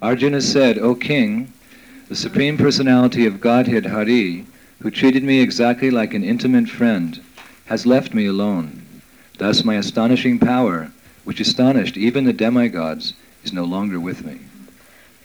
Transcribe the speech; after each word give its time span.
Arjuna 0.00 0.40
said, 0.40 0.78
O 0.78 0.94
king, 0.94 1.52
the 2.08 2.14
Supreme 2.14 2.56
Personality 2.56 3.26
of 3.26 3.40
Godhead 3.40 3.86
Hari, 3.86 4.44
who 4.80 4.90
treated 4.90 5.24
me 5.24 5.40
exactly 5.40 5.90
like 5.90 6.14
an 6.14 6.22
intimate 6.22 6.68
friend, 6.68 7.20
has 7.64 7.84
left 7.84 8.14
me 8.14 8.26
alone. 8.26 8.70
Thus 9.38 9.64
my 9.64 9.74
astonishing 9.74 10.38
power, 10.38 10.92
which 11.24 11.40
astonished 11.40 11.96
even 11.96 12.24
the 12.24 12.32
demigods, 12.32 13.14
is 13.42 13.52
no 13.52 13.64
longer 13.64 13.98
with 13.98 14.24
me. 14.24 14.38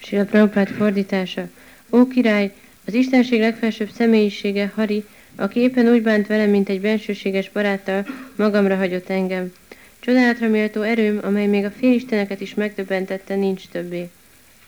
Sila 0.02 0.24
Prabhupád 0.24 0.68
fordítása. 0.68 1.48
Ó 1.90 2.08
király, 2.08 2.52
az 2.86 2.94
Istenség 2.94 3.40
legfelsőbb 3.40 3.90
személyisége, 3.90 4.72
Hari, 4.74 5.04
aki 5.36 5.60
éppen 5.60 5.88
úgy 5.88 6.02
bánt 6.02 6.26
velem, 6.26 6.50
mint 6.50 6.68
egy 6.68 6.80
bensőséges 6.80 7.50
baráttal, 7.50 8.06
magamra 8.36 8.76
hagyott 8.76 9.08
engem. 9.08 9.52
Csodálatra 10.00 10.48
méltó 10.48 10.80
erőm, 10.82 11.18
amely 11.22 11.46
még 11.46 11.64
a 11.64 11.70
félisteneket 11.70 12.40
is 12.40 12.54
megdöbbentette, 12.54 13.34
nincs 13.34 13.68
többé. 13.68 14.10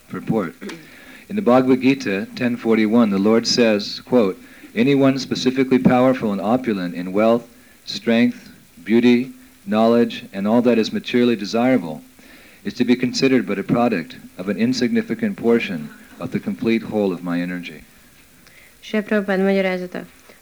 Purport. 0.09 0.55
In 1.29 1.35
the 1.35 1.41
Bhagavad 1.41 1.81
Gita 1.81 2.27
1041, 2.29 3.09
the 3.09 3.17
Lord 3.17 3.45
says, 3.45 3.99
quote, 4.01 4.39
Anyone 4.75 5.19
specifically 5.19 5.79
powerful 5.79 6.31
and 6.31 6.39
opulent 6.39 6.95
in 6.95 7.11
wealth, 7.11 7.47
strength, 7.85 8.51
beauty, 8.83 9.33
knowledge, 9.65 10.25
and 10.31 10.47
all 10.47 10.61
that 10.61 10.77
is 10.77 10.93
materially 10.93 11.35
desirable 11.35 12.01
is 12.63 12.73
to 12.75 12.85
be 12.85 12.95
considered 12.95 13.45
but 13.45 13.59
a 13.59 13.63
product 13.63 14.17
of 14.37 14.49
an 14.49 14.57
insignificant 14.57 15.37
portion 15.37 15.89
of 16.19 16.31
the 16.31 16.39
complete 16.39 16.83
whole 16.83 17.11
of 17.11 17.23
my 17.23 17.41
energy. 17.41 17.83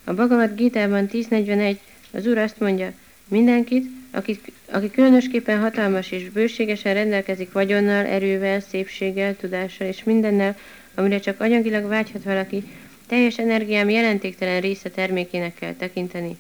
A 0.08 0.14
Bhagavad 0.14 0.56
Gita-ban 0.56 1.08
10.41 1.08 1.78
az 2.12 2.28
Úr 2.28 2.38
azt 2.38 2.60
mondja, 2.60 2.94
mindenkit, 3.28 3.90
aki, 4.16 4.40
aki 4.72 4.92
különösképpen 4.92 5.60
hatalmas 5.60 6.12
és 6.12 6.30
bőségesen 6.30 6.94
rendelkezik 6.94 7.52
vagyonnal, 7.52 8.06
erővel, 8.06 8.60
szépséggel, 8.60 9.36
tudással 9.36 9.88
és 9.88 10.04
mindennel, 10.04 10.56
amire 10.96 11.20
csak 11.20 11.42
anyagilag 11.42 11.88
vágyhat 11.88 12.24
valaki, 12.24 12.64
teljes 13.08 13.38
energiám 13.38 13.90
jelentéktelen 13.90 14.62
része 14.62 14.90
termékének 14.90 15.56
kell 15.56 15.74
tekinteni. 15.74 16.38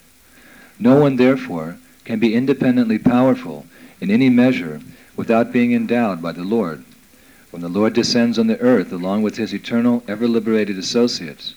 No 0.77 0.99
one, 0.99 1.15
therefore, 1.15 1.77
can 2.03 2.19
be 2.19 2.27
independently 2.27 2.97
powerful 2.97 3.63
in 3.97 4.11
any 4.11 4.29
measure 4.29 4.79
without 5.15 5.51
being 5.51 5.73
endowed 5.73 6.21
by 6.21 6.31
the 6.31 6.55
Lord. 6.55 6.83
When 7.49 7.61
the 7.61 7.79
Lord 7.79 7.93
descends 7.93 8.37
on 8.37 8.47
the 8.47 8.59
earth 8.59 8.91
along 8.91 9.23
with 9.23 9.37
his 9.37 9.53
eternal, 9.53 10.01
ever 10.05 10.27
liberated 10.27 10.77
associates, 10.77 11.55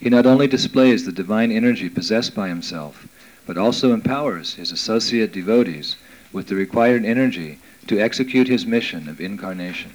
he 0.00 0.08
not 0.08 0.26
only 0.26 0.46
displays 0.46 1.04
the 1.04 1.12
divine 1.12 1.50
energy 1.50 1.88
possessed 1.88 2.34
by 2.34 2.48
himself, 2.48 3.06
but 3.50 3.58
also 3.58 3.92
empowers 3.92 4.54
his 4.54 4.70
associate 4.70 5.32
devotees 5.32 5.96
with 6.32 6.46
the 6.46 6.54
required 6.54 7.04
energy 7.04 7.58
to 7.88 7.98
execute 7.98 8.46
his 8.46 8.64
mission 8.64 9.08
of 9.08 9.20
incarnation. 9.20 9.90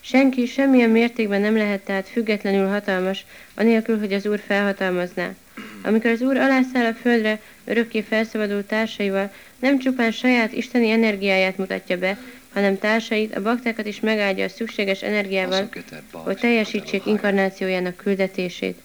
Senki 0.00 0.46
semmilyen 0.46 0.90
mértékben 0.90 1.40
nem 1.40 1.56
lehet 1.56 1.84
tehát 1.84 2.08
függetlenül 2.08 2.68
hatalmas, 2.68 3.24
anélkül, 3.54 3.98
hogy 3.98 4.12
az 4.12 4.26
Úr 4.26 4.40
felhatalmazná. 4.46 5.34
Amikor 5.82 6.10
az 6.10 6.20
Úr 6.20 6.36
alászáll 6.36 6.86
a 6.86 6.94
földre, 6.94 7.40
örökké 7.64 8.00
felszabadult 8.00 8.66
társaival, 8.66 9.32
nem 9.58 9.78
csupán 9.78 10.10
saját 10.10 10.52
isteni 10.52 10.90
energiáját 10.90 11.56
mutatja 11.56 11.98
be, 11.98 12.18
hanem 12.52 12.78
társait, 12.78 13.36
a 13.36 13.42
baktákat 13.42 13.86
is 13.86 14.00
megáldja 14.00 14.44
a 14.44 14.48
szükséges 14.48 15.02
energiával, 15.02 15.68
hogy 16.12 16.36
teljesítsék 16.36 17.06
inkarnációjának 17.06 17.96
küldetését. 17.96 18.78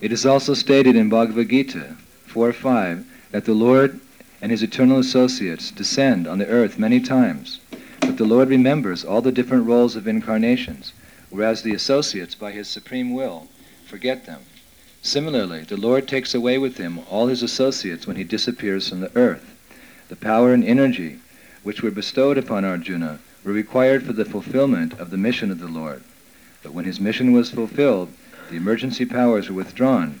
It 0.00 0.12
is 0.12 0.24
also 0.24 0.54
stated 0.54 0.94
in 0.94 1.08
Bhagavad 1.08 1.48
Gita 1.48 1.96
4.5 2.28 3.04
that 3.32 3.46
the 3.46 3.52
Lord 3.52 3.98
and 4.40 4.52
his 4.52 4.62
eternal 4.62 5.00
associates 5.00 5.72
descend 5.72 6.28
on 6.28 6.38
the 6.38 6.46
earth 6.46 6.78
many 6.78 7.00
times, 7.00 7.58
but 8.00 8.16
the 8.16 8.24
Lord 8.24 8.48
remembers 8.48 9.04
all 9.04 9.20
the 9.20 9.32
different 9.32 9.66
roles 9.66 9.96
of 9.96 10.06
incarnations, 10.06 10.92
whereas 11.30 11.62
the 11.62 11.74
associates, 11.74 12.36
by 12.36 12.52
his 12.52 12.68
supreme 12.68 13.12
will, 13.12 13.48
forget 13.86 14.24
them. 14.24 14.42
Similarly, 15.02 15.62
the 15.62 15.76
Lord 15.76 16.06
takes 16.06 16.32
away 16.32 16.58
with 16.58 16.76
him 16.76 17.00
all 17.10 17.26
his 17.26 17.42
associates 17.42 18.06
when 18.06 18.16
he 18.16 18.22
disappears 18.22 18.88
from 18.88 19.00
the 19.00 19.10
earth. 19.16 19.52
The 20.10 20.16
power 20.16 20.52
and 20.52 20.62
energy 20.62 21.18
which 21.64 21.82
were 21.82 21.90
bestowed 21.90 22.38
upon 22.38 22.64
Arjuna 22.64 23.18
were 23.42 23.52
required 23.52 24.04
for 24.04 24.12
the 24.12 24.24
fulfillment 24.24 24.92
of 25.00 25.10
the 25.10 25.16
mission 25.16 25.50
of 25.50 25.58
the 25.58 25.66
Lord. 25.66 26.04
But 26.62 26.72
when 26.72 26.84
his 26.84 27.00
mission 27.00 27.32
was 27.32 27.50
fulfilled, 27.50 28.12
the 28.50 28.56
emergency 28.56 29.04
powers 29.04 29.48
were 29.48 29.56
withdrawn 29.56 30.20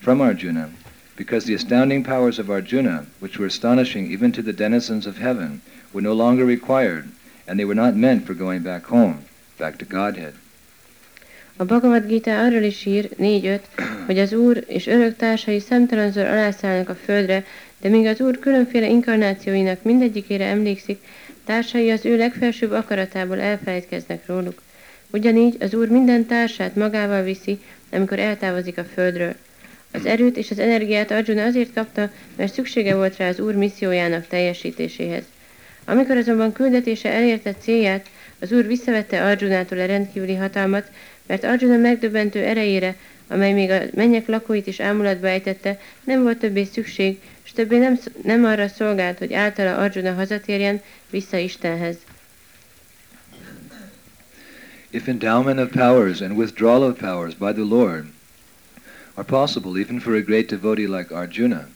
from 0.00 0.20
Arjuna 0.20 0.70
because 1.16 1.44
the 1.44 1.54
astounding 1.54 2.02
powers 2.02 2.38
of 2.38 2.50
Arjuna, 2.50 3.04
which 3.20 3.38
were 3.38 3.46
astonishing 3.46 4.10
even 4.10 4.32
to 4.32 4.42
the 4.42 4.52
denizens 4.52 5.06
of 5.06 5.18
heaven, 5.18 5.60
were 5.92 6.00
no 6.00 6.14
longer 6.14 6.44
required, 6.44 7.08
and 7.46 7.58
they 7.58 7.64
were 7.64 7.74
not 7.74 7.94
meant 7.94 8.26
for 8.26 8.34
going 8.34 8.62
back 8.62 8.84
home, 8.84 9.18
back 9.58 9.76
to 9.78 9.84
Godhead. 9.84 10.34
A 11.56 11.64
Bhagavad 11.64 12.08
Gita 12.08 12.38
arról 12.38 12.62
is 12.62 12.86
ír, 12.86 13.08
4-5, 13.18 13.60
hogy 14.06 14.18
az 14.18 14.32
Úr 14.32 14.64
és 14.66 14.86
örök 14.86 15.16
társai 15.16 15.60
szemtelenszor 15.60 16.26
alászállnak 16.26 16.88
a 16.88 16.94
földre, 16.94 17.44
de 17.80 17.88
míg 17.88 18.06
az 18.06 18.20
Úr 18.20 18.38
különféle 18.38 18.88
inkarnációinak 18.88 19.82
mindegyikére 19.82 20.44
emlékszik, 20.44 21.02
társai 21.44 21.90
az 21.90 22.04
ő 22.04 22.16
legfelsőbb 22.16 22.70
akaratából 22.70 23.40
elfelejtkeznek 23.40 24.26
róluk. 24.26 24.62
Ugyanígy 25.12 25.56
az 25.60 25.74
Úr 25.74 25.88
minden 25.88 26.26
társát 26.26 26.76
magával 26.76 27.22
viszi, 27.22 27.58
amikor 27.92 28.18
eltávozik 28.18 28.78
a 28.78 28.84
földről. 28.84 29.34
Az 29.92 30.06
erőt 30.06 30.36
és 30.36 30.50
az 30.50 30.58
energiát 30.58 31.10
Arjuna 31.10 31.44
azért 31.44 31.72
kapta, 31.72 32.10
mert 32.36 32.52
szüksége 32.52 32.94
volt 32.94 33.16
rá 33.16 33.28
az 33.28 33.40
Úr 33.40 33.54
missziójának 33.54 34.26
teljesítéséhez. 34.26 35.24
Amikor 35.84 36.16
azonban 36.16 36.52
küldetése 36.52 37.12
elérte 37.12 37.54
célját, 37.54 38.06
az 38.40 38.52
Úr 38.52 38.66
visszavette 38.66 39.24
Arjunától 39.24 39.78
a 39.78 39.86
rendkívüli 39.86 40.34
hatalmat, 40.34 40.90
mert 41.26 41.44
Arjuna 41.44 41.76
megdöbbentő 41.76 42.44
erejére, 42.44 42.94
amely 43.28 43.52
még 43.52 43.70
a 43.70 43.80
mennyek 43.94 44.26
lakóit 44.26 44.66
is 44.66 44.80
ámulatba 44.80 45.28
ejtette, 45.28 45.78
nem 46.04 46.22
volt 46.22 46.38
többé 46.38 46.64
szükség, 46.64 47.18
és 47.44 47.52
többé 47.52 47.78
nem, 47.78 47.98
nem 48.22 48.44
arra 48.44 48.68
szolgált, 48.68 49.18
hogy 49.18 49.32
általa 49.32 49.76
Arjuna 49.76 50.12
hazatérjen 50.12 50.80
vissza 51.10 51.36
Istenhez. 51.36 51.96
If 54.92 55.08
endowment 55.08 55.60
of 55.60 55.72
powers 55.72 56.20
and 56.20 56.36
withdrawal 56.36 56.82
of 56.82 56.98
powers 56.98 57.34
by 57.34 57.52
the 57.52 57.64
Lord 57.64 58.08
are 59.16 59.22
possible 59.22 59.78
even 59.78 60.00
for 60.00 60.16
a 60.16 60.22
great 60.22 60.48
devotee 60.48 60.88
like 60.88 61.12
Arjuna, 61.12 61.68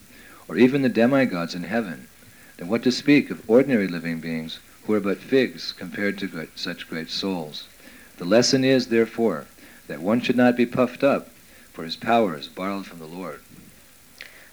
or 0.49 0.57
even 0.57 0.83
the 0.83 0.89
demigods 0.89 1.55
in 1.55 1.63
heaven, 1.63 2.09
then 2.57 2.67
what 2.67 2.83
to 2.83 2.91
speak 2.91 3.31
of 3.31 3.49
ordinary 3.49 3.87
living 3.87 4.19
beings 4.19 4.59
who 4.85 4.95
are 4.95 5.01
but 5.01 5.19
figs 5.19 5.73
compared 5.73 6.19
to 6.19 6.27
great, 6.27 6.59
such 6.59 6.89
great 6.89 7.09
souls? 7.09 7.69
The 8.17 8.25
lesson 8.25 8.65
is, 8.65 8.89
therefore, 8.89 9.47
that 9.87 10.01
one 10.01 10.21
should 10.21 10.37
not 10.37 10.57
be 10.57 10.67
puffed 10.67 11.05
up, 11.05 11.29
for 11.73 11.85
his 11.85 11.97
power 11.97 12.37
is 12.37 12.49
borrowed 12.49 12.87
from 12.87 12.99
the 12.99 13.07
Lord. 13.07 13.41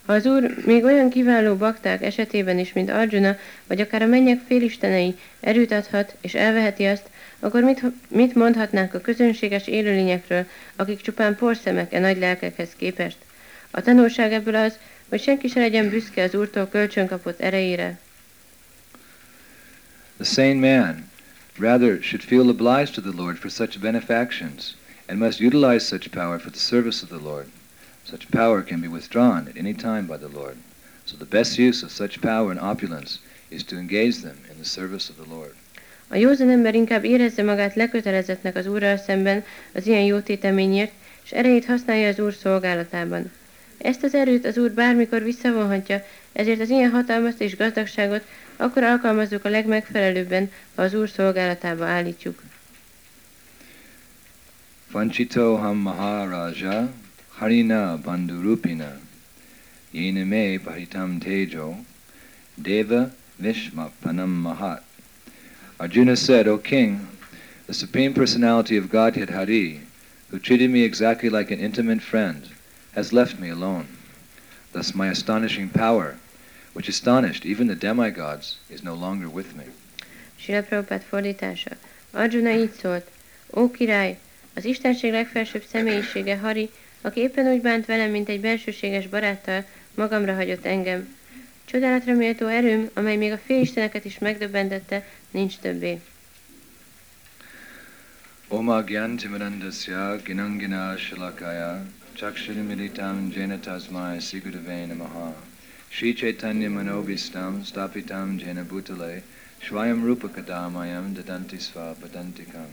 Ha 0.06 0.14
az 0.14 0.26
Úr 0.26 0.66
még 0.66 0.84
olyan 0.84 1.10
kiváló 1.10 1.56
bakták 1.56 2.02
esetében 2.02 2.60
is, 2.60 2.74
mint 2.74 2.90
Arjuna, 2.90 3.38
vagy 3.68 3.82
akár 3.82 4.02
a 4.02 4.06
mennyek 4.06 4.40
félistenei 4.48 5.18
erőt 5.40 5.72
adhat 5.72 6.16
és 6.22 6.34
elveheti 6.34 6.86
azt, 6.86 7.10
akkor 7.44 7.64
mit, 7.64 7.82
mit 8.08 8.36
mondhatnánk 8.36 8.94
a 8.94 9.02
közönséges 9.02 9.68
élőlényekről, 9.68 10.46
akik 10.76 11.02
csupán 11.02 11.36
porszemek 11.36 11.94
e 11.94 12.00
nagy 12.00 12.18
lelkekhez 12.18 12.70
képest? 12.78 13.18
A 13.72 13.82
tanulság 13.82 14.34
ebből 14.34 14.56
az, 14.56 14.78
hogy 15.10 15.22
senki 15.22 15.48
se 15.48 15.60
legyen 15.60 15.90
büszke 15.90 16.24
az 16.24 16.36
Úrtól 16.36 16.68
kölcsönkapott 16.68 17.40
erejére. 17.40 18.00
The 20.16 20.24
sane 20.24 20.78
man 20.78 21.10
rather 21.58 22.02
should 22.02 22.24
feel 22.24 22.50
obliged 22.50 22.94
to 22.94 23.02
the 23.02 23.22
Lord 23.22 23.38
for 23.38 23.52
such 23.52 23.80
benefactions, 23.80 24.76
and 25.08 25.20
must 25.20 25.42
utilize 25.42 25.86
such 25.86 26.10
power 26.10 26.40
for 26.40 26.52
the 26.52 26.60
service 26.60 27.04
of 27.04 27.10
the 27.10 27.30
Lord. 27.30 27.46
Such 28.04 28.30
power 28.30 28.64
can 28.64 28.80
be 28.80 28.88
withdrawn 28.88 29.48
at 29.48 29.58
any 29.58 29.74
time 29.74 30.06
by 30.08 30.18
the 30.18 30.40
Lord. 30.40 30.58
So 31.06 31.18
the 31.18 31.38
best 31.38 31.58
use 31.58 31.84
of 31.84 31.92
such 31.92 32.22
power 32.22 32.52
and 32.52 32.60
opulence 32.60 33.20
is 33.50 33.64
to 33.64 33.78
engage 33.78 34.22
them 34.22 34.38
in 34.50 34.58
the 34.58 34.66
service 34.66 35.10
of 35.10 35.18
the 35.18 35.36
Lord. 35.36 35.56
A 36.14 36.16
józan 36.16 36.50
ember 36.50 36.76
inkább 36.76 37.04
érezze 37.04 37.44
magát 37.44 37.76
lekötelezettnek 37.76 38.56
az 38.56 38.68
Úrral 38.68 38.98
szemben 38.98 39.44
az 39.72 39.88
ilyen 39.88 40.02
jó 40.02 40.20
téteményért, 40.20 40.92
és 41.24 41.32
erejét 41.32 41.66
használja 41.66 42.08
az 42.08 42.20
Úr 42.20 42.34
szolgálatában. 42.34 43.32
Ezt 43.78 44.04
az 44.04 44.14
erőt 44.16 44.46
az 44.46 44.58
Úr 44.58 44.72
bármikor 44.72 45.24
visszavonhatja, 45.24 46.06
ezért 46.34 46.60
az 46.60 46.70
ilyen 46.70 46.90
hatalmat 46.90 47.42
és 47.42 47.58
gazdagságot 47.58 48.24
akkor 48.56 48.84
alkalmazzuk 48.84 49.46
a 49.46 49.50
legmegfelelőbben, 49.50 50.52
ha 50.76 50.82
az 50.82 50.94
Úr 50.94 51.10
szolgálatába 51.10 51.86
állítjuk. 51.86 52.42
Vanchito 54.92 55.56
ham 55.56 55.78
maharaja 55.78 56.94
harina 57.28 57.98
bandurupina 57.98 59.00
yene 59.92 60.24
me 60.24 60.60
paritam 60.64 61.20
tejo 61.20 61.76
deva 62.56 63.12
vishma 63.36 63.92
panam 64.02 64.30
mahat. 64.30 64.91
Arjuna 65.82 66.16
said, 66.16 66.48
O 66.48 66.60
king, 66.60 67.08
the 67.66 67.74
Supreme 67.74 68.14
Personality 68.14 68.78
of 68.78 68.92
Godhead 68.92 69.32
Hari, 69.32 69.82
who 70.30 70.38
treated 70.38 70.70
me 70.70 70.84
exactly 70.84 71.28
like 71.28 71.50
an 71.50 71.60
intimate 71.60 72.02
friend, 72.02 72.50
has 72.94 73.12
left 73.12 73.40
me 73.40 73.50
alone. 73.50 73.88
Thus 74.74 74.94
my 74.94 75.08
astonishing 75.08 75.70
power, 75.70 76.18
which 76.74 76.88
astonished 76.88 77.48
even 77.48 77.66
the 77.66 77.74
demigods, 77.74 78.60
is 78.70 78.84
no 78.84 78.94
longer 78.94 79.28
with 79.28 79.56
me. 79.56 79.64
Sila 80.38 80.62
Prabhupád 80.62 81.02
fordítása. 81.02 81.72
Arjuna 82.12 82.50
így 82.50 82.74
szólt. 82.82 83.12
Ó 83.54 83.72
király, 83.72 84.18
az 84.54 84.66
Istenség 84.66 85.12
legfelsőbb 85.12 85.64
személyisége 85.72 86.38
Hari, 86.38 86.70
aki 87.02 87.20
éppen 87.20 87.54
úgy 87.54 87.62
bánt 87.62 87.86
velem, 87.86 88.12
mint 88.12 88.30
egy 88.30 88.42
bensőséges 88.42 89.08
baráttal, 89.08 89.66
magamra 89.96 90.34
hagyott 90.34 90.66
engem. 90.66 91.16
Csodálatra 91.72 92.14
méltó 92.14 92.48
erőm, 92.48 92.90
amely 92.94 93.16
még 93.16 93.32
a 93.32 93.38
félisteneket 93.38 94.06
is 94.06 94.20
megdöbbentette, 94.20 95.08
nincs 95.32 95.58
többé. 95.58 96.02
Oma 98.48 98.82
Gyantimarandasya 98.82 100.16
Ginangina 100.24 100.98
Shalakaya 100.98 101.86
Chakshudimilitam 102.14 103.32
Jena 103.36 103.60
Sigurave 104.20 104.86
Namaha 104.86 105.36
Shri 105.88 106.14
Chaitanya 106.14 106.70
Manobhistam 106.70 107.64
Stapitam 107.64 108.38
Jena 108.38 108.64
Bhutale 108.64 109.22
Shvayam 109.60 110.04
Rupakadamayam 110.04 111.14
Dadanti 111.14 111.60
Sva 111.60 111.96
Padantikam 111.96 112.70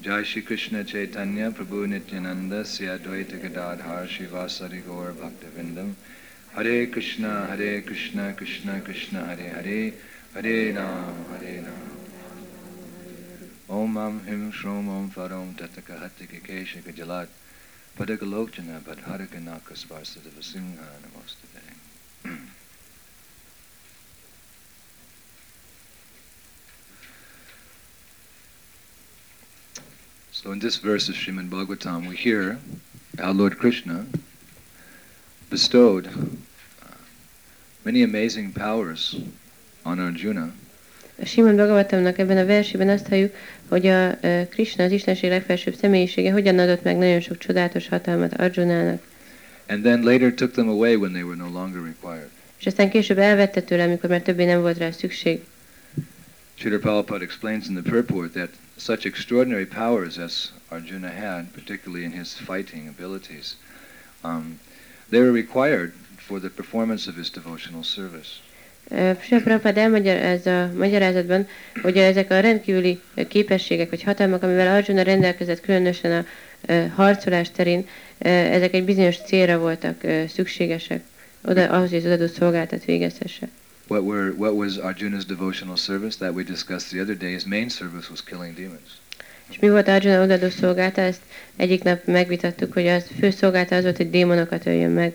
Jai 0.00 0.22
Shri 0.22 0.42
Krishna 0.42 0.84
Chaitanya 0.84 1.50
Prabhu 1.50 1.86
Nityananda 1.86 2.62
Sya 2.64 2.98
Dvaita 2.98 3.38
Gadadhar 3.42 4.06
Shivasari 4.06 4.86
Gaur 4.86 5.12
Bhaktivindam 5.12 5.94
Hare 6.56 6.86
Krishna 6.86 7.46
Hare 7.48 7.82
Krishna 7.82 8.32
Krishna 8.32 8.80
Krishna 8.80 9.26
Hare 9.26 9.50
Hare 9.50 9.92
Hare 10.32 10.72
Ram 10.72 11.26
Hare 11.32 11.60
Ram 11.60 11.90
Om 13.68 13.96
Am 13.98 14.24
Him 14.24 14.50
Shrom 14.52 14.88
Om 14.88 15.10
Farom 15.10 15.54
Tataka 15.54 16.00
Hattika 16.00 16.40
Keshika 16.40 16.94
Jalat 16.94 17.28
Padagalokjana 17.98 18.80
Badharaka 18.80 19.38
Nakasvarsada 19.38 20.30
Vasingha 20.30 20.86
Namostate. 21.04 22.38
So 30.32 30.52
in 30.52 30.58
this 30.60 30.76
verse 30.76 31.08
of 31.10 31.16
Srimad 31.16 31.50
Bhagavatam, 31.50 32.08
we 32.08 32.16
hear 32.16 32.58
our 33.18 33.34
Lord 33.34 33.58
Krishna 33.58 34.06
bestowed 35.50 36.08
many 37.86 38.02
amazing 38.02 38.52
powers 38.52 39.14
on 39.84 39.98
Arjuna, 40.00 40.52
Simon 41.24 41.56
Bhagavatamnak 41.56 42.18
ebben 42.18 42.36
a 42.36 42.46
versében 42.46 42.88
azt 42.88 43.06
halljuk, 43.06 43.34
hogy 43.68 43.86
a 43.86 44.18
Krishna, 44.50 44.84
az 44.84 44.90
Istenség 44.90 45.30
legfelsőbb 45.30 45.74
személyisége 45.74 46.32
hogyan 46.32 46.58
adott 46.58 46.82
meg 46.82 46.96
nagyon 46.96 47.20
sok 47.20 47.38
csodálatos 47.38 47.88
hatalmat 47.88 48.32
Arjunának, 48.32 49.02
and 49.68 49.82
then 49.82 50.02
later 50.02 50.34
took 50.34 50.52
them 50.52 50.68
away 50.68 50.94
when 50.94 51.12
they 51.12 51.22
were 51.22 51.36
no 51.36 51.50
longer 51.50 51.82
required. 51.82 52.28
és 52.58 52.66
aztán 52.66 52.90
később 52.90 53.18
elvette 53.18 53.60
tőle, 53.60 53.84
amikor 53.84 54.10
már 54.10 54.22
többé 54.22 54.44
nem 54.44 54.60
volt 54.60 54.78
rá 54.78 54.90
szükség. 54.90 55.40
Srila 56.54 56.78
Prabhupada 56.78 57.24
explains 57.24 57.68
in 57.68 57.74
the 57.74 57.90
purport 57.90 58.32
that 58.32 58.50
such 58.76 59.06
extraordinary 59.06 59.66
powers 59.66 60.18
as 60.18 60.52
Arjuna 60.68 61.10
had, 61.20 61.44
particularly 61.54 62.04
in 62.04 62.12
his 62.12 62.32
fighting 62.32 62.88
abilities, 62.98 63.56
um, 64.24 64.58
they 65.10 65.20
were 65.20 65.32
required 65.32 65.92
for 66.26 66.38
the 66.38 66.48
performance 66.48 67.10
of 67.10 67.16
his 67.16 67.30
devotional 67.30 67.82
service. 67.82 68.28
Sri 69.22 69.40
Prabhupada 69.42 69.80
elmagyarázza 69.80 70.62
a 70.62 70.72
magyarázatban, 70.76 71.46
hogy 71.82 71.96
ezek 71.96 72.30
a 72.30 72.40
rendkívüli 72.40 73.00
képességek 73.28 73.90
vagy 73.90 74.02
hatalmak, 74.02 74.42
amivel 74.42 74.74
Arjuna 74.74 75.02
rendelkezett 75.02 75.60
különösen 75.60 76.26
a 76.66 76.72
harcolás 76.94 77.50
terén, 77.50 77.86
ezek 78.18 78.74
egy 78.74 78.84
bizonyos 78.84 79.16
célra 79.16 79.58
voltak 79.58 80.00
szükségesek, 80.28 81.02
oda, 81.44 81.70
ahhoz, 81.70 81.90
hogy 81.90 82.06
az 82.06 82.12
adott 82.12 82.32
szolgáltat 82.32 82.84
végezhesse. 82.84 83.48
What 83.88 84.02
were 84.02 84.30
what 84.36 84.52
was 84.52 84.76
Arjuna's 84.76 85.24
devotional 85.26 85.76
service 85.76 86.16
that 86.18 86.34
we 86.34 86.42
discussed 86.42 86.88
the 86.88 87.00
other 87.00 87.16
day? 87.16 87.32
His 87.32 87.44
main 87.44 87.68
service 87.68 88.06
was 88.10 88.24
killing 88.24 88.54
demons. 88.54 88.90
És 89.50 89.58
mi 89.58 89.68
volt 89.68 89.88
Arjuna 89.88 90.22
odadó 90.22 90.48
szolgálta? 90.48 91.00
Ezt 91.00 91.20
egyik 91.56 91.82
nap 91.82 92.04
megvitattuk, 92.04 92.72
hogy 92.72 92.86
az 92.86 93.04
fő 93.18 93.30
szolgálta 93.30 93.76
az 93.76 93.82
volt, 93.82 93.96
hogy 93.96 94.10
démonokat 94.10 94.66
öljön 94.66 94.90
meg. 94.90 95.14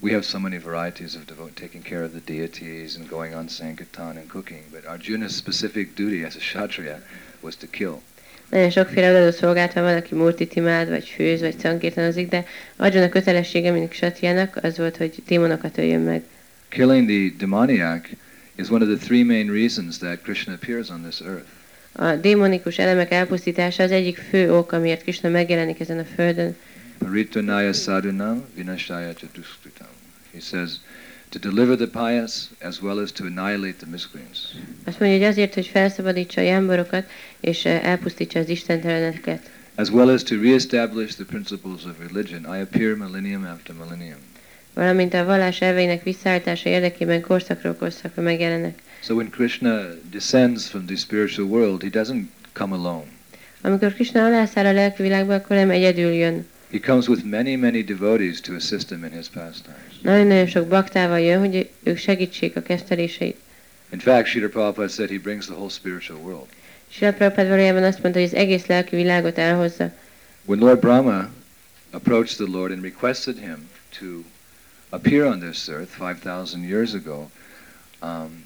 We 0.00 0.12
have 0.12 0.24
so 0.24 0.38
many 0.38 0.58
varieties 0.58 1.16
of 1.16 1.26
devote, 1.26 1.56
taking 1.56 1.82
care 1.82 2.04
of 2.04 2.12
the 2.12 2.20
deities 2.32 2.96
and 2.96 3.08
going 3.08 3.34
on 3.34 3.48
Sankirtan 3.48 4.16
and 4.16 4.28
cooking, 4.28 4.62
but 4.70 4.86
Arjuna's 4.86 5.34
specific 5.34 5.96
duty 5.96 6.24
as 6.24 6.36
a 6.36 6.38
Kshatriya 6.38 6.98
was 7.40 7.56
to 7.56 7.66
kill. 7.66 8.00
Nagyon 8.50 8.70
sokféle 8.70 9.10
odadó 9.10 9.30
szolgálta 9.30 9.80
van, 9.80 9.96
aki 9.96 10.14
multit 10.14 10.54
imád, 10.54 10.88
vagy 10.88 11.08
főz, 11.08 11.40
vagy 11.40 11.58
szankirtanozik, 11.58 12.28
de 12.28 12.44
Arjuna 12.76 13.08
kötelessége, 13.08 13.70
mint 13.70 13.88
Kshatriának, 13.88 14.58
az 14.62 14.76
volt, 14.76 14.96
hogy 14.96 15.22
démonokat 15.26 15.78
öljön 15.78 16.00
meg. 16.00 16.22
Killing 16.68 17.08
the 17.08 17.36
demoniac 17.38 18.08
is 18.54 18.68
one 18.68 18.84
of 18.84 18.98
the 18.98 19.06
three 19.06 19.24
main 19.24 19.50
reasons 19.52 19.98
that 19.98 20.22
Krishna 20.22 20.52
appears 20.52 20.88
on 20.90 21.02
this 21.02 21.20
earth. 21.20 21.46
A 21.92 22.16
démonikus 22.16 22.78
elemek 22.78 23.10
elpusztítása 23.12 23.82
az 23.82 23.90
egyik 23.90 24.16
fő 24.16 24.52
ok, 24.54 24.72
amiért 24.72 25.02
Krishna 25.02 25.28
megjelenik 25.28 25.80
ezen 25.80 25.98
a 25.98 26.04
földön. 26.14 26.56
Paritanaya 26.98 27.72
sadhunam 27.72 28.44
vinashaya 28.54 29.12
chatuskritam. 29.12 29.87
He 30.38 30.44
says, 30.44 30.80
to 31.30 31.38
deliver 31.38 31.76
the 31.76 31.86
pious 31.86 32.50
as 32.60 32.80
well 32.82 33.00
as 33.00 33.12
to 33.12 33.24
annihilate 33.24 33.78
the 33.78 33.86
miscreants. 33.86 34.38
Azt 34.84 35.00
mondja, 35.00 35.18
hogy 35.18 35.26
azért, 35.26 35.54
hogy 35.54 35.66
felszabadítsa 35.66 36.40
a 36.40 36.44
jámborokat, 36.44 37.10
és 37.40 37.64
eh, 37.64 37.84
elpusztítsa 37.84 38.38
az 38.38 38.48
istenteleneket. 38.48 39.50
As 39.74 39.90
well 39.90 40.08
as 40.08 40.22
to 40.22 40.40
reestablish 40.40 41.14
the 41.14 41.24
principles 41.24 41.84
of 41.84 41.92
religion, 42.12 42.56
I 42.56 42.60
appear 42.60 42.96
millennium 42.96 43.44
after 43.44 43.74
millennium. 43.74 44.18
Valamint 44.74 45.14
a 45.14 45.24
vallás 45.24 45.60
elveinek 45.60 46.02
visszaállítása 46.02 46.68
érdekében 46.68 47.20
korszakról 47.20 47.74
korszakra 47.74 48.22
megjelennek. 48.22 48.78
So 49.02 49.14
when 49.14 49.30
Krishna 49.30 49.80
descends 50.10 50.66
from 50.66 50.86
the 50.86 50.96
spiritual 50.96 51.48
world, 51.48 51.82
he 51.82 51.88
doesn't 51.88 52.26
come 52.52 52.74
alone. 52.74 53.06
Amikor 53.60 53.94
Krishna 53.94 54.24
alászáll 54.24 54.66
a 54.66 54.72
lelki 54.72 55.02
világba, 55.02 55.34
akkor 55.34 55.56
nem 55.56 55.70
egyedül 55.70 56.10
jön. 56.10 56.46
He 56.70 56.78
comes 56.78 57.08
with 57.08 57.24
many, 57.24 57.56
many 57.56 57.82
devotees 57.82 58.40
to 58.42 58.54
assist 58.54 58.90
him 58.90 59.04
in 59.04 59.12
his 59.12 59.28
pastimes. 59.28 60.00
Nagyon-nagyon 60.02 60.46
sok 60.46 60.68
baktával 60.68 61.20
jön, 61.20 61.38
hogy 61.38 61.70
ők 61.82 61.96
segítsék 61.96 62.56
a. 62.56 62.60
In 63.90 63.98
fact, 63.98 64.26
Srila 64.26 64.48
Prabhupada 64.48 64.88
said 64.88 65.10
he 65.10 65.18
brings 65.18 65.46
the 65.46 65.54
whole 65.54 65.70
spiritual 65.70 66.18
world. 66.18 66.46
Srila 66.90 67.12
Prabhupada 67.12 67.48
valójában 67.48 67.82
azt 67.82 68.02
mondta, 68.02 68.20
hogy 68.20 68.28
az 68.28 68.34
egész 68.34 68.66
lelki 68.66 68.96
világot 68.96 69.38
elhozza. 69.38 69.92
When 70.44 70.60
Lord 70.60 70.80
Brahma 70.80 71.30
approached 71.90 72.36
the 72.36 72.58
Lord 72.58 72.72
and 72.72 72.82
requested 72.82 73.38
him 73.38 73.68
to 73.98 74.24
appear 74.90 75.24
on 75.24 75.40
this 75.40 75.68
earth 75.68 75.90
5,000 75.90 76.62
years 76.62 76.94
ago, 76.94 77.30
um, 78.02 78.44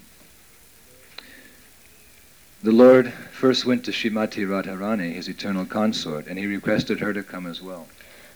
the 2.63 2.71
Lord 2.71 3.13
first 3.31 3.65
went 3.65 3.83
to 3.83 3.91
Shrimati 3.91 4.45
Radharani, 4.45 5.13
his 5.13 5.27
eternal 5.27 5.65
consort, 5.65 6.27
and 6.27 6.37
he 6.37 6.45
requested 6.45 6.99
her 6.99 7.13
to 7.13 7.23
come 7.23 7.49
as 7.49 7.61
well. 7.61 7.85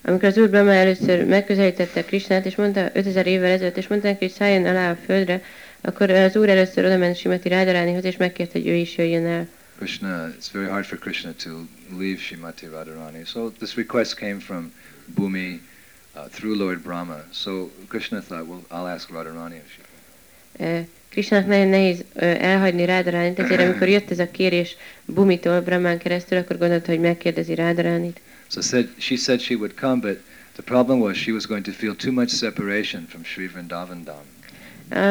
Amikor 0.02 0.28
az 0.28 0.38
Úr 0.38 0.50
Brahma 0.50 0.74
először 0.74 1.26
megközelítette 1.26 2.06
Krishnát, 2.06 2.46
és 2.46 2.56
mondta 2.56 2.90
5000 2.94 3.28
évvel 3.28 3.52
ezelőtt, 3.52 3.78
és 3.78 3.88
mondta 3.88 4.08
neki, 4.08 4.26
hogy 4.26 4.34
szálljon 4.34 4.66
alá 4.66 4.92
a 4.92 4.98
földre, 5.06 5.44
akkor 5.82 6.10
az 6.10 6.36
Úr 6.36 6.50
először 6.50 6.86
oda 6.86 6.98
ment 6.98 7.18
Simati 7.18 7.50
Rádaránihoz, 7.50 8.04
és 8.04 8.18
megkérte, 8.18 8.60
hogy 8.60 8.68
ő 8.68 8.74
is 8.74 8.98
jöjjön 8.98 9.26
el. 9.26 9.48
Krishna, 9.78 10.34
it's 10.40 10.52
very 10.52 10.68
hard 10.68 10.86
for 10.86 10.98
Krishna 10.98 11.34
to 11.44 11.50
leave 11.98 12.20
Shrimati 12.20 12.66
Radharani. 12.66 13.26
So 13.26 13.50
this 13.50 13.76
request 13.76 14.16
came 14.16 14.40
from 14.40 14.72
Bhumi 15.16 15.62
uh, 16.16 16.28
through 16.32 16.58
Lord 16.58 16.80
Brahma. 16.82 17.24
So 17.32 17.70
Krishna 17.88 18.22
thought, 18.22 18.48
well, 18.48 18.64
I'll 18.72 18.88
ask 18.88 19.10
Radharani 19.10 19.56
if 19.56 19.72
she 19.72 19.82
can. 19.82 20.68
Eh, 20.68 20.86
Krishnának 21.10 21.48
nagyon 21.48 21.68
nehéz 21.68 22.04
ö, 22.14 22.26
elhagyni 22.26 22.86
Rádaránit, 22.86 23.40
ezért 23.40 23.62
amikor 23.62 23.88
jött 23.88 24.12
ez 24.12 24.20
a 24.20 24.32
kérés 24.32 24.76
Bumitól, 25.06 25.62
Brahmán 25.62 25.98
keresztül, 25.98 26.38
akkor 26.38 26.58
gondolta, 26.58 26.92
hogy 26.92 27.00
megkérdezi 27.00 27.56
Rádaránit. 27.56 28.20
So 28.48 28.62
said, 28.62 28.90
she 28.98 29.18
said 29.18 29.42
she 29.42 29.56
would 29.56 29.76
come, 29.76 30.00
but 30.00 30.18
the 30.56 30.64
problem 30.64 31.00
was 31.00 31.18
she 31.18 31.32
was 31.32 31.46
going 31.46 31.64
to 31.64 31.72
feel 31.72 31.96
too 31.96 32.12
much 32.12 32.30
separation 32.30 33.06
from 33.08 33.24
Sri 33.24 33.48
Vrindavan 33.48 34.04
Dham. 34.04 34.26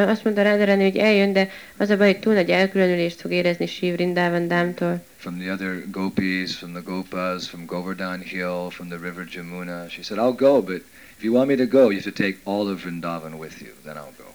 Azt 0.09 0.25
mondta 0.25 0.43
Rádarányi, 0.43 0.83
hogy 0.83 0.97
eljön, 0.97 1.33
de 1.33 1.51
az 1.77 1.91
a 1.91 1.97
baj, 1.97 2.07
hogy 2.13 2.21
túl 2.21 2.35
nagy 2.35 2.51
elkülönülést 2.51 3.21
fog 3.21 3.33
érezni 3.33 3.67
Shiv 3.67 3.95
Vrindavan. 3.95 4.75
From 5.17 5.39
the 5.39 5.53
other 5.53 5.85
gopis, 5.91 6.57
from 6.57 6.73
the 6.73 6.83
gopas, 6.83 7.49
from 7.49 7.67
Govardhan 7.67 8.21
Hill, 8.21 8.71
from 8.71 8.89
the 8.89 8.99
river 8.99 9.29
Jamuna. 9.35 9.89
She 9.89 10.03
said, 10.03 10.19
I'll 10.19 10.37
go, 10.37 10.63
but 10.63 10.83
if 11.17 11.23
you 11.23 11.33
want 11.33 11.49
me 11.49 11.57
to 11.57 11.67
go, 11.67 11.91
you 11.91 12.01
have 12.01 12.15
to 12.15 12.23
take 12.23 12.39
all 12.45 12.69
of 12.69 12.81
Vrindavan 12.81 13.39
with 13.39 13.61
you. 13.61 13.73
Then 13.85 13.97
I'll 13.97 14.15
go. 14.19 14.26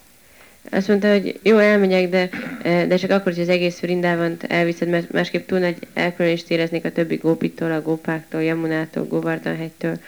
Azt 0.70 0.88
mondta, 0.88 1.12
hogy 1.12 1.39
jó, 1.44 1.58
elmegyek, 1.58 2.10
de, 2.10 2.30
eh, 2.63 2.88
de 2.88 2.98
csak 2.98 3.10
akkor, 3.10 3.34
hogy 3.34 3.41
az 3.41 3.50
egész 3.50 3.80
Vrindávant 3.80 4.44
elviszed, 4.44 4.89
mert 4.89 5.12
másképp 5.12 5.48
túl 5.48 5.60
nagy 5.60 5.77
elkülönést 5.94 6.50
éreznék 6.50 6.86
a 6.86 6.91
többi 6.91 7.15
gópitól, 7.15 7.72
a 7.72 7.82
gópáktól, 7.82 8.41
Yamunától, 8.41 9.06
Govardhan-hegytől. 9.08 10.00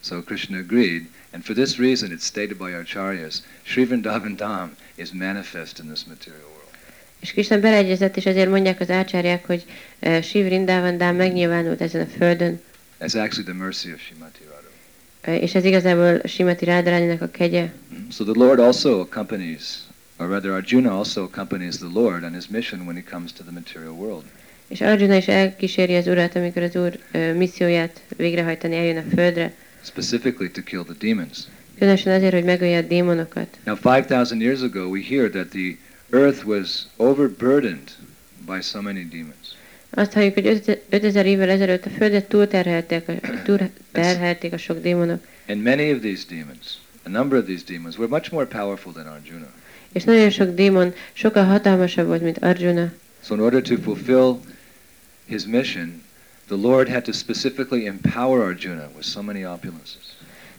So 0.00 0.22
Krishna 0.22 0.58
agreed, 0.58 1.02
and 1.32 1.42
for 1.42 1.54
this 1.54 1.78
reason 1.78 2.10
it's 2.10 2.24
stated 2.24 2.56
by 2.56 2.72
Acharyas, 2.72 3.34
Sri 3.62 3.84
Vrindavan 3.84 4.34
Dham 4.36 4.70
is 4.94 5.08
manifest 5.12 5.78
in 5.78 5.86
this 5.86 6.04
material 6.08 6.42
world. 6.42 6.68
És 7.20 7.32
Krishna 7.32 7.58
beleegyezett, 7.60 8.16
és 8.16 8.26
ezért 8.26 8.50
mondják 8.50 8.80
az 8.80 8.90
ácsárják, 8.90 9.46
hogy 9.46 9.64
uh, 10.02 10.20
Shiv 10.22 10.44
Vrindavan 10.44 10.96
Dám 10.96 11.16
megnyilvánult 11.16 11.80
ezen 11.80 12.00
a 12.00 12.06
földön, 12.18 12.60
That's 13.00 13.14
actually 13.14 13.44
the 13.44 13.52
mercy 13.52 13.92
of 13.92 14.00
Shrimati 14.00 14.40
Radha. 14.44 14.68
eh, 15.20 15.42
és 15.42 15.54
ez 15.54 15.64
igazából 15.64 16.20
Simati 16.24 16.64
Rádarányinak 16.64 17.22
a 17.22 17.30
kegye. 17.30 17.72
So 18.10 18.24
the 18.24 18.44
Lord 18.44 18.58
also 18.58 19.00
accompanies 19.00 19.62
or 20.18 20.28
rather 20.28 20.52
Arjuna 20.52 20.96
also 20.96 21.22
accompanies 21.24 21.78
the 21.78 21.90
Lord 21.92 22.24
on 22.24 22.32
his 22.34 22.46
mission 22.48 22.84
when 22.86 22.96
he 22.96 23.02
comes 23.10 23.32
to 23.32 23.42
the 23.42 23.52
material 23.52 23.92
world. 23.92 24.24
És 24.68 24.80
Arjuna 24.80 25.14
is 25.16 25.28
elkíséri 25.28 25.96
az 25.96 26.06
urat, 26.06 26.36
amikor 26.36 26.62
az 26.62 26.76
úr 26.76 26.98
ö, 27.12 27.34
misszióját 27.34 28.00
végrehajtani 28.16 28.76
eljön 28.76 28.96
a 28.96 29.14
földre. 29.14 29.52
specifically 29.82 30.50
to 30.50 30.62
kill 30.62 30.82
the 30.82 30.94
demons. 30.98 31.38
Különösen 31.78 32.14
azért, 32.14 32.32
hogy 32.32 32.44
megölje 32.44 32.78
a 32.78 32.82
démonokat. 32.82 33.58
Now, 33.64 33.76
5,000 33.82 34.40
years 34.40 34.60
ago, 34.60 34.88
we 34.88 35.00
hear 35.08 35.30
that 35.30 35.48
the 35.48 35.76
earth 36.10 36.46
was 36.46 36.86
overburdened 36.96 37.90
by 38.46 38.60
so 38.60 38.80
many 38.82 39.08
demons. 39.08 39.54
Azt 39.90 40.12
halljuk, 40.12 40.34
hogy 40.34 40.80
5000 40.88 41.26
évvel 41.26 41.48
ezelőtt 41.48 41.84
a 41.86 41.90
földet 41.90 42.28
túlterhelték, 42.28 43.04
túlterhelték 43.46 44.52
a 44.52 44.58
sok 44.58 44.80
démonok. 44.82 45.26
And 45.48 45.62
many 45.62 45.92
of 45.92 46.00
these 46.00 46.24
demons, 46.28 46.78
a 47.02 47.08
number 47.08 47.38
of 47.38 47.44
these 47.44 47.64
demons, 47.66 47.96
were 47.98 48.08
much 48.08 48.32
more 48.32 48.46
powerful 48.46 48.92
than 48.92 49.06
Arjuna. 49.06 49.48
És 49.96 50.04
nagyon 50.04 50.30
sok 50.30 50.54
démon 50.54 50.94
sokkal 51.12 51.44
hatalmasabb 51.44 52.06
volt, 52.06 52.22
mint 52.22 52.38
Arjuna. 52.38 52.92
So, 53.24 53.34
in 53.34 53.40
order 53.40 53.62
to 53.62 53.76
fulfill 53.76 54.40
his 55.26 55.44
mission, 55.44 56.02
the 56.46 56.56
Lord 56.56 56.88
had 56.88 57.02
to 57.02 57.12
specifically 57.12 57.86
empower 57.86 58.40
Arjuna 58.40 58.90
with 58.94 59.06
so 59.06 59.22
many 59.22 59.44
opulences. 59.44 60.04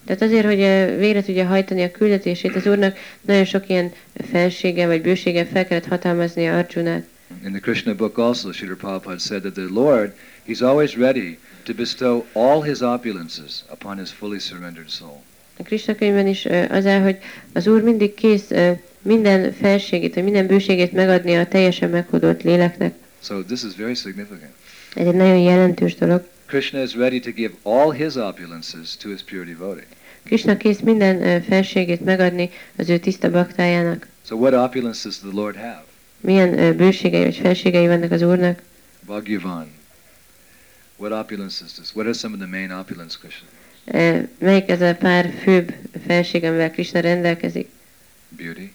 Tehát 0.05 0.21
azért, 0.21 0.45
hogy 0.45 0.59
ö, 0.59 0.97
végre 0.97 1.23
tudja 1.23 1.45
hajtani 1.45 1.83
a 1.83 1.91
küldetését, 1.91 2.55
az 2.55 2.67
úrnak 2.67 2.97
nagyon 3.21 3.45
sok 3.45 3.69
ilyen 3.69 3.91
felsége 4.31 4.87
vagy 4.87 5.01
bősége 5.01 5.45
fel 5.45 5.67
kellett 5.67 5.87
hatalmazni 5.87 6.47
Arjunát. 6.47 7.07
In 7.43 7.51
the 7.51 7.59
Krishna 7.59 7.95
book 7.95 8.17
also, 8.17 8.51
Srila 8.51 8.75
Prabhupada 8.75 9.19
said 9.19 9.41
that 9.41 9.53
the 9.53 9.67
Lord, 9.69 10.13
he's 10.47 10.61
always 10.61 10.95
ready 10.95 11.37
to 11.63 11.73
bestow 11.73 12.25
all 12.33 12.61
his 12.61 12.79
opulences 12.81 13.63
upon 13.71 13.97
his 13.97 14.09
fully 14.11 14.39
surrendered 14.39 14.89
soul. 14.89 15.21
A 15.59 15.63
Krishna 15.63 15.95
könyvben 15.95 16.27
is 16.27 16.45
ö, 16.45 16.63
az 16.69 16.85
áll, 16.85 17.01
hogy 17.01 17.17
az 17.53 17.67
úr 17.67 17.81
mindig 17.81 18.13
kész 18.13 18.51
ö, 18.51 18.71
minden 19.07 19.53
felségét, 19.53 20.13
vagy 20.13 20.23
minden 20.23 20.47
bőségét 20.47 20.91
megadni 20.91 21.35
a 21.35 21.47
teljesen 21.47 21.89
meghódolt 21.89 22.43
léleknek. 22.43 22.93
So 23.21 23.43
this 23.43 23.63
is 23.63 23.75
very 23.75 23.93
significant. 23.93 24.51
Ez 24.95 25.07
egy 25.07 25.13
nagyon 25.13 25.37
jelentős 25.37 25.95
dolog. 25.95 26.27
Krishna 26.45 26.83
is 26.83 26.95
ready 26.95 27.19
to 27.19 27.31
give 27.31 27.53
all 27.63 27.91
his 27.91 28.15
opulences 28.15 28.97
to 28.97 29.09
his 29.09 29.21
pure 29.21 29.43
devotee. 29.43 29.85
Krishna 30.23 30.57
kész 30.57 30.79
minden 30.79 31.41
felségét 31.41 32.05
megadni 32.05 32.49
az 32.75 32.89
ő 32.89 32.97
tiszta 32.97 33.31
baktájának. 33.31 34.07
So 34.27 34.35
what 34.35 34.53
opulences 34.53 35.03
does 35.03 35.17
the 35.19 35.41
Lord 35.41 35.55
have? 35.55 35.83
Milyen 36.21 36.77
bőségei 36.77 37.23
vagy 37.23 37.35
felségei 37.35 37.87
vannak 37.87 38.11
az 38.11 38.21
úrnak? 38.21 38.61
Bhagavan. 39.05 39.67
What 40.95 41.11
opulences 41.11 41.73
does? 41.77 41.91
What 41.93 42.05
are 42.05 42.13
some 42.13 42.33
of 42.33 42.39
the 42.39 42.49
main 42.49 42.71
opulence 42.71 43.17
Krishna? 43.21 43.47
Melyik 44.39 44.69
ez 44.69 44.81
a 44.81 44.95
pár 44.95 45.33
főbb 45.41 45.73
felség, 46.07 46.43
amivel 46.43 46.71
Krishna 46.71 46.99
rendelkezik? 46.99 47.69
Beauty, 48.29 48.73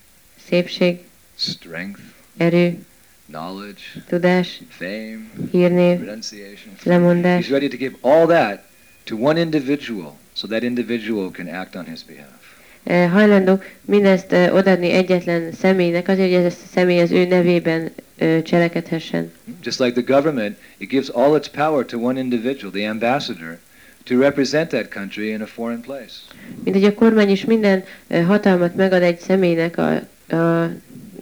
Szépség, 0.49 0.99
strength, 1.37 2.01
erő, 2.37 2.79
knowledge, 3.27 3.81
tudás, 4.09 4.61
fame, 4.69 5.19
hírnév, 5.51 5.99
renunciation. 6.01 6.75
lemondás. 6.83 7.47
He's 7.47 7.51
ready 7.51 7.69
to 7.69 7.77
give 7.77 7.95
all 8.01 8.27
that 8.27 8.65
to 9.05 9.17
one 9.17 9.41
individual 9.41 10.17
so 10.33 10.47
that 10.47 10.63
individual 10.63 11.31
can 11.31 11.49
act 11.49 11.75
on 11.75 11.85
his 11.85 12.03
behalf. 12.05 12.41
Ö, 12.85 13.07
Hajlandó 13.13 13.61
mindezt 13.85 14.33
ö, 14.33 14.51
odaadni 14.51 14.91
egyetlen 14.91 15.53
személynek, 15.53 16.09
azért, 16.09 16.35
hogy 16.35 16.45
ez 16.45 16.53
a 16.53 16.57
személy 16.73 17.01
az 17.01 17.11
ő 17.11 17.25
nevében 17.27 17.91
ö, 18.19 18.43
cselekedhessen. 18.43 19.33
Just 19.63 19.79
like 19.79 20.03
the 20.03 20.15
government, 20.15 20.57
it 20.77 20.89
gives 20.89 21.09
all 21.09 21.37
its 21.37 21.49
power 21.49 21.85
to 21.85 21.99
one 21.99 22.21
individual, 22.21 22.73
the 22.73 22.89
ambassador, 22.89 23.59
to 24.05 24.19
represent 24.19 24.69
that 24.69 24.89
country 24.89 25.29
in 25.31 25.41
a 25.41 25.47
foreign 25.47 25.81
place. 25.81 26.13
Mint 26.65 26.77
hogy 26.77 26.85
a 26.85 26.95
kormány 26.95 27.31
is 27.31 27.45
minden 27.45 27.85
hatalmat 28.27 28.75
megad 28.75 29.03
egy 29.03 29.19
személynek, 29.19 29.79
a, 29.79 30.01
a 30.33 30.71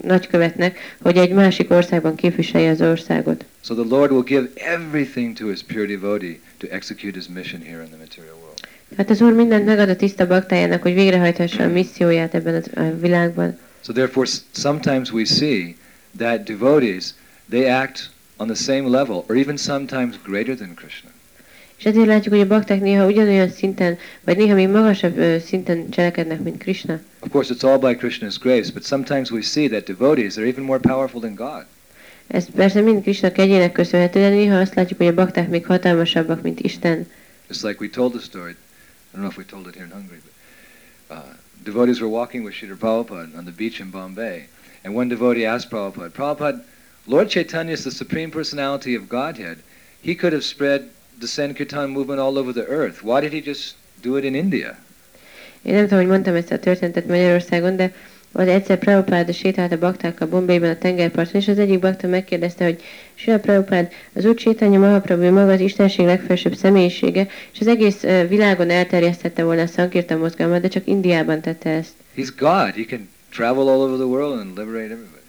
nagykövetnek, 0.02 0.78
hogy 1.02 1.16
egy 1.16 1.32
másik 1.32 1.70
országban 1.70 2.14
képviselje 2.14 2.70
az 2.70 2.80
országot. 2.80 3.44
So 3.64 3.74
the 3.74 3.96
Lord 3.96 4.10
will 4.10 4.22
give 4.22 4.48
everything 4.54 5.36
to 5.36 5.46
his 5.46 5.62
pure 5.62 5.86
devotee 5.86 6.38
to 6.58 6.66
execute 6.70 7.18
his 7.18 7.28
mission 7.28 7.60
here 7.62 7.82
in 7.82 7.88
the 7.88 7.98
material 7.98 8.34
world. 8.40 8.58
Hát 8.96 9.10
az 9.10 9.20
Úr 9.20 9.32
mindent 9.32 9.64
megad 9.64 9.88
a 9.88 9.96
tiszta 9.96 10.26
baktájának, 10.26 10.82
hogy 10.82 10.94
végrehajthassa 10.94 11.62
a 11.62 11.68
misszióját 11.68 12.34
ebben 12.34 12.62
a 12.74 12.82
világban. 13.00 13.58
So 13.84 13.92
therefore, 13.92 14.28
sometimes 14.52 15.12
we 15.12 15.24
see 15.24 15.76
that 16.16 16.42
devotees, 16.44 17.14
they 17.48 17.70
act 17.70 18.10
on 18.36 18.46
the 18.46 18.56
same 18.56 18.88
level, 18.88 19.24
or 19.28 19.36
even 19.36 19.56
sometimes 19.56 20.16
greater 20.22 20.54
than 20.56 20.74
Krishna. 20.74 21.09
És 21.80 21.86
ezért 21.86 22.06
látjuk, 22.06 22.34
hogy 22.34 22.42
a 22.42 22.46
bakták 22.46 22.80
néha 22.80 23.06
ugyanolyan 23.06 23.48
szinten, 23.48 23.98
vagy 24.24 24.36
néha 24.36 24.54
még 24.54 24.68
magasabb 24.68 25.18
ö, 25.18 25.38
szinten 25.38 25.90
cselekednek, 25.90 26.42
mint 26.42 26.58
Krishna. 26.58 27.00
Of 27.20 27.30
course, 27.30 27.54
it's 27.54 27.64
all 27.64 27.78
by 27.78 28.06
Krishna's 28.06 28.36
grace, 28.40 28.72
but 28.72 28.84
sometimes 28.84 29.30
we 29.30 29.40
see 29.40 29.68
that 29.68 29.84
devotees 29.84 30.36
are 30.36 30.46
even 30.46 30.64
more 30.64 30.78
powerful 30.78 31.20
than 31.20 31.34
God. 31.34 31.64
Ez 32.26 32.46
persze 32.54 32.80
mind 32.80 33.02
Krishna 33.02 33.32
kegyének 33.32 33.72
köszönhető, 33.72 34.20
de 34.20 34.28
néha 34.28 34.58
azt 34.58 34.74
látjuk, 34.74 34.98
hogy 34.98 35.06
a 35.06 35.14
bakták 35.14 35.48
még 35.48 35.66
hatalmasabbak, 35.66 36.42
mint 36.42 36.60
Isten. 36.60 37.06
It's 37.50 37.62
like 37.62 37.76
we 37.80 37.88
told 37.88 38.12
the 38.12 38.22
story. 38.22 38.50
I 38.50 39.16
don't 39.16 39.20
know 39.20 39.30
if 39.30 39.36
we 39.36 39.44
told 39.44 39.66
it 39.66 39.74
here 39.74 39.86
in 39.86 39.92
Hungary, 39.92 40.20
but 40.22 41.16
uh, 41.16 41.22
devotees 41.64 42.00
were 42.00 42.10
walking 42.10 42.44
with 42.44 42.56
Srila 42.56 42.76
Prabhupada 42.76 43.36
on 43.36 43.44
the 43.44 43.54
beach 43.56 43.80
in 43.80 43.90
Bombay, 43.90 44.48
and 44.84 44.94
one 44.94 45.08
devotee 45.08 45.46
asked 45.46 45.70
Prabhupada, 45.70 46.10
Prabhupada, 46.10 46.60
Lord 47.06 47.30
Chaitanya 47.30 47.72
is 47.72 47.84
the 47.84 47.90
supreme 47.90 48.30
personality 48.30 48.94
of 48.94 49.08
Godhead. 49.08 49.56
He 50.02 50.14
could 50.14 50.32
have 50.32 50.44
spread 50.44 50.88
the 51.20 51.28
Sankirtan 51.28 51.90
movement 51.90 52.20
all 52.20 52.38
over 52.38 52.52
the 52.52 52.66
earth. 52.68 53.02
Why 53.02 53.20
did 53.20 53.32
he 53.32 53.40
just 53.50 53.74
do 54.02 54.16
it 54.16 54.24
in 54.24 54.34
India? 54.34 54.76
Én 55.62 55.74
nem 55.74 55.82
tudom, 55.82 55.98
hogy 55.98 56.08
mondtam 56.08 56.34
ezt 56.34 56.52
a 56.52 56.58
történetet 56.58 57.06
Magyarországon, 57.06 57.76
de 57.76 57.92
az 58.32 58.48
egyszer 58.48 58.78
Prabhupád 58.78 59.34
sétált 59.34 59.72
a 59.72 59.78
baktákkal 59.78 60.28
Bombayban 60.28 60.70
a 60.70 60.78
tengerparton, 60.78 61.40
és 61.40 61.48
az 61.48 61.58
egyik 61.58 61.78
bakta 61.78 62.08
megkérdezte, 62.08 62.64
hogy 62.64 62.82
Sila 63.14 63.38
Prabhupád, 63.38 63.92
az 64.12 64.24
Úr 64.24 64.34
Csétanya 64.34 64.78
Mahaprabhu 64.78 65.30
maga 65.30 65.52
az 65.52 65.60
Istenség 65.60 66.06
legfelsőbb 66.06 66.54
személyisége, 66.54 67.28
és 67.52 67.60
az 67.60 67.66
egész 67.66 68.00
világon 68.28 68.70
elterjesztette 68.70 69.44
volna 69.44 69.62
a 69.62 69.66
Sankirtan 69.66 70.18
mozgalmat, 70.18 70.60
de 70.60 70.68
csak 70.68 70.86
Indiában 70.86 71.40
tette 71.40 71.70
ezt. 71.70 71.92
He's 72.16 72.28
God. 72.36 72.74
He 72.74 72.84
can 72.88 73.08
travel 73.30 73.68
all 73.68 73.80
over 73.80 73.96
the 73.96 74.06
world 74.06 74.38
and 74.38 74.58
liberate 74.58 74.92
everybody. 74.92 75.19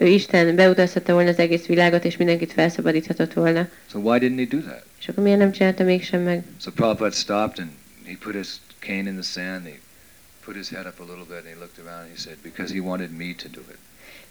Ő 0.00 0.06
Isten 0.06 0.56
beutazhatta 0.56 1.12
volna 1.12 1.28
az 1.28 1.38
egész 1.38 1.66
világot, 1.66 2.04
és 2.04 2.16
mindenkit 2.16 2.52
felszabadíthatott 2.52 3.32
volna. 3.32 3.68
So 3.90 3.98
why 3.98 4.18
didn't 4.18 4.38
he 4.38 4.56
do 4.56 4.62
that? 4.62 4.84
És 5.00 5.08
akkor 5.08 5.22
miért 5.22 5.38
nem 5.38 5.52
csinálta 5.52 5.84
mégsem 5.84 6.22
meg? 6.22 6.42
So 6.60 6.70
Prabhupada 6.70 7.14
stopped 7.14 7.58
and 7.58 7.70
he 8.04 8.16
put 8.20 8.34
his 8.34 8.48
cane 8.78 9.08
in 9.08 9.14
the 9.14 9.22
sand. 9.22 9.64
He 9.64 9.78
put 10.44 10.56
his 10.56 10.68
head 10.68 10.86
up 10.86 11.00
a 11.00 11.02
little 11.02 11.24
bit 11.28 11.36
and 11.36 11.46
he 11.46 11.54
looked 11.58 11.78
around 11.86 12.00
and 12.00 12.10
he 12.10 12.16
said, 12.16 12.36
because 12.42 12.72
he 12.74 12.80
wanted 12.80 13.10
me 13.10 13.34
to 13.42 13.48
do 13.48 13.60
it. 13.70 13.78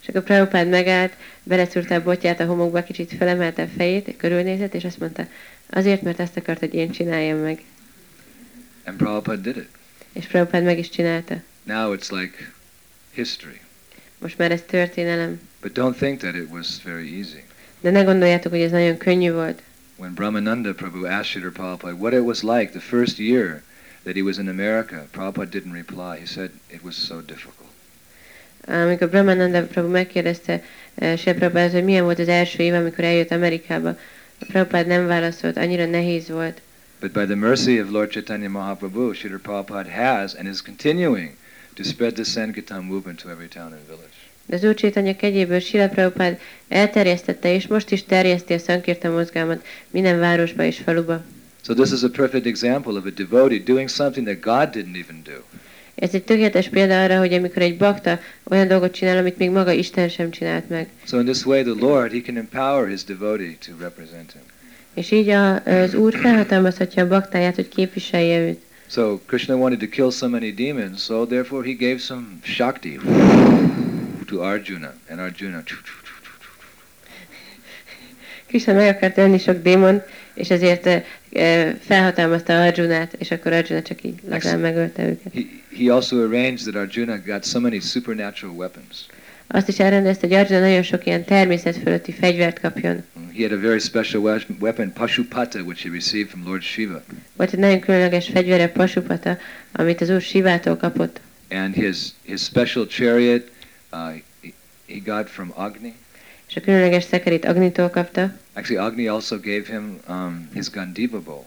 És 0.02 0.08
akkor 0.08 0.24
Prabhupád 0.24 0.68
megállt, 0.68 1.14
beleszúrta 1.44 1.96
a 1.96 2.04
botját 2.04 2.40
a 2.40 2.46
homokba, 2.46 2.84
kicsit 2.84 3.14
felemelte 3.18 3.62
a 3.62 3.68
fejét, 3.78 4.18
körülnézett, 4.18 4.74
és 4.74 4.84
azt 4.84 5.00
mondta, 5.00 5.28
azért, 5.70 6.02
mert 6.02 6.20
ezt 6.20 6.38
akart, 6.38 6.60
hogy 6.60 6.74
én 6.74 6.92
csináljam 6.92 7.38
meg. 7.38 7.64
And 8.86 8.98
Prabhupada 8.98 9.42
did 9.42 9.58
it. 9.58 9.70
És 10.14 10.26
Prabhupád 10.26 10.64
meg 10.64 10.78
is 10.78 10.90
csinálta. 10.90 11.42
Now 11.64 11.96
it's 11.96 12.10
like 12.10 12.52
history. 13.12 13.60
Most 14.18 14.38
már 14.38 14.52
ez 14.52 14.62
történelem. 14.62 15.40
But 15.62 15.74
don't 15.74 15.98
think 15.98 16.20
that 16.20 16.36
it 16.36 16.50
was 16.50 16.82
very 16.84 17.18
easy. 17.20 17.44
De 17.82 17.90
ne 17.92 18.04
gondoljátok, 18.04 18.52
hogy 18.52 18.62
ez 18.62 18.72
nagyon 18.72 18.98
könnyű 18.98 19.32
volt. 19.32 19.62
When 19.96 20.14
Brahmananda 20.14 20.74
Prabhu 20.74 21.06
asked 21.06 21.26
Srila 21.26 21.52
Prabhupada 21.52 21.96
what 21.96 22.14
it 22.14 22.24
was 22.24 22.42
like 22.42 22.72
the 22.72 22.80
first 22.80 23.20
year 23.20 23.62
that 24.04 24.16
he 24.16 24.22
was 24.22 24.38
in 24.38 24.48
America, 24.48 25.08
Prabhupada 25.12 25.50
didn't 25.50 25.74
reply. 25.74 26.20
He 26.20 26.26
said 26.26 26.52
it 26.70 26.84
was 26.84 26.96
so 26.96 27.22
difficult. 27.22 27.70
Amikor 28.68 29.10
Brahmananda 29.10 29.68
Prabhu 29.68 29.90
megkérdezte 29.90 30.64
uh, 30.96 31.16
Sri 31.16 31.34
Prabhupád, 31.34 31.72
hogy 31.72 31.84
milyen 31.84 32.04
volt 32.04 32.20
az 32.20 32.28
első 32.28 32.64
év, 32.64 32.74
amikor 32.74 33.04
eljött 33.04 33.32
Amerikába, 33.32 33.90
a 34.40 34.46
Prabhupád 34.46 34.88
nem 34.88 35.08
válaszolt, 35.08 35.58
annyira 35.58 35.86
nehéz 35.86 36.30
volt. 36.30 36.62
But 37.00 37.12
by 37.12 37.26
the 37.26 37.36
mercy 37.36 37.80
of 37.80 37.90
Lord 37.90 38.10
Chaitanya 38.12 38.50
Mahaprabhu, 38.50 39.14
Srila 39.14 39.40
Prabhupada 39.40 39.90
has 39.90 40.36
and 40.36 40.48
is 40.48 40.62
continuing 40.62 41.32
to 41.76 41.84
spread 41.84 42.14
the 42.14 42.24
Sankirtan 42.24 42.84
movement 42.84 43.20
to 43.20 43.30
every 43.30 43.48
town 43.48 43.74
and 43.74 43.88
village. 43.88 44.19
De 44.50 44.56
az 44.56 44.64
Úr 44.64 44.74
Csétanya 44.74 45.16
kegyéből 45.16 45.60
Sila 45.60 45.88
Prabhupád 45.88 46.40
elterjesztette, 46.68 47.54
és 47.54 47.68
most 47.68 47.92
is 47.92 48.04
terjeszti 48.04 48.54
a 48.54 48.58
Sankirtan 48.58 49.12
mozgalmat 49.12 49.66
minden 49.90 50.20
városba 50.20 50.64
és 50.64 50.78
faluba. 50.78 51.22
So 51.66 51.74
this 51.74 51.92
is 51.92 52.04
a 52.04 52.10
perfect 52.10 52.46
example 52.46 52.92
of 52.92 53.06
a 53.06 53.10
devotee 53.10 53.60
doing 53.66 53.90
something 53.90 54.28
that 54.28 54.40
God 54.40 54.70
didn't 54.76 54.98
even 55.04 55.22
do. 55.24 55.42
Ez 55.96 56.14
egy 56.14 56.24
tökéletes 56.24 56.70
példa 56.70 57.04
arra, 57.04 57.18
hogy 57.18 57.34
amikor 57.34 57.62
egy 57.62 57.78
bakta 57.78 58.20
olyan 58.44 58.68
dolgot 58.68 58.92
csinál, 58.92 59.18
amit 59.18 59.38
még 59.38 59.50
maga 59.50 59.72
Isten 59.72 60.10
sem 60.10 60.30
csinált 60.30 60.70
meg. 60.70 60.88
So 61.06 61.20
in 61.20 61.26
this 61.26 61.46
way, 61.46 61.64
the 61.64 61.86
Lord, 61.86 62.12
He 62.12 62.22
can 62.22 62.38
empower 62.38 62.88
His 62.88 63.04
devotee 63.04 63.58
to 63.68 63.72
represent 63.80 64.32
Him. 64.32 64.42
És 64.94 65.12
így 65.12 65.30
a, 65.30 65.64
az 65.64 65.94
Úr 65.94 66.14
felhatalmazhatja 66.14 67.04
a 67.04 67.08
baktáját, 67.08 67.56
hogy 67.56 67.68
képviselje 67.68 68.40
őt. 68.40 68.62
So 68.88 69.20
Krishna 69.26 69.56
wanted 69.56 69.80
to 69.80 69.88
kill 69.88 70.12
so 70.12 70.30
many 70.30 70.54
demons, 70.54 71.04
so 71.04 71.26
therefore 71.26 71.66
He 71.66 71.74
gave 71.74 71.98
some 71.98 72.26
Shakti 72.44 73.00
to 74.30 74.42
Arjuna, 74.42 74.94
and 75.10 75.20
Arjuna. 75.20 75.64
Krishna 78.48 78.74
meg 78.74 78.96
akart 78.96 79.18
ölni 79.18 79.38
sok 79.38 79.62
démon, 79.62 80.02
és 80.34 80.50
ezért 80.50 80.86
eh, 80.86 81.04
eh, 81.32 81.76
felhatalmazta 81.86 82.62
Arjunát, 82.62 83.14
és 83.14 83.32
akkor 83.32 83.54
Arjuna 83.54 83.82
csak 83.82 84.04
így 84.04 84.20
lazán 84.30 84.60
megölte 84.60 85.04
őket. 85.08 85.34
He, 85.34 85.42
he 85.78 85.94
also 85.94 86.18
arranged 86.24 86.60
that 86.74 86.76
Arjuna 86.76 87.18
got 87.26 87.46
so 87.46 87.60
many 87.60 87.80
supernatural 87.80 88.56
weapons. 88.56 89.06
azt 89.48 89.68
is 89.68 89.80
elrendezte, 89.80 90.28
hogy 90.28 90.36
Arjuna 90.36 90.60
nagyon 90.62 90.84
sok 90.84 91.06
ilyen 91.06 91.24
természet 91.24 91.78
fölötti 91.78 92.12
fegyvert 92.12 92.60
kapjon. 92.60 93.04
He 93.36 93.42
had 93.48 93.52
a 93.52 93.60
very 93.62 93.80
special 93.80 94.22
we- 94.22 94.46
weapon, 94.60 94.94
Pashupata, 94.94 95.60
which 95.60 95.84
he 95.84 95.90
received 95.94 96.30
from 96.30 96.44
Lord 96.46 96.62
Shiva. 96.62 97.04
Volt 97.36 97.54
egy 97.54 97.60
nagyon 97.60 97.80
különleges 97.80 98.30
fegyvere, 98.34 98.68
Pasupata, 98.68 99.38
amit 99.72 100.02
az 100.02 100.10
úr 100.10 100.22
Sivától 100.22 100.78
kapott. 100.78 101.20
And 101.50 101.74
his, 101.74 101.98
his 102.26 102.42
special 102.42 102.88
chariot 102.88 103.52
uh, 103.94 104.14
he, 104.86 105.00
got 105.00 105.30
from 105.30 105.52
Agni. 105.56 105.94
És 106.48 106.56
a 106.56 106.62
különleges 106.62 107.04
szekerét 107.04 107.46
Agnitól 107.46 107.90
kapta. 107.90 108.38
Actually, 108.54 108.86
Agni 108.86 109.08
also 109.08 109.40
gave 109.40 109.64
him 109.66 110.00
um, 110.08 110.50
his 110.54 110.70
Gandiva 110.70 111.20
bow. 111.20 111.46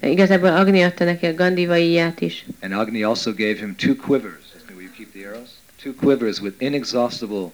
De 0.00 0.08
igazából 0.08 0.48
Agni 0.48 0.82
adta 0.82 1.04
neki 1.04 1.26
a 1.26 1.34
Gandivai 1.34 1.88
iját 1.88 2.20
is. 2.20 2.44
And 2.60 2.72
Agni 2.72 3.02
also 3.02 3.32
gave 3.32 3.54
him 3.58 3.74
two 3.74 3.94
quivers. 3.94 4.54
Will 4.68 4.80
you 4.80 4.90
keep 4.96 5.12
the 5.12 5.24
arrows? 5.26 5.50
Two 5.82 5.92
quivers 5.92 6.40
with 6.40 6.62
inexhaustible 6.62 7.52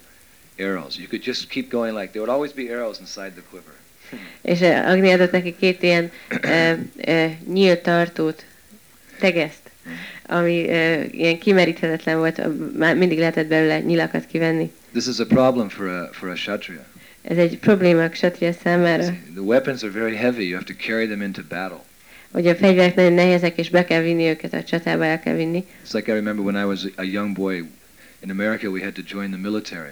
arrows. 0.57 0.97
You 0.97 1.09
could 1.09 1.23
just 1.23 1.49
keep 1.49 1.71
going 1.71 1.95
like 1.95 2.13
there 2.13 2.25
would 2.25 2.35
always 2.35 2.53
be 2.53 2.73
arrows 2.73 3.01
inside 3.01 3.33
the 3.35 3.43
quiver. 3.51 3.75
És 4.53 4.61
eh, 4.61 4.89
Agni 4.89 5.13
adott 5.13 5.31
neki 5.31 5.57
két 5.57 5.83
ilyen 5.83 6.11
e, 6.41 6.79
e, 6.97 7.39
nyílt 7.47 7.83
tartót, 7.83 8.45
tegeszt, 9.19 9.71
ami 10.33 10.69
e, 10.69 11.05
ilyen 11.11 11.39
kimeríthetetlen 11.39 12.19
volt, 12.19 12.39
a- 12.39 12.53
már 12.79 12.97
mindig 12.97 13.19
lehetett 13.19 13.47
belőle 13.49 13.81
nyilakat 13.81 14.27
kivenni. 14.27 14.71
This 14.93 15.07
is 15.07 15.19
a 15.19 15.27
problem 15.27 15.69
for 15.69 15.87
a 15.89 16.09
for 16.13 16.29
a 16.29 16.33
kshatriya. 16.33 16.85
Ez 17.23 17.37
egy 17.37 17.59
probléma 17.59 18.05
a 18.05 18.09
kshatriya 18.09 18.53
számára, 18.53 19.03
The 19.35 19.41
weapons 19.41 19.83
are 19.83 19.93
very 19.93 20.17
heavy. 20.17 20.45
You 20.49 20.53
have 20.59 20.75
to 20.75 20.85
carry 20.87 21.07
them 21.07 21.23
into 21.23 21.41
battle. 21.49 21.81
hogy 22.33 22.47
a 22.47 22.55
fegyverek 22.55 22.95
nagyon 22.95 23.13
nehezek, 23.13 23.59
és 23.59 23.71
be 23.71 23.85
kell 23.85 24.03
vinni 24.03 24.25
őket, 24.25 24.53
a 24.53 24.63
csatába 24.63 25.05
el 25.05 25.21
kell 25.21 25.35
vinni. 25.35 25.65
It's 25.87 25.93
like 25.93 26.11
I 26.13 26.15
remember 26.15 26.45
when 26.45 26.63
I 26.63 26.67
was 26.67 26.85
a 26.97 27.03
young 27.03 27.35
boy 27.35 27.57
in 28.25 28.31
America, 28.31 28.69
we 28.71 28.81
had 28.83 28.93
to 28.93 29.03
join 29.07 29.31
the 29.31 29.41
military. 29.41 29.91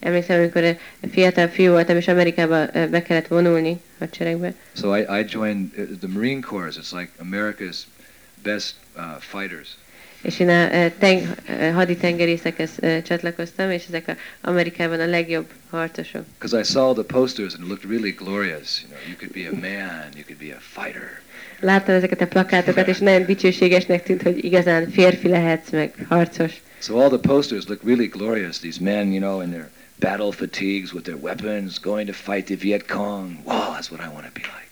Emlékszem, 0.00 0.38
amikor 0.38 0.76
fiatal 1.12 1.48
fiú 1.48 1.70
voltam, 1.72 1.96
és 1.96 2.08
Amerikába 2.08 2.66
be 2.90 3.02
kellett 3.02 3.26
vonulni 3.26 3.80
hadseregbe. 3.98 4.54
So 4.76 4.96
I, 4.96 5.20
I 5.20 5.24
joined 5.24 5.70
uh, 5.76 5.84
the 5.98 6.06
Marine 6.06 6.40
Corps. 6.40 6.76
It's 6.76 6.92
like 6.92 7.08
America's 7.20 7.86
best 8.42 8.74
uh, 8.96 9.02
fighters. 9.18 9.68
És 10.22 10.38
én 10.38 10.48
a 10.48 10.52
eh, 10.52 10.92
teng, 10.98 11.22
eh, 11.46 11.74
haditengerészekhez 11.74 12.70
eh, 12.80 13.02
csatlakoztam, 13.02 13.70
és 13.70 13.84
ezek 13.88 14.08
a 14.08 14.16
Amerikában 14.48 15.00
a 15.00 15.06
legjobb 15.06 15.46
harcosok. 15.70 16.24
Because 16.38 16.60
I 16.60 16.62
saw 16.62 16.92
the 16.92 17.02
posters 17.02 17.54
and 17.54 17.62
it 17.62 17.68
looked 17.68 17.90
really 17.90 18.10
glorious. 18.10 18.82
You 18.82 18.90
know, 18.90 19.00
you 19.08 19.16
could 19.16 19.32
be 19.32 19.48
a 19.48 19.72
man, 19.72 20.08
you 20.14 20.24
could 20.24 20.38
be 20.38 20.54
a 20.54 20.60
fighter. 20.60 21.20
Láttam 21.60 21.94
ezeket 21.94 22.20
a 22.20 22.26
plakátokat, 22.26 22.88
és 22.88 22.98
nagyon 22.98 23.24
dicsőségesnek 23.24 24.02
tűnt, 24.02 24.22
hogy 24.22 24.44
igazán 24.44 24.90
férfi 24.90 25.28
lehetsz, 25.28 25.70
meg 25.70 25.94
harcos. 26.08 26.52
So 26.80 26.98
all 26.98 27.08
the 27.08 27.28
posters 27.28 27.66
look 27.66 27.82
really 27.84 28.06
glorious. 28.06 28.58
These 28.58 28.80
men, 28.80 29.12
you 29.12 29.20
know, 29.20 29.40
in 29.40 29.50
their 29.50 29.70
battle 29.98 30.32
fatigues 30.32 30.92
with 30.92 31.04
their 31.04 31.18
weapons, 31.20 31.78
going 31.78 32.06
to 32.08 32.12
fight 32.12 32.46
the 32.46 32.56
Viet 32.56 32.88
Cong. 32.88 33.38
Wow, 33.44 33.72
that's 33.72 33.90
what 33.90 34.00
I 34.00 34.08
want 34.08 34.26
to 34.26 34.32
be 34.32 34.42
like. 34.42 34.71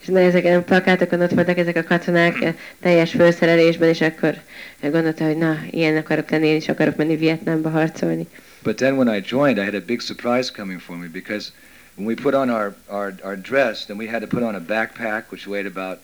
És 0.00 0.06
nagyon 0.06 0.28
ezeken 0.28 0.64
plakátokon 0.64 1.20
ott 1.20 1.30
voltak 1.30 1.58
ezek 1.58 1.76
a 1.76 1.84
katonák 1.84 2.40
eh, 2.40 2.54
teljes 2.80 3.10
felszerelésben, 3.10 3.88
és 3.88 4.00
akkor 4.00 4.34
eh, 4.80 4.90
gondolta, 4.90 5.24
hogy 5.24 5.36
na, 5.36 5.58
ilyen 5.70 5.96
akarok 5.96 6.30
lenni, 6.30 6.46
én 6.46 6.56
is 6.56 6.68
akarok 6.68 6.96
menni 6.96 7.16
Vietnámba 7.16 7.70
harcolni. 7.70 8.26
But 8.62 8.76
then 8.76 8.96
when 8.96 9.08
I 9.14 9.20
joined, 9.20 9.58
I 9.58 9.64
had 9.64 9.74
a 9.74 9.84
big 9.86 10.00
surprise 10.00 10.52
coming 10.52 10.80
for 10.80 10.96
me 10.96 11.06
because 11.06 11.52
when 11.96 12.06
we 12.06 12.14
put 12.14 12.34
on 12.34 12.50
our, 12.50 12.74
our, 12.88 13.14
our 13.24 13.36
dress, 13.36 13.86
then 13.86 13.98
we 13.98 14.06
had 14.06 14.20
to 14.20 14.26
put 14.26 14.42
on 14.42 14.54
a 14.54 14.60
backpack 14.60 15.30
which 15.30 15.46
weighed 15.46 15.66
about 15.66 15.98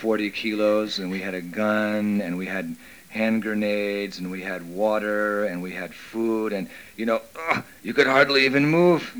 40 0.00 0.30
kilos, 0.30 0.98
and 0.98 1.10
we 1.10 1.20
had 1.20 1.34
a 1.34 1.40
gun, 1.40 2.20
and 2.20 2.36
we 2.36 2.46
had 2.46 2.76
hand 3.08 3.42
grenades, 3.42 4.18
and 4.18 4.30
we 4.30 4.42
had 4.42 4.62
water, 4.68 5.44
and 5.44 5.62
we 5.62 5.72
had 5.72 5.94
food, 5.94 6.52
and 6.52 6.68
you 6.96 7.06
know, 7.06 7.20
ugh, 7.50 7.64
you 7.82 7.94
could 7.94 8.06
hardly 8.06 8.44
even 8.44 8.66
move. 8.66 9.14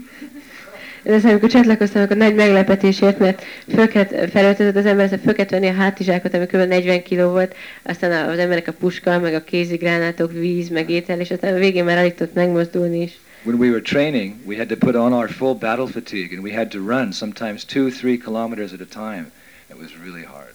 Az, 1.09 1.25
amikor 1.25 1.49
csatlakoztam, 1.49 2.03
akkor 2.03 2.17
nagy 2.17 2.35
meglepetésért, 2.35 3.19
mert 3.19 3.45
föl 3.75 3.88
kellett, 3.88 4.31
felöltözött 4.31 4.77
az 4.77 4.87
ember, 4.87 5.12
ezt 5.12 5.23
föl 5.23 5.35
kellett 5.35 5.51
venni 5.51 5.68
a 5.68 5.73
hátizsákot, 5.73 6.35
ami 6.35 6.47
kb. 6.47 6.57
40 6.57 7.03
kiló 7.03 7.31
volt, 7.31 7.55
aztán 7.83 8.29
az 8.29 8.38
emberek 8.38 8.68
a 8.68 8.73
puska, 8.73 9.18
meg 9.18 9.35
a 9.35 9.44
kézigránátok, 9.44 10.33
víz, 10.33 10.68
meg 10.68 10.90
étel, 10.90 11.21
és 11.21 11.31
aztán 11.31 11.55
a 11.55 11.59
végén 11.59 11.85
már 11.85 11.99
alig 11.99 12.14
tudott 12.14 12.35
megmozdulni 12.35 13.03
is. 13.03 13.18
When 13.44 13.59
we 13.59 13.68
were 13.68 13.81
training, 13.81 14.35
we 14.44 14.57
had 14.57 14.68
to 14.68 14.77
put 14.77 14.94
on 14.94 15.12
our 15.12 15.31
full 15.31 15.55
battle 15.55 15.87
fatigue, 15.87 16.37
and 16.37 16.44
we 16.44 16.55
had 16.55 16.68
to 16.68 16.79
run 16.79 17.12
sometimes 17.12 17.64
two, 17.64 17.90
three 17.90 18.18
kilometers 18.18 18.73
at 18.73 18.81
a 18.81 18.87
time. 18.87 19.31
It 19.71 19.79
was 19.79 19.90
really 20.05 20.25
hard. 20.25 20.47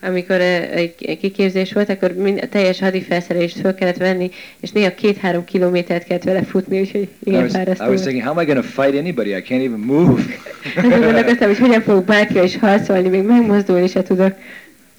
Amikor 0.00 0.40
eh, 0.40 0.70
egy 0.70 1.18
kiképzés 1.18 1.72
volt, 1.72 1.88
akkor 1.88 2.12
mind, 2.12 2.38
a 2.42 2.48
teljes 2.48 2.78
hadifelszerelést 2.80 3.60
föl 3.60 3.74
kellett 3.74 3.96
venni, 3.96 4.30
és 4.60 4.70
néha 4.70 4.94
két-három 4.94 5.44
kilométert 5.44 6.04
kellett 6.04 6.22
vele 6.22 6.42
futni, 6.42 6.80
úgyhogy 6.80 7.08
igen 7.24 7.42
was, 7.42 7.50
I 7.50 7.54
fárasztó 7.54 7.84
was 7.84 8.00
thinking, 8.00 8.24
how 8.24 8.32
am 8.32 8.42
I 8.42 8.44
going 8.44 8.64
to 8.64 8.82
fight 8.82 8.94
anybody? 8.94 9.30
I 9.36 9.42
can't 9.42 9.64
even 9.64 9.80
move. 9.80 10.22
Azon 10.76 11.00
gondolkoztam, 11.00 11.48
hogy 11.48 11.58
hogyan 11.58 11.82
fogok 11.82 12.04
bárkivel 12.04 12.44
is 12.44 12.56
harcolni, 12.56 13.08
még 13.08 13.22
megmozdulni 13.22 13.88
se 13.88 14.02
tudok. 14.02 14.34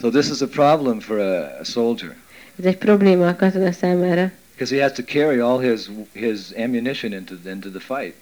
so 0.02 0.10
this 0.10 0.30
is 0.30 0.42
a 0.42 0.48
problem 0.48 1.00
for 1.00 1.20
a, 1.20 1.58
a 1.60 1.64
soldier. 1.64 2.16
Ez 2.60 2.66
egy 2.66 2.78
probléma 2.78 3.28
a 3.28 3.36
katona 3.36 3.72
számára, 3.72 4.32
Because 4.58 4.76
he 4.76 4.82
has 4.82 4.92
to 4.92 5.04
carry 5.04 5.40
all 5.40 5.60
his 5.60 5.90
his 6.14 6.40
ammunition 6.58 7.14
into 7.14 7.34
into 7.50 7.70
the 7.70 7.80
fight. 7.80 8.14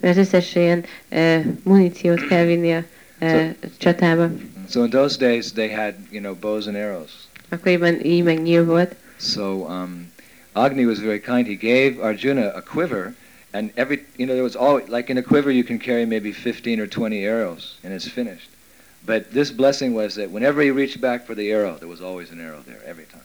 mert 0.00 0.16
összes 0.16 0.54
ilyen 0.54 0.84
uh, 1.10 1.44
muníciót 1.62 2.26
kell 2.26 2.44
vinni 2.44 2.72
a 2.72 2.84
uh, 3.20 3.42
csatába. 3.78 4.30
So 4.70 4.84
in 4.84 4.90
those 4.90 5.16
days 5.16 5.52
they 5.52 5.68
had 5.68 5.94
you 6.12 6.20
know 6.20 6.34
bows 6.34 6.66
and 6.66 6.76
arrows. 6.76 7.28
Akkoriban 7.48 8.00
így 8.04 8.22
meg 8.22 8.42
nyíl 8.42 8.64
volt. 8.64 8.94
So 9.16 9.66
um, 9.68 10.06
Agni 10.52 10.84
was 10.84 10.98
very 10.98 11.20
kind. 11.20 11.46
He 11.46 11.56
gave 11.56 11.98
Arjuna 11.98 12.52
a 12.54 12.62
quiver, 12.62 13.14
and 13.50 13.70
every 13.74 14.06
you 14.16 14.26
know 14.26 14.34
there 14.34 14.44
was 14.44 14.54
all 14.54 14.80
like 14.88 15.10
in 15.10 15.16
a 15.16 15.22
quiver 15.22 15.50
you 15.50 15.64
can 15.64 15.78
carry 15.78 16.04
maybe 16.04 16.32
15 16.32 16.80
or 16.80 16.86
20 16.86 17.26
arrows, 17.26 17.78
and 17.84 17.92
it's 17.92 18.08
finished. 18.08 18.48
But 19.06 19.32
this 19.32 19.50
blessing 19.50 19.94
was 19.94 20.14
that 20.14 20.30
whenever 20.30 20.62
he 20.62 20.70
reached 20.70 21.00
back 21.00 21.26
for 21.26 21.34
the 21.34 21.52
arrow, 21.52 21.74
there 21.78 21.88
was 21.88 22.00
always 22.00 22.30
an 22.30 22.38
arrow 22.40 22.62
there 22.66 22.82
every 22.86 23.06
time. 23.10 23.24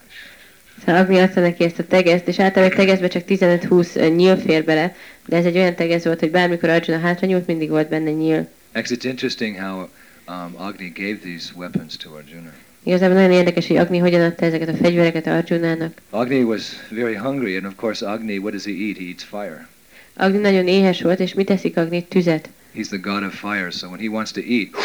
Szóval 0.80 1.02
Agni 1.02 1.20
adta 1.20 1.40
neki 1.40 1.64
ezt 1.64 1.80
a 1.80 1.86
tegeszt, 1.88 2.28
és 2.28 2.40
általában 2.40 2.72
egy 2.72 2.86
tegezbe 2.86 3.08
csak 3.08 3.24
15-20 3.28 4.16
nyíl 4.16 4.38
fér 4.38 4.64
bele, 4.64 4.96
de 5.26 5.38
ez 5.38 5.46
egy 5.46 5.58
olyan 5.58 5.76
tegez 5.76 6.06
volt, 6.06 6.20
hogy 6.20 6.32
bármikor 6.32 6.70
Arjuna 6.70 7.00
hátra 7.00 7.28
nyúlt, 7.28 7.48
mindig 7.48 7.70
volt 7.70 7.90
benne 7.90 8.12
nyíl. 8.12 8.48
Actually, 8.74 9.02
it's 9.02 9.10
interesting 9.10 9.58
how 9.58 9.90
um, 10.28 10.56
Agni 10.58 10.90
gave 10.90 11.18
these 11.24 11.52
weapons 11.56 11.98
to 11.98 12.10
Arjuna. 12.16 12.54
Igazából 12.84 13.16
nagyon 13.16 13.32
érdekes, 13.32 13.68
hogy 13.68 13.78
Agni 13.78 13.98
hogyan 13.98 14.22
adta 14.22 14.46
ezeket 14.46 14.68
a 14.70 14.74
fegyvereket 14.74 15.28
Arjunának. 15.28 16.02
Agni 16.10 16.44
was 16.44 16.62
very 16.90 17.16
hungry, 17.16 17.56
and 17.56 17.66
of 17.66 17.74
course, 17.76 18.06
Agni, 18.10 18.38
what 18.38 18.52
does 18.52 18.66
he 18.66 18.72
eat? 18.72 18.98
He 18.98 19.04
eats 19.04 19.24
fire. 19.24 19.68
Agni 20.16 20.38
nagyon 20.38 20.68
éhes 20.68 21.02
volt, 21.02 21.20
és 21.20 21.34
mit 21.34 21.46
teszik 21.46 21.78
Agni? 21.78 22.04
Tüzet. 22.04 22.50
He's 22.76 22.88
the 22.88 22.98
god 22.98 23.24
of 23.24 23.34
fire, 23.34 23.72
so 23.72 23.88
when 23.88 24.00
he 24.00 24.08
wants 24.08 24.32
to 24.32 24.40
eat, 24.40 24.76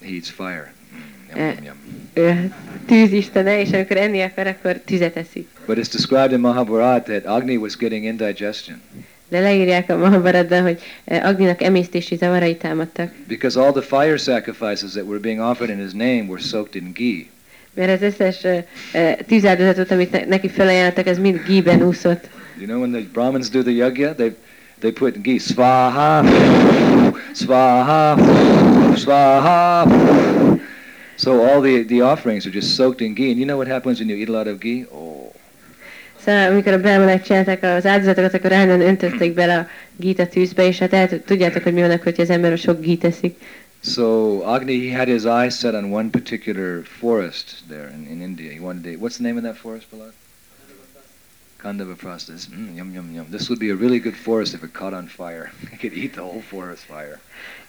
he 0.00 0.12
eats 0.14 0.30
fire. 0.30 0.72
Mm, 0.92 1.38
yum, 1.38 1.46
Eh. 1.48 1.54
yum, 1.56 1.64
yum. 1.64 1.76
Ő 2.24 2.52
tűzistene, 2.86 3.60
és 3.60 3.70
amikor 3.72 3.96
enni 3.96 4.20
akar, 4.22 4.46
akkor 4.46 4.80
tüzet 4.84 5.16
eszik. 5.16 5.48
But 5.66 5.76
it's 5.78 5.92
described 5.92 6.32
in 6.32 6.40
Mahabharata 6.40 7.02
that 7.12 7.24
Agni 7.24 7.56
was 7.56 7.76
getting 7.76 8.04
indigestion 8.04 8.80
De 9.28 9.40
leírják 9.40 9.90
a 9.90 9.96
Mahabharatban, 9.96 10.62
hogy 10.62 10.80
eh, 11.04 11.26
Agninak 11.28 11.62
emésztési 11.62 12.16
zavarai 12.16 12.56
támadtak. 12.56 13.12
because 13.28 13.60
all 13.60 13.72
the 13.72 13.82
fire 13.82 14.16
sacrifices 14.16 14.90
that 14.92 15.04
were 15.04 15.18
being 15.20 15.40
offered 15.40 15.70
in 15.78 15.82
his 15.84 15.92
name 15.92 16.24
were 16.28 16.40
soaked 16.40 16.74
in 16.82 16.92
ghee. 16.94 17.26
Mert 17.74 18.02
az 18.02 18.02
összes 18.02 18.42
uh, 18.44 18.58
uh, 18.94 19.12
tűzáldozatot, 19.26 19.90
amit 19.90 20.10
ne- 20.10 20.24
neki 20.24 20.48
felajánlottak, 20.48 21.06
az 21.06 21.18
mind 21.18 21.40
gíben 21.46 21.82
úszott. 21.82 22.28
You 22.58 22.66
know 22.66 22.78
when 22.80 22.90
the 22.92 23.02
Brahmins 23.12 23.48
do 23.50 23.62
the 23.62 23.70
yagya, 23.72 24.14
they 24.14 24.34
they 24.80 24.90
put 24.92 25.22
ghee 25.22 25.38
svaha, 25.38 26.24
svaha, 27.32 28.16
svaha. 28.96 29.86
So 31.16 31.40
all 31.44 31.60
the 31.60 31.82
the 31.84 32.02
offerings 32.02 32.46
are 32.46 32.54
just 32.54 32.74
soaked 32.74 33.00
in 33.00 33.14
ghee. 33.14 33.30
And 33.30 33.38
you 33.38 33.44
know 33.46 33.56
what 33.56 33.68
happens 33.68 33.98
when 33.98 34.08
you 34.08 34.16
eat 34.16 34.28
a 34.28 34.32
lot 34.32 34.46
of 34.46 34.58
ghee? 34.60 34.84
Oh, 34.92 35.32
Amikor 36.26 36.72
a 36.72 37.20
csinálták 37.20 37.62
az 37.62 37.86
áldozatokat, 37.86 38.34
akkor 38.34 38.52
állandóan 38.52 38.88
öntötték 38.88 39.34
bele 39.34 39.58
a 39.58 39.68
gít 39.96 40.18
a 40.18 40.26
tűzbe, 40.26 40.66
és 40.66 40.78
hát 40.78 40.92
el, 40.92 41.24
tudjátok, 41.24 41.62
hogy 41.62 41.72
mi 41.72 41.80
van 41.80 41.90
akkor, 41.90 42.04
hogy 42.04 42.20
az 42.20 42.30
ember 42.30 42.58
sok 42.58 42.80
gít 42.80 43.04
eszik. 43.04 43.40
So 43.82 44.42
Agni, 44.42 44.88
he 44.88 44.96
had 44.96 45.08
his 45.08 45.24
eyes 45.24 45.58
set 45.58 45.74
on 45.74 45.92
one 45.92 46.10
particular 46.10 46.82
forest 46.84 47.62
there 47.68 47.92
in, 47.94 48.06
in 48.10 48.20
India. 48.20 48.50
He 48.50 48.58
wanted 48.58 48.92
to. 48.92 48.98
What's 48.98 49.16
the 49.16 49.22
name 49.22 49.36
of 49.36 49.44
that 49.44 49.56
forest, 49.56 49.86
Balad? 49.90 50.12
Kandavaprastha. 51.62 52.32
This- 52.32 52.48
Mm, 52.48 52.76
yum 52.76 52.94
yum 52.94 53.14
yum. 53.14 53.26
This 53.30 53.48
would 53.48 53.58
be 53.60 53.70
a 53.70 53.74
really 53.74 53.98
good 54.00 54.16
forest 54.16 54.54
if 54.54 54.62
it 54.64 54.72
caught 54.72 54.92
on 54.94 55.06
fire. 55.08 55.52
He 55.70 55.76
could 55.76 55.92
eat 55.92 56.14
the 56.14 56.22
whole 56.22 56.42
forest 56.42 56.84
fire. 56.84 57.20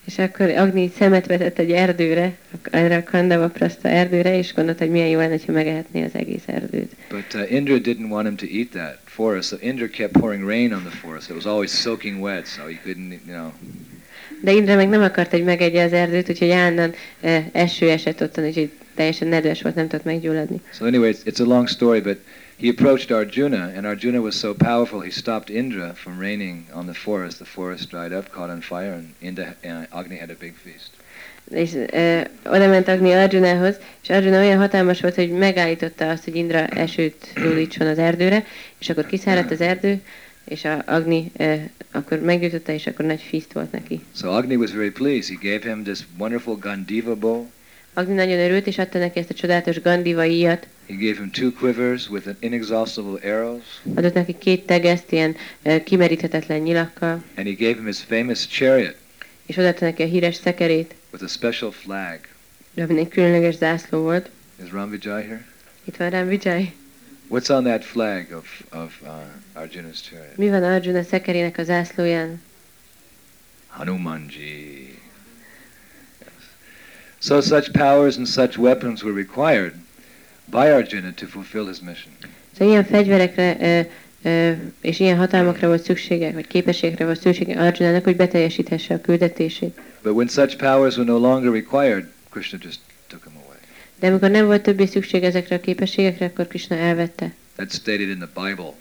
És 0.07 0.17
akkor 0.17 0.49
Agni 0.49 0.91
szemet 0.97 1.25
vetett 1.25 1.59
egy 1.59 1.71
erdőre, 1.71 2.33
erre 2.71 2.95
a 2.95 3.03
Kandava 3.03 3.47
Praszta 3.47 3.89
erdőre, 3.89 4.37
és 4.37 4.53
gondolta, 4.53 4.83
hogy 4.83 4.91
milyen 4.91 5.07
jó 5.07 5.19
lenne, 5.19 5.37
ha 5.45 5.51
megehetné 5.51 6.03
az 6.03 6.11
egész 6.13 6.43
erdőt. 6.45 6.91
But 7.09 7.33
uh, 7.33 7.51
Indra 7.51 7.75
didn't 7.75 8.09
want 8.09 8.27
him 8.27 8.35
to 8.35 8.45
eat 8.57 8.69
that 8.69 8.99
forest, 9.05 9.47
so 9.49 9.55
Indra 9.59 9.87
kept 9.87 10.11
pouring 10.11 10.47
rain 10.47 10.73
on 10.73 10.81
the 10.81 10.97
forest. 11.01 11.29
It 11.29 11.35
was 11.35 11.45
always 11.45 11.71
soaking 11.71 12.21
wet, 12.21 12.47
so 12.47 12.61
he 12.61 12.79
couldn't, 12.85 13.19
you 13.27 13.35
know. 13.35 13.51
De 14.41 14.51
Indra 14.51 14.75
meg 14.75 14.89
nem 14.89 15.01
akart, 15.01 15.31
hogy 15.31 15.43
megegye 15.43 15.83
az 15.83 15.93
erdőt, 15.93 16.29
úgyhogy 16.29 16.49
állandóan 16.49 16.93
eh, 17.21 17.45
eső 17.51 17.89
esett 17.89 18.21
ottan, 18.21 18.45
úgyhogy 18.45 18.71
teljesen 18.95 19.27
nedves 19.27 19.61
volt, 19.61 19.75
nem 19.75 19.87
tudott 19.87 20.05
meggyulladni. 20.05 20.61
So 20.73 20.85
anyway, 20.85 21.13
it's, 21.13 21.25
it's 21.25 21.41
a 21.41 21.47
long 21.47 21.67
story, 21.67 21.99
but 21.99 22.17
he 22.57 22.69
approached 22.69 23.11
Arjuna, 23.11 23.71
and 23.75 23.85
Arjuna 23.85 24.21
was 24.21 24.35
so 24.35 24.53
powerful 24.53 24.99
he 24.99 25.11
stopped 25.11 25.49
Indra 25.49 25.93
from 25.93 26.19
raining 26.19 26.65
on 26.73 26.87
the 26.87 26.93
forest. 26.93 27.37
The 27.37 27.45
forest 27.45 27.89
dried 27.89 28.11
up, 28.11 28.31
caught 28.31 28.49
on 28.49 28.61
fire, 28.61 28.93
and 28.93 29.13
Indra, 29.21 29.55
uh, 29.63 29.85
Agni 29.91 30.17
had 30.17 30.29
a 30.29 30.35
big 30.35 30.53
feast. 30.63 30.91
És 31.51 31.73
ö, 31.73 32.21
oda 32.45 32.67
ment 32.67 32.87
Agni 32.87 33.11
Arjunához, 33.13 33.75
és 34.03 34.09
Arjuna 34.09 34.37
olyan 34.37 34.57
hatalmas 34.57 35.01
volt, 35.01 35.15
hogy 35.15 35.29
megállította 35.29 36.09
azt, 36.09 36.23
hogy 36.23 36.35
Indra 36.35 36.67
esőt 36.67 37.33
gyújtson 37.35 37.87
az 37.87 37.97
erdőre, 37.97 38.45
és 38.77 38.89
akkor 38.89 39.05
kiszáradt 39.05 39.51
az 39.51 39.61
erdő, 39.61 40.01
és 40.45 40.65
a 40.65 40.83
Agni 40.85 41.31
ö, 41.37 41.53
akkor 41.91 42.19
meggyújtotta, 42.19 42.71
és 42.71 42.87
akkor 42.87 43.05
nagy 43.05 43.21
feast 43.29 43.53
volt 43.53 43.71
neki. 43.71 44.01
So 44.15 44.29
Agni 44.29 44.55
was 44.55 44.71
very 44.71 44.91
pleased. 44.91 45.37
He 45.39 45.49
gave 45.49 45.69
him 45.73 45.83
this 45.83 45.99
wonderful 46.17 46.55
Gandiva 46.55 47.15
bow. 47.15 47.45
Agni 47.97 48.13
nagyon 48.13 48.39
örült, 48.39 48.67
és 48.67 48.77
adta 48.77 48.97
neki 48.99 49.19
ezt 49.19 49.29
a 49.29 49.33
csodálatos 49.33 49.81
Gandiva 49.81 50.25
íjat, 50.25 50.67
He 50.87 50.93
gave 50.93 51.15
him 51.17 51.31
two 51.31 51.51
quivers 51.51 52.09
with 52.09 52.27
an 52.27 52.37
inexhaustible 52.39 53.19
arrows, 53.33 53.63
adott 53.95 54.13
neki 54.13 54.37
két 54.37 54.65
tegeszt 54.65 55.11
ilyen 55.11 55.35
ö, 55.63 55.83
kimeríthetetlen 55.83 56.59
nyilakkal, 56.59 57.23
and 57.35 57.47
he 57.47 57.53
gave 57.53 57.73
him 57.73 57.85
his 57.85 57.97
famous 57.97 58.47
chariot 58.47 58.95
és 59.45 59.57
odaadta 59.57 59.85
neki 59.85 60.03
a 60.03 60.05
híres 60.05 60.35
szekerét, 60.35 60.95
with 61.11 61.23
a 61.23 61.27
special 61.27 61.71
flag. 61.71 62.19
amin 62.77 62.97
egy 62.97 63.07
különleges 63.07 63.55
zászló 63.55 64.01
volt. 64.01 64.29
Is 64.63 64.71
Ram 64.71 64.89
Vijay 64.89 65.23
here? 65.23 65.45
Itt 65.83 65.95
van 65.95 66.09
rám 66.09 66.27
Vijay. 66.27 66.73
What's 67.29 67.49
on 67.49 67.63
that 67.63 67.83
flag 67.83 68.27
of, 68.31 68.61
of 68.71 68.99
uh, 69.01 69.61
Arjuna's 69.61 70.01
chariot? 70.01 70.37
Mi 70.37 70.49
van 70.49 70.63
Arjuna 70.63 71.03
szekerének 71.03 71.57
a 71.57 71.63
zászlóján? 71.63 72.41
Hanumanji. 73.67 74.96
So 77.19 77.41
such 77.41 77.71
powers 77.71 78.17
and 78.17 78.27
such 78.27 78.57
weapons 78.57 79.03
were 79.03 79.13
required 79.15 79.73
by 80.45 80.71
Arjuna 80.71 81.11
to 81.15 81.25
fulfill 81.25 81.65
his 81.67 81.79
mission. 81.79 82.13
Szóval 82.57 82.67
ilyen 82.73 82.85
fegyverekre 82.85 83.57
ö, 83.59 83.81
ö, 84.29 84.51
és 84.81 84.99
ilyen 84.99 85.17
hatalmakra 85.17 85.67
volt 85.67 85.83
szüksége, 85.83 86.31
vagy 86.31 86.47
képességre 86.47 87.05
volt 87.05 87.19
szüksége 87.21 87.59
Arjunának, 87.61 88.03
hogy 88.03 88.15
beteljesíthesse 88.15 88.93
a 88.93 89.01
küldetését. 89.01 89.79
But 90.03 90.13
when 90.13 90.27
such 90.27 90.55
powers 90.57 90.97
were 90.97 91.11
no 91.11 91.17
longer 91.17 91.51
required, 91.51 92.05
Krishna 92.29 92.57
just 92.61 92.79
took 93.07 93.23
him 93.23 93.33
away. 93.45 93.57
De 93.99 94.07
amikor 94.07 94.29
nem 94.29 94.45
volt 94.45 94.61
többé 94.63 94.85
szükség 94.85 95.23
ezekre 95.23 95.55
a 95.55 95.59
képességekre, 95.59 96.25
akkor 96.25 96.47
Krishna 96.47 96.75
elvette. 96.75 97.33
That's 97.57 97.71
stated 97.73 98.09
in 98.09 98.17
the 98.17 98.47
Bible. 98.47 98.73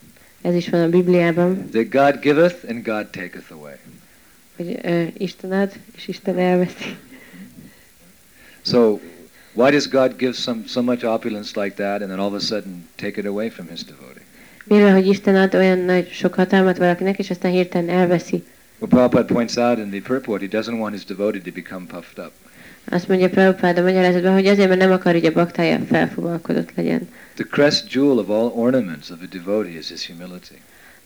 Ez 0.43 0.55
is 0.55 0.69
van 0.69 0.81
a 0.83 0.89
Bibliában, 0.89 1.69
That 1.71 1.89
God 1.91 2.21
giveth 2.21 2.57
and 2.69 2.83
God 2.85 3.07
taketh 3.07 3.53
away. 3.53 3.75
hogy 4.57 4.79
ö, 4.83 5.03
Isten 5.19 5.53
ad, 5.53 5.73
és 5.97 6.09
Isten 6.09 6.39
elveszi. 6.39 6.97
So 8.67 9.01
why 9.55 9.71
does 9.71 9.87
God 9.87 10.19
give 10.19 10.33
some 10.35 10.67
so 10.67 10.83
much 10.83 11.05
opulence 11.05 11.61
like 11.61 11.77
that 11.77 12.03
and 12.03 12.11
then 12.11 12.19
all 12.19 12.27
of 12.27 12.35
a 12.35 12.41
sudden 12.41 12.85
take 12.97 13.17
it 13.21 13.27
away 13.27 13.49
from 13.51 13.69
his 13.69 13.85
devotee? 13.85 14.23
Van, 14.65 14.93
hogy 14.93 15.07
Isten 15.07 15.37
ad 15.37 15.55
olyan 15.55 15.79
nagy 15.79 16.13
sok 16.13 16.35
hatalmat 16.35 16.79
valakinek, 16.79 17.19
és 17.19 17.31
aztán 17.31 17.51
hirtelen 17.51 17.89
elveszi? 17.89 18.45
Well, 18.79 18.91
Prabhupada 18.91 19.35
points 19.35 19.57
out 19.57 19.79
in 19.79 19.91
the 19.91 20.01
purport 20.01 20.41
he 20.41 20.49
doesn't 20.49 20.79
want 20.79 20.95
his 20.95 21.05
devotee 21.05 21.41
to 21.41 21.51
become 21.53 21.87
puffed 21.87 22.25
up. 22.27 22.33
Azt 22.91 23.09
mondja 23.09 23.29
Prabhupád 23.29 23.79
a 23.79 23.83
magyarázatban, 23.83 24.33
hogy 24.33 24.47
azért, 24.47 24.69
mert 24.69 24.81
nem 24.81 24.93
akar, 24.93 25.13
hogy 25.13 25.25
a 25.25 25.33
baktája 25.33 25.79
felfogalkodott 25.79 26.75
legyen. 26.75 27.09
The 27.35 27.45
crest 27.51 27.93
jewel 27.93 28.19
of 28.19 28.29
all 28.29 28.53
ornaments 28.55 29.11
of 29.11 29.19
a 29.23 29.27
devotee 29.31 29.79
is 29.79 29.89
his 29.89 30.07
humility. 30.07 30.59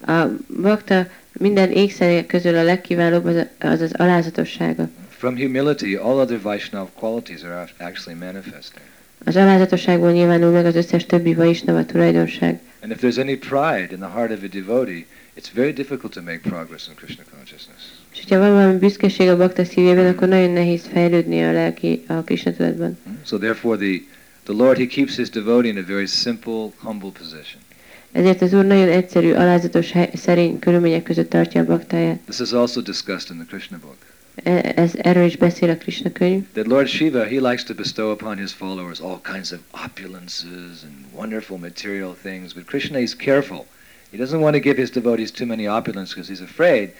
A 0.06 0.26
bakta 0.62 1.06
minden 1.32 1.70
ékszerek 1.70 2.26
közül 2.26 2.56
a 2.56 2.62
legkiválóbb 2.62 3.24
az 3.24 3.46
az, 3.58 3.80
az 3.80 3.92
alázatossága. 3.92 4.88
From 5.20 5.36
humility, 5.36 5.98
all 5.98 6.18
other 6.18 6.38
Vaishnava 6.38 6.90
qualities 6.94 7.44
are 7.44 7.68
actually 7.78 8.18
manifesting. 8.18 8.82
Az 9.24 9.36
alázatosságból 9.36 10.10
nyilvánul 10.10 10.50
meg 10.50 10.64
az 10.66 10.74
összes 10.74 11.06
többi 11.06 11.34
vaisnava 11.34 11.84
tulajdonság. 11.84 12.60
And 12.82 12.92
if 12.92 12.98
there's 12.98 13.18
any 13.18 13.38
pride 13.38 13.88
in 13.90 13.98
the 13.98 14.08
heart 14.08 14.30
of 14.30 14.42
a 14.42 14.46
devotee, 14.46 15.04
it's 15.36 15.50
very 15.54 15.72
difficult 15.72 16.12
to 16.12 16.20
make 16.22 16.38
progress 16.38 16.88
in 16.88 16.94
Krishna 16.94 17.22
consciousness. 17.36 17.82
És 18.12 18.20
hogyha 18.20 18.38
van 18.38 18.52
valami 18.52 18.78
büszkeség 18.78 19.28
a 19.28 19.36
bakta 19.36 19.64
szívében, 19.64 20.06
akkor 20.06 20.28
nagyon 20.28 20.50
nehéz 20.50 20.86
fejlődni 20.92 21.42
a 21.44 21.52
lelki, 21.52 22.02
a 22.06 22.12
Krishna 22.14 22.52
tudatban. 22.52 22.98
Hmm? 23.04 23.18
So 23.24 23.38
therefore, 23.38 23.76
the, 23.76 24.00
the 24.44 24.54
Lord, 24.64 24.78
he 24.78 24.86
keeps 24.86 25.16
his 25.16 25.30
devotee 25.30 25.70
in 25.70 25.78
a 25.78 25.84
very 25.86 26.06
simple, 26.06 26.68
humble 26.76 27.10
position. 27.18 27.62
Ezért 28.12 28.42
az 28.42 28.52
Úr 28.52 28.64
nagyon 28.64 28.88
egyszerű, 28.88 29.32
alázatos, 29.32 29.92
szerény 30.14 30.58
körülmények 30.58 31.02
között 31.02 31.30
tartja 31.30 31.60
a 31.60 31.64
baktáját. 31.64 32.18
This 32.18 32.40
is 32.40 32.52
also 32.52 32.80
discussed 32.80 33.30
in 33.30 33.36
the 33.36 33.46
Krishna 33.56 33.78
book. 33.82 34.09
Ez, 34.74 34.92
erről 34.96 35.24
is 35.24 35.36
beszél 35.36 35.70
a 35.70 35.76
Krishna 35.76 36.12
könyv. 36.12 36.44
That 36.52 36.66
Lord 36.66 36.88
Shiva, 36.88 37.24
he 37.24 37.40
likes 37.40 37.64
to 37.64 37.74
bestow 37.74 38.10
upon 38.10 38.38
his 38.38 38.52
followers 38.52 39.00
all 39.00 39.20
kinds 39.32 39.52
of 39.52 39.58
opulences 39.70 40.82
and 40.82 40.94
wonderful 41.14 41.58
material 41.58 42.16
things, 42.22 42.52
but 42.52 42.64
Krishna 42.66 42.98
is 42.98 43.16
careful. 43.16 43.66
He 44.10 44.16
doesn't 44.18 44.40
want 44.40 44.54
to 44.54 44.60
give 44.60 44.76
his 44.76 44.90
devotees 44.90 45.30
too 45.30 45.46
many 45.46 45.66
opulences 45.66 46.14
because 46.14 46.28
he's 46.28 46.42
afraid 46.42 46.90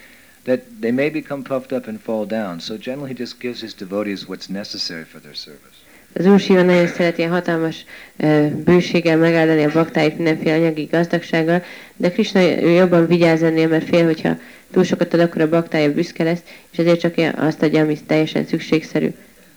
that 0.43 0.59
they 0.81 0.91
may 0.91 1.09
become 1.09 1.43
puffed 1.43 1.71
up 1.71 1.87
and 1.87 1.99
fall 1.99 2.25
down. 2.25 2.59
So 2.59 2.77
generally 2.77 3.09
he 3.09 3.15
just 3.15 3.39
gives 3.39 3.61
his 3.61 3.73
devotees 3.73 4.27
what's 4.27 4.49
necessary 4.49 5.03
for 5.03 5.19
their 5.19 5.35
service. 5.35 5.77
Az 6.13 6.25
Úr 6.25 6.39
Siva 6.39 6.61
nagyon 6.61 6.87
szeret 6.87 7.17
ilyen 7.17 7.29
hatalmas 7.29 7.85
ö, 8.17 8.47
bőséggel 8.63 9.17
megáldani 9.17 9.63
a 9.63 9.71
baktáit 9.71 10.15
mindenféle 10.15 10.55
anyagi 10.55 10.83
gazdagsággal, 10.83 11.63
de 11.95 12.11
Krishna 12.11 12.41
ő 12.41 12.69
jobban 12.69 13.07
vigyáz 13.07 13.43
ennél, 13.43 13.67
mert 13.67 13.87
fél, 13.87 14.05
hogyha 14.05 14.37
túl 14.71 14.83
sokat 14.83 15.13
ad, 15.13 15.19
akkor 15.19 15.41
a 15.41 15.49
baktája 15.49 15.93
büszke 15.93 16.23
lesz, 16.23 16.41
és 16.71 16.77
ezért 16.77 16.99
csak 16.99 17.13
azt 17.35 17.61
adja, 17.61 17.81
ami 17.81 17.97
teljesen 18.05 18.45
szükségszerű. 18.45 19.09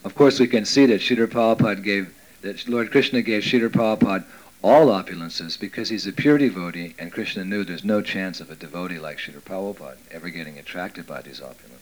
Of 0.03 0.13
course 0.15 0.43
we 0.43 0.49
can 0.49 0.65
see 0.65 0.87
that 0.87 1.01
Sridhar 1.01 1.29
Prabhupada 1.29 1.81
gave, 1.81 2.07
that 2.41 2.67
Lord 2.67 2.89
Krishna 2.89 3.21
gave 3.21 3.41
Sridhar 3.41 3.71
Prabhupada 3.71 4.25
all 4.61 4.89
opulences 4.89 5.57
because 5.57 5.89
he's 5.95 6.07
a 6.07 6.13
pure 6.13 6.39
devotee 6.39 6.95
and 6.99 7.11
Krishna 7.11 7.45
knew 7.45 7.65
there's 7.65 7.85
no 7.85 8.03
chance 8.03 8.43
of 8.43 8.51
a 8.51 8.55
devotee 8.55 8.99
like 8.99 9.19
Sridhar 9.19 9.43
Prabhupada 9.43 9.97
ever 10.11 10.29
getting 10.29 10.59
attracted 10.59 11.07
by 11.07 11.21
these 11.23 11.41
opulences. 11.41 11.74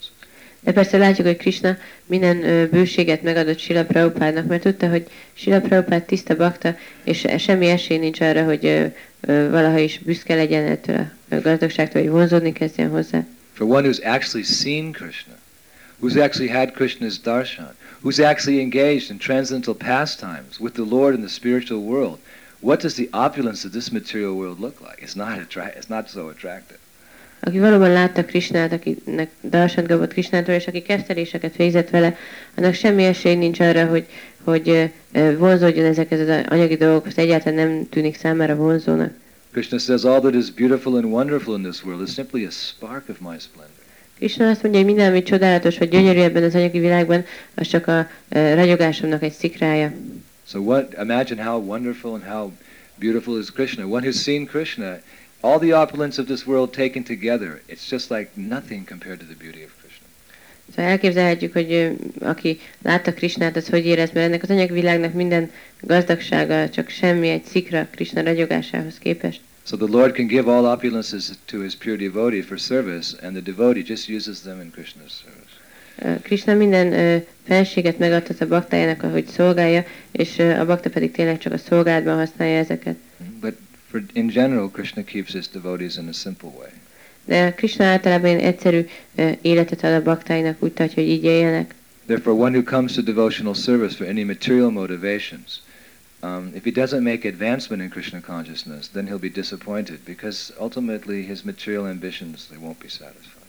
De 0.65 0.73
persze 0.73 0.99
látjuk, 0.99 1.27
hogy 1.27 1.37
Krishna 1.37 1.77
minden 2.07 2.69
bőséget 2.71 3.23
megadott 3.23 3.59
Sila 3.59 3.85
Prabhupádnak, 3.85 4.47
mert 4.47 4.63
tudta, 4.63 4.89
hogy 4.89 5.07
Sila 5.33 5.61
Prabhupád 5.61 6.03
tiszta 6.03 6.37
bakta, 6.37 6.77
és 7.05 7.27
semmi 7.39 7.67
esély 7.67 7.99
nincs 7.99 8.21
arra, 8.21 8.45
hogy 8.45 8.93
valaha 9.27 9.79
is 9.79 9.99
büszke 9.99 10.35
legyen 10.35 10.67
ettől 10.67 11.07
a 11.31 11.41
gazdagságtól, 11.41 12.03
hogy 12.03 12.11
vonzódni 12.11 12.53
kezdjen 12.53 12.91
hozzá. 12.91 13.25
For 13.53 13.67
one 13.67 13.89
who's 13.89 14.05
actually 14.05 14.45
seen 14.45 14.93
Krishna, 14.93 15.35
who's 16.01 16.17
actually 16.17 16.53
had 16.53 16.71
Krishna's 16.71 17.21
darshan, 17.21 17.75
who's 18.03 18.19
actually 18.19 18.61
engaged 18.61 19.11
in 19.11 19.19
transcendental 19.19 19.75
pastimes 19.75 20.59
with 20.61 20.75
the 20.75 20.85
Lord 20.85 21.15
in 21.15 21.21
the 21.21 21.29
spiritual 21.29 21.81
world, 21.81 22.19
what 22.61 22.81
does 22.81 22.95
the 22.95 23.09
opulence 23.13 23.67
of 23.67 23.73
this 23.73 23.91
material 23.91 24.35
world 24.35 24.61
look 24.61 24.81
like? 24.81 25.03
It's 25.03 25.17
not, 25.17 25.39
attra- 25.39 25.77
it's 25.77 25.89
not 25.89 26.09
so 26.09 26.29
attractive. 26.29 26.79
Aki 27.45 27.59
valóban 27.59 27.93
látta 27.93 28.25
Krishnát, 28.25 28.73
akinek 28.73 29.31
darsant 29.43 29.89
kapott 29.89 30.13
Krishnától, 30.13 30.55
és 30.55 30.67
aki 30.67 30.83
kezdteléseket 30.83 31.57
végzett 31.57 31.91
vele, 31.91 32.17
annak 32.57 32.75
semmi 32.75 33.05
esély 33.05 33.35
nincs 33.35 33.61
arra, 33.61 33.87
hogy, 33.87 34.07
hogy 34.45 34.91
vonzódjon 35.39 35.85
ezekhez 35.85 36.21
az 36.21 36.45
anyagi 36.49 36.77
dolgokhoz, 36.77 37.19
egyáltalán 37.19 37.69
nem 37.69 37.89
tűnik 37.89 38.17
számára 38.17 38.55
vonzónak. 38.55 39.13
Krishna 39.53 39.79
says 39.79 40.05
all 40.05 40.21
that 40.21 40.35
is 40.35 40.51
beautiful 40.51 40.97
and 40.97 41.05
wonderful 41.05 41.57
in 41.57 41.63
this 41.63 41.85
world 41.85 42.03
is 42.09 42.15
simply 42.15 42.45
a 42.45 42.51
spark 42.51 43.09
of 43.09 43.19
my 43.19 43.37
splendor. 43.39 43.81
Krishna 44.17 44.49
azt 44.49 44.63
mondja, 44.63 44.81
hogy 44.81 44.89
minden, 44.89 45.11
ami 45.11 45.23
csodálatos 45.23 45.79
vagy 45.79 45.89
gyönyörű 45.89 46.21
ebben 46.21 46.43
az 46.43 46.55
anyagi 46.55 46.79
világban, 46.79 47.25
az 47.55 47.67
csak 47.67 47.87
a 47.87 48.09
ö, 48.29 48.55
ragyogásomnak 48.55 49.23
egy 49.23 49.33
szikrája. 49.33 49.93
So 50.47 50.59
what, 50.59 50.95
imagine 51.03 51.45
how 51.45 51.61
wonderful 51.61 52.13
and 52.13 52.23
how 52.23 52.51
beautiful 52.99 53.39
is 53.39 53.51
Krishna. 53.51 53.87
One 53.87 54.07
who's 54.07 54.23
seen 54.23 54.47
Krishna, 54.47 54.99
all 55.43 55.59
the 55.59 55.75
opulence 55.75 56.21
of 56.21 56.27
this 56.27 56.47
world 56.47 56.71
taken 56.73 57.03
together, 57.03 57.61
it's 57.69 57.91
just 57.91 58.11
like 58.11 58.31
nothing 58.35 58.89
compared 58.89 59.19
to 59.19 59.27
the 59.27 59.37
beauty 59.39 59.63
of 59.65 59.71
Krishna. 59.81 60.07
Szóval 60.75 60.91
elképzelhetjük, 60.91 61.53
hogy 61.53 61.97
aki 62.21 62.61
látta 62.83 63.13
Krishnát, 63.13 63.57
az 63.57 63.69
hogy 63.69 63.87
érez, 63.87 64.11
mert 64.13 64.27
ennek 64.27 64.43
az 64.43 64.51
anyagvilágnak 64.51 65.13
minden 65.13 65.51
gazdagsága 65.81 66.71
csak 66.71 66.89
semmi 66.89 67.29
egy 67.29 67.45
szikra 67.45 67.89
Krishna 67.91 68.23
ragyogásához 68.23 68.99
képest. 68.99 69.41
So 69.67 69.77
the 69.77 69.99
Lord 69.99 70.15
can 70.15 70.27
give 70.27 70.51
all 70.51 70.65
opulences 70.65 71.31
to 71.45 71.61
his 71.61 71.75
pure 71.75 71.97
devotee 71.97 72.43
for 72.43 72.59
service, 72.59 73.17
and 73.23 73.33
the 73.33 73.53
devotee 73.53 73.83
just 73.87 74.09
uses 74.09 74.41
them 74.41 74.61
in 74.61 74.71
Krishna's 74.71 75.13
service. 75.23 76.21
Krishna 76.23 76.55
minden 76.55 77.23
felséget 77.47 77.99
megadhat 77.99 78.41
a 78.41 78.47
baktájának, 78.47 79.01
hogy 79.01 79.27
szolgálja, 79.27 79.85
és 80.13 80.39
a 80.39 80.67
bakta 80.67 80.91
pedig 80.91 81.11
tényleg 81.11 81.39
csak 81.39 81.53
a 81.53 81.59
szolgálatban 81.59 82.17
használja 82.17 82.59
ezeket. 82.59 82.97
For, 83.93 84.03
in 84.15 84.31
general, 84.31 84.71
Krishna 84.71 85.03
keeps 85.03 85.35
his 85.35 85.47
devotees 85.49 85.99
in 85.99 86.09
a 86.09 86.15
simple 86.15 86.51
way. 86.59 86.71
De 87.25 87.55
Krishna 87.55 87.85
általában 87.85 88.39
egyszerű 88.39 88.87
életet 89.43 89.85
ad 89.85 89.93
a 89.93 90.03
baktáinak, 90.03 90.63
úgy 90.63 90.73
tartja, 90.73 91.03
hogy 91.03 91.13
így 91.13 91.25
éljenek. 91.25 91.75
Therefore, 92.07 92.37
one 92.37 92.57
who 92.57 92.63
comes 92.63 92.93
to 92.93 93.03
devotional 93.03 93.55
service 93.55 93.97
for 93.97 94.07
any 94.07 94.25
material 94.25 94.71
motivations, 94.71 95.61
um, 96.23 96.51
if 96.55 96.65
he 96.65 96.71
doesn't 96.71 97.03
make 97.03 97.29
advancement 97.29 97.83
in 97.83 97.89
Krishna 97.89 98.21
consciousness, 98.21 98.89
then 98.89 99.07
he'll 99.07 99.19
be 99.19 99.31
disappointed 99.31 99.99
because 100.05 100.53
ultimately 100.59 101.23
his 101.23 101.45
material 101.45 101.87
ambitions 101.87 102.47
they 102.49 102.59
won't 102.59 102.81
be 102.81 102.89
satisfied. 102.89 103.42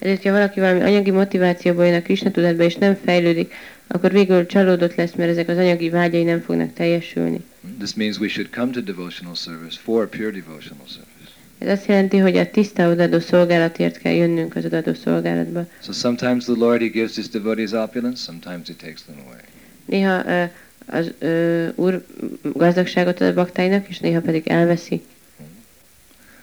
Ezért, 0.00 0.22
ha 0.22 0.30
valaki 0.30 0.60
valami 0.60 0.80
anyagi 0.80 1.10
motivációból 1.10 1.86
jön 1.86 1.94
a 1.94 2.02
Krishna 2.02 2.30
tudatba 2.30 2.62
és 2.62 2.74
nem 2.74 2.98
fejlődik, 3.04 3.54
akkor 3.86 4.12
végül 4.12 4.46
csalódott 4.46 4.94
lesz, 4.94 5.12
mert 5.14 5.30
ezek 5.30 5.48
az 5.48 5.56
anyagi 5.56 5.90
vágyai 5.90 6.22
nem 6.22 6.40
fognak 6.40 6.72
teljesülni. 6.72 7.40
This 7.78 7.94
means 7.94 8.18
we 8.18 8.28
should 8.28 8.50
come 8.50 8.72
to 8.72 8.80
devotional 8.80 9.34
service 9.34 9.78
for 9.82 10.08
pure 10.08 10.30
devotional 10.30 10.86
service. 10.86 11.10
Ez 11.58 11.68
azt 11.68 11.86
jelenti, 11.86 12.16
hogy 12.16 12.36
a 12.36 12.50
tiszta 12.50 12.90
odadó 12.90 13.18
szolgálatért 13.18 13.98
kell 13.98 14.12
jönnünk 14.12 14.56
az 14.56 14.64
odadó 14.64 14.94
szolgálatba. 14.94 15.66
So 15.82 15.92
sometimes 15.92 16.44
the 16.44 16.54
Lord, 16.56 16.80
He 16.80 16.86
gives 16.88 17.14
His 17.14 17.28
devotees 17.28 17.72
opulence, 17.72 18.22
sometimes 18.22 18.68
He 18.68 18.74
takes 18.74 19.02
them 19.02 19.18
away. 19.26 19.40
Néha 19.84 20.22
ö, 20.26 20.44
az 20.86 21.12
ö, 21.18 21.68
Úr 21.74 22.04
gazdagságot 22.42 23.20
ad 23.20 23.28
a 23.28 23.34
baktáinak, 23.34 23.88
és 23.88 23.98
néha 23.98 24.20
pedig 24.20 24.46
elveszi. 24.46 25.02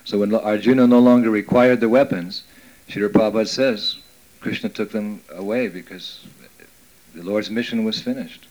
So 0.03 0.17
when 0.17 0.33
Arjuna 0.33 0.85
no 0.85 0.99
longer 0.99 1.31
required 1.31 1.77
the 1.77 1.87
weapons, 1.87 2.35
Srila 2.89 3.09
Prabhupada 3.09 3.47
says, 3.47 3.97
Krishna 4.39 4.69
took 4.69 4.91
them 4.91 5.19
away 5.35 5.67
because 5.67 6.19
the 7.15 7.23
Lord's 7.23 7.49
mission 7.49 7.83
was 7.83 7.99
finished. 8.01 8.47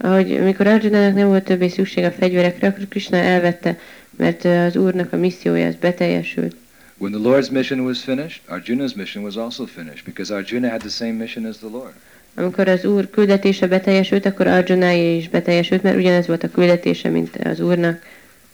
Ahogy 0.00 0.42
mikor 0.42 0.66
Arjunának 0.66 1.14
nem 1.14 1.26
volt 1.28 1.44
többé 1.44 1.68
szükség 1.68 2.04
a 2.04 2.10
fegyverekre, 2.10 2.68
akkor 2.68 2.88
Krishna 2.88 3.16
elvette, 3.16 3.78
mert 4.16 4.44
az 4.44 4.76
Úrnak 4.76 5.12
a 5.12 5.16
missziója 5.16 5.66
az 5.66 5.74
beteljesült. 5.74 6.56
When 6.98 7.12
the 7.12 7.20
Lord's 7.30 7.50
mission 7.50 7.80
was 7.80 8.02
finished, 8.02 8.40
Arjuna's 8.48 8.94
mission 8.94 9.24
was 9.24 9.36
also 9.36 9.66
finished 9.66 10.04
because 10.04 10.34
Arjuna 10.34 10.68
had 10.68 10.80
the 10.80 10.88
same 10.88 11.12
mission 11.12 11.44
as 11.44 11.56
the 11.56 11.68
Lord. 11.68 11.92
Amikor 12.34 12.68
az 12.68 12.84
Úr 12.84 13.10
küldetése 13.10 13.66
beteljesült, 13.66 14.26
akkor 14.26 14.46
Arjunája 14.46 15.16
is 15.16 15.28
beteljesült, 15.28 15.82
mert 15.82 15.96
ugyanez 15.96 16.26
volt 16.26 16.42
a 16.42 16.50
küldetése, 16.50 17.08
mint 17.08 17.36
az 17.36 17.60
Úrnak. 17.60 18.02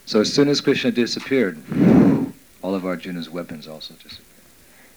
So 0.04 0.18
as 0.18 0.28
soon 0.32 0.48
as 0.48 0.60
Krishna 0.60 0.90
disappeared, 0.90 1.56
all 2.60 2.74
of 2.74 2.82
Arjuna's 2.84 3.28
weapons 3.30 3.66
also 3.66 3.92
disappeared. 4.02 4.23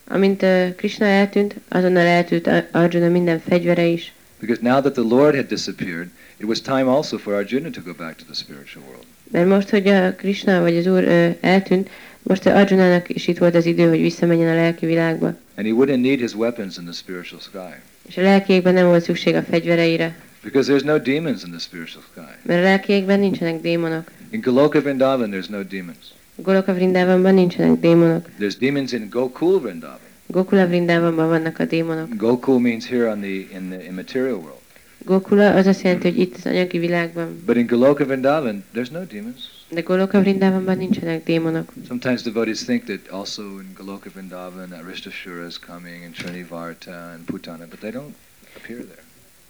Amint 0.07 0.45
Krishna 0.75 1.05
eltűnt, 1.05 1.55
azonnal 1.67 2.05
eltűnt 2.05 2.47
Ar- 2.47 2.67
Arjuna 2.71 3.09
minden 3.09 3.39
fegyvere 3.39 3.85
is. 3.85 4.13
Because 4.39 4.61
now 4.63 4.79
that 4.81 4.93
the 4.93 5.01
Lord 5.15 5.35
had 5.35 5.45
disappeared, 5.47 6.07
it 6.37 6.45
was 6.45 6.61
time 6.61 6.89
also 6.89 7.17
for 7.17 7.33
Arjuna 7.33 7.69
to 7.69 7.81
go 7.85 7.93
back 7.97 8.15
to 8.17 8.23
the 8.23 8.33
spiritual 8.33 8.83
world. 8.87 9.03
Mert 9.31 9.47
most, 9.47 9.69
hogy 9.69 9.87
a 9.87 10.13
Krishna 10.15 10.61
vagy 10.61 10.77
az 10.77 10.87
Úr 10.87 11.03
eltűnt, 11.41 11.89
most 12.21 12.45
a 12.45 12.55
Arjunának 12.55 13.09
is 13.09 13.27
itt 13.27 13.37
volt 13.37 13.55
az 13.55 13.65
idő, 13.65 13.89
hogy 13.89 14.01
visszamenjen 14.01 14.49
a 14.49 14.55
lelki 14.55 14.85
világba. 14.85 15.27
And 15.55 15.67
he 15.67 15.73
wouldn't 15.73 16.01
need 16.01 16.19
his 16.19 16.33
weapons 16.33 16.77
in 16.77 16.83
the 16.83 16.93
spiritual 16.93 17.41
sky. 17.41 17.75
És 18.07 18.17
a 18.17 18.21
lelkiekben 18.21 18.73
nem 18.73 18.85
volt 18.85 19.03
szükség 19.03 19.35
a 19.35 19.41
fegyvereire, 19.43 20.15
Because 20.43 20.73
there's 20.73 20.83
no 20.85 20.97
demons 20.97 21.43
in 21.43 21.49
the 21.49 21.59
spiritual 21.59 22.03
sky. 22.11 22.31
mert 22.41 22.59
a 22.59 22.63
lelkiekben 22.63 23.19
nincsenek 23.19 23.61
démonok. 23.61 24.11
In 24.29 24.41
Goloka 24.41 24.81
Vrindavan, 24.81 25.29
there's 25.31 25.49
no 25.49 25.61
demons. 25.63 25.97
Goloka 26.43 26.73
Vrindavanban 26.73 27.33
nincsenek 27.33 27.79
démonok. 27.79 28.29
There's 28.37 28.55
demons 28.55 28.91
in 28.91 29.09
Gokul 29.09 29.59
Vrindavan. 29.59 29.99
Gokula 30.27 30.67
Vrindavanban 30.67 31.27
vannak 31.27 31.59
a 31.59 31.65
démonok. 31.65 32.15
Gokul 32.15 32.59
means 32.59 32.87
here 32.87 33.09
on 33.09 33.19
the 33.19 33.47
in 33.53 33.69
the 33.69 33.85
immaterial 33.85 34.37
world. 34.37 34.61
Gokula 35.05 35.53
az 35.53 35.67
azt 35.67 35.81
jelenti, 35.81 36.09
hogy 36.09 36.19
itt 36.19 36.35
az 36.35 36.45
anyagi 36.45 36.77
világban. 36.77 37.41
But 37.45 37.55
in 37.55 37.65
Goloka 37.65 38.05
Vrindavan, 38.05 38.63
there's 38.73 38.91
no 38.91 39.03
demons. 39.03 39.39
De 39.69 39.81
Goloka 39.81 40.19
Vrindavanban 40.19 40.77
nincsenek 40.77 41.23
démonok. 41.23 41.73
Sometimes 41.87 42.21
devotees 42.21 42.63
think 42.63 42.83
that 42.83 43.09
also 43.09 43.41
in 43.41 43.75
Goloka 43.77 44.09
Vrindavan, 44.09 44.71
Aristashura 44.71 45.47
is 45.47 45.59
coming, 45.59 46.03
and 46.03 46.15
Trinivarta 46.15 47.13
and 47.13 47.25
Putana, 47.25 47.65
but 47.69 47.79
they 47.79 47.91
don't 47.91 48.15
appear 48.55 48.77
there. 48.77 49.06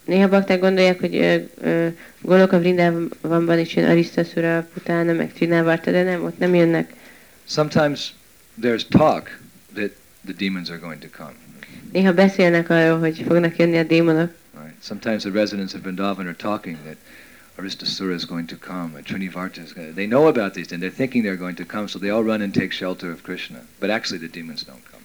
Néha 0.08 0.30
bakták 0.30 0.60
gondolják, 0.60 1.00
hogy 1.00 1.16
ö, 1.16 1.36
ö, 1.62 1.88
Goloka 2.22 2.60
Vrindavanban 2.60 3.60
is 3.60 3.76
jön 3.76 3.90
Arisztaszura, 3.90 4.68
Putána, 4.74 5.14
meg 5.14 5.34
Trinavarta, 5.34 5.92
de 5.92 6.04
nem, 6.04 6.24
ott 6.24 6.38
nem 6.38 6.56
jönnek. 6.56 6.94
Sometimes 7.46 8.14
there's 8.62 8.88
talk 8.90 9.40
that 9.74 9.92
the 10.26 10.34
demons 10.38 10.70
are 10.70 10.80
going 10.80 11.00
to 11.00 11.08
come. 11.18 11.34
Néha 11.92 12.14
beszélnek 12.14 12.70
arról, 12.70 13.00
hogy 13.00 13.24
fognak 13.28 13.58
jönni 13.58 13.78
a 13.78 13.84
démonok. 13.84 14.32
Right? 14.54 14.74
Sometimes 14.82 15.22
the 15.24 15.32
residents 15.32 15.74
of 15.74 15.82
Vrindavan 15.82 16.26
are 16.26 16.36
talking 16.36 16.78
that 16.84 16.96
Aristasura 17.58 18.14
is 18.14 18.26
going 18.26 18.48
to 18.48 18.56
come, 18.56 18.96
and 18.96 19.06
Trinivarta 19.06 19.62
is 19.62 19.74
going 19.74 19.88
to, 19.90 19.94
they 19.96 20.08
know 20.08 20.28
about 20.28 20.54
these 20.54 20.74
and 20.74 20.82
they're 20.82 20.96
thinking 20.96 21.24
they're 21.24 21.40
going 21.40 21.58
to 21.58 21.66
come, 21.66 21.88
so 21.88 22.00
they 22.00 22.10
all 22.10 22.24
run 22.24 22.42
and 22.42 22.54
take 22.54 22.72
shelter 22.72 23.12
of 23.12 23.22
Krishna. 23.24 23.60
But 23.80 23.90
actually 23.90 24.28
the 24.28 24.40
demons 24.40 24.64
don't 24.64 24.84
come. 24.92 25.04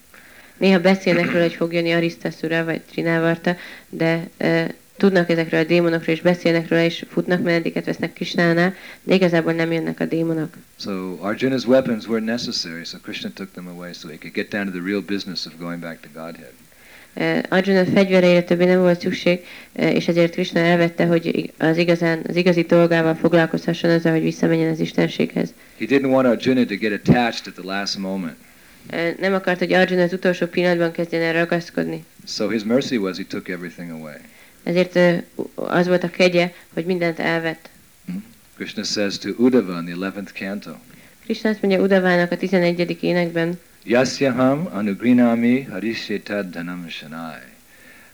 Néha 0.56 0.80
beszélnek 0.80 1.26
róla, 1.26 1.42
hogy 1.42 1.54
fog 1.54 1.72
jönni 1.72 1.92
Arisztaszura 1.92 2.64
vagy 2.64 2.80
Trinavarta, 2.80 3.56
de 3.88 4.28
ö, 4.36 4.64
tudnak 5.02 5.30
ezekről 5.30 5.60
a 5.60 5.64
démonokról, 5.64 6.14
és 6.14 6.20
beszélnek 6.20 6.68
róla, 6.68 6.82
és 6.82 7.04
futnak 7.08 7.42
menediket 7.42 7.84
vesznek 7.84 8.12
Krisnánál, 8.12 8.74
de 9.02 9.14
igazából 9.14 9.52
nem 9.52 9.72
jönnek 9.72 10.00
a 10.00 10.04
démonok. 10.04 10.54
So 10.78 10.90
Arjuna's 11.22 11.66
weapons 11.66 12.04
weren't 12.06 12.24
necessary, 12.24 12.84
so 12.84 12.98
Krishna 13.02 13.30
took 13.34 13.50
them 13.52 13.66
away 13.66 13.92
so 13.92 14.08
he 14.08 14.16
could 14.16 14.34
get 14.34 14.48
down 14.50 14.64
to 14.64 14.70
the 14.70 14.80
real 14.84 15.00
business 15.00 15.46
of 15.46 15.52
going 15.58 15.80
back 15.80 16.00
to 16.00 16.08
Godhead. 16.14 16.52
Uh, 17.14 17.42
Arjuna 17.48 17.84
fegyvereire 17.84 18.42
többé 18.42 18.64
nem 18.64 18.80
volt 18.80 19.00
szükség, 19.00 19.40
uh, 19.72 19.94
és 19.94 20.08
ezért 20.08 20.32
Krishna 20.32 20.60
elvette, 20.60 21.04
hogy 21.06 21.52
az, 21.58 21.76
igazán, 21.76 22.20
az 22.28 22.36
igazi 22.36 22.62
dolgával 22.62 23.14
foglalkozhasson 23.14 23.90
azzal, 23.90 24.12
hogy 24.12 24.22
visszamenjen 24.22 24.70
az 24.70 24.80
Istenséghez. 24.80 25.54
He 25.78 25.86
didn't 25.88 26.10
want 26.10 26.26
Arjuna 26.26 26.64
to 26.64 26.74
get 26.76 26.92
attached 26.92 27.46
at 27.46 27.54
the 27.54 27.64
last 27.64 27.98
moment. 27.98 28.36
Uh, 28.92 29.18
nem 29.20 29.34
akart, 29.34 29.58
hogy 29.58 29.72
Arjuna 29.72 30.02
az 30.02 30.12
utolsó 30.12 30.46
pillanatban 30.46 30.92
kezdjen 30.92 31.22
el 31.22 31.32
ragaszkodni. 31.32 32.04
So 32.26 32.48
his 32.48 32.62
mercy 32.64 32.96
was 32.96 33.16
he 33.16 33.24
took 33.24 33.48
everything 33.48 33.90
away. 33.90 34.16
Ezért 34.62 35.24
az 35.54 35.86
volt 35.86 36.04
a 36.04 36.10
kegye, 36.10 36.52
hogy 36.74 36.84
mindent 36.84 37.18
elvett. 37.18 37.68
Krishna 38.54 38.82
says 38.82 39.18
to 39.18 39.28
Uddhava 39.36 39.78
in 39.78 39.84
the 39.84 39.94
11th 39.94 40.32
canto, 40.32 40.70
Krishna 41.24 41.50
azt 41.50 41.62
mondja 41.62 41.80
Udavának 41.80 42.32
a 42.32 42.36
11. 42.36 42.98
énekben, 43.00 43.60
Yasyaham 43.84 44.68
anugrinami 44.72 45.62
harishetad 45.62 46.50
dhanam 46.50 46.88
shanai. 46.88 47.50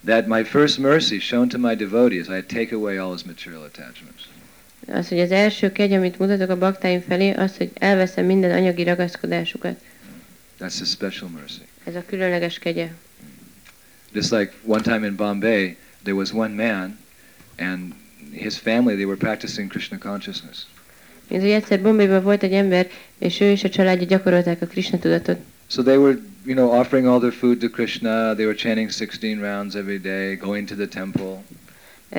That 0.05 0.27
my 0.27 0.45
first 0.45 0.79
mercy 0.79 1.19
shown 1.19 1.49
to 1.49 1.59
my 1.59 1.75
devotees, 1.75 2.29
I 2.29 2.43
take 2.43 2.75
away 2.75 2.97
all 2.97 3.13
his 3.13 3.23
material 3.23 3.63
attachments. 3.63 4.29
az, 4.87 5.09
hogy 5.09 5.21
az 5.21 5.31
első 5.31 5.73
kegy, 5.73 5.93
amit 5.93 6.19
mutatok 6.19 6.51
a 6.51 6.59
baktáim 6.59 7.01
felé, 7.01 7.31
az, 7.31 7.57
hogy 7.57 7.71
elveszem 7.75 8.25
minden 8.27 8.51
anyagi 8.51 8.85
ragaszkodásukat. 8.85 9.81
That's 10.61 10.77
his 10.79 10.89
special 10.89 11.31
mercy. 11.31 11.63
Ez 11.85 11.95
a 11.95 12.03
különleges 12.07 12.59
kegye. 12.59 12.89
Just 14.13 14.31
like 14.31 14.53
one 14.65 14.83
time 14.83 15.07
in 15.07 15.17
Bombay, 15.17 15.77
there 16.03 16.17
was 16.17 16.33
one 16.33 16.55
man, 16.55 16.99
and 17.57 17.93
his 18.33 18.59
family, 18.59 18.97
they 18.97 19.07
were 19.07 19.17
practicing 19.17 19.69
Krishna 19.69 19.99
consciousness. 19.99 20.67
Mint 21.29 21.43
hogy 21.43 21.51
egyszer 21.51 21.83
Bombayban 21.83 22.23
volt 22.23 22.43
egy 22.43 22.53
ember, 22.53 22.87
és 23.19 23.41
ő 23.41 23.51
és 23.51 23.65
a 23.65 23.69
családja 23.69 24.07
gyakorolták 24.07 24.63
a 24.63 24.67
Krishna 24.67 24.99
tudatot. 24.99 25.39
So 25.67 25.83
they 25.83 25.97
were, 25.97 26.19
you 26.45 26.55
know, 26.55 26.81
offering 26.81 27.07
all 27.07 27.19
their 27.19 27.33
food 27.33 27.59
to 27.59 27.69
Krishna. 27.69 28.35
They 28.35 28.45
were 28.45 28.57
chanting 28.57 28.91
16 28.91 29.41
rounds 29.41 29.75
every 29.75 29.99
day, 29.99 30.37
going 30.37 30.69
to 30.69 30.75
the 30.75 30.87
temple. 30.87 31.43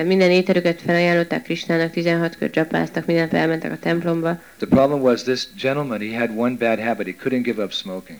Minden 0.04 0.30
ételüket 0.30 0.80
felajánlották 0.80 1.42
Krishnának, 1.42 1.90
16 1.90 2.36
kör 2.36 2.50
csapáztak, 2.50 3.06
minden 3.06 3.30
elmentek 3.30 3.72
a 3.72 3.78
templomba. 3.78 4.40
The 4.56 4.66
problem 4.66 5.00
was 5.00 5.22
this 5.22 5.48
gentleman, 5.60 6.00
he 6.00 6.18
had 6.18 6.30
one 6.36 6.56
bad 6.56 6.78
habit. 6.78 7.06
He 7.06 7.28
couldn't 7.28 7.42
give 7.42 7.62
up 7.62 7.72
smoking. 7.72 8.18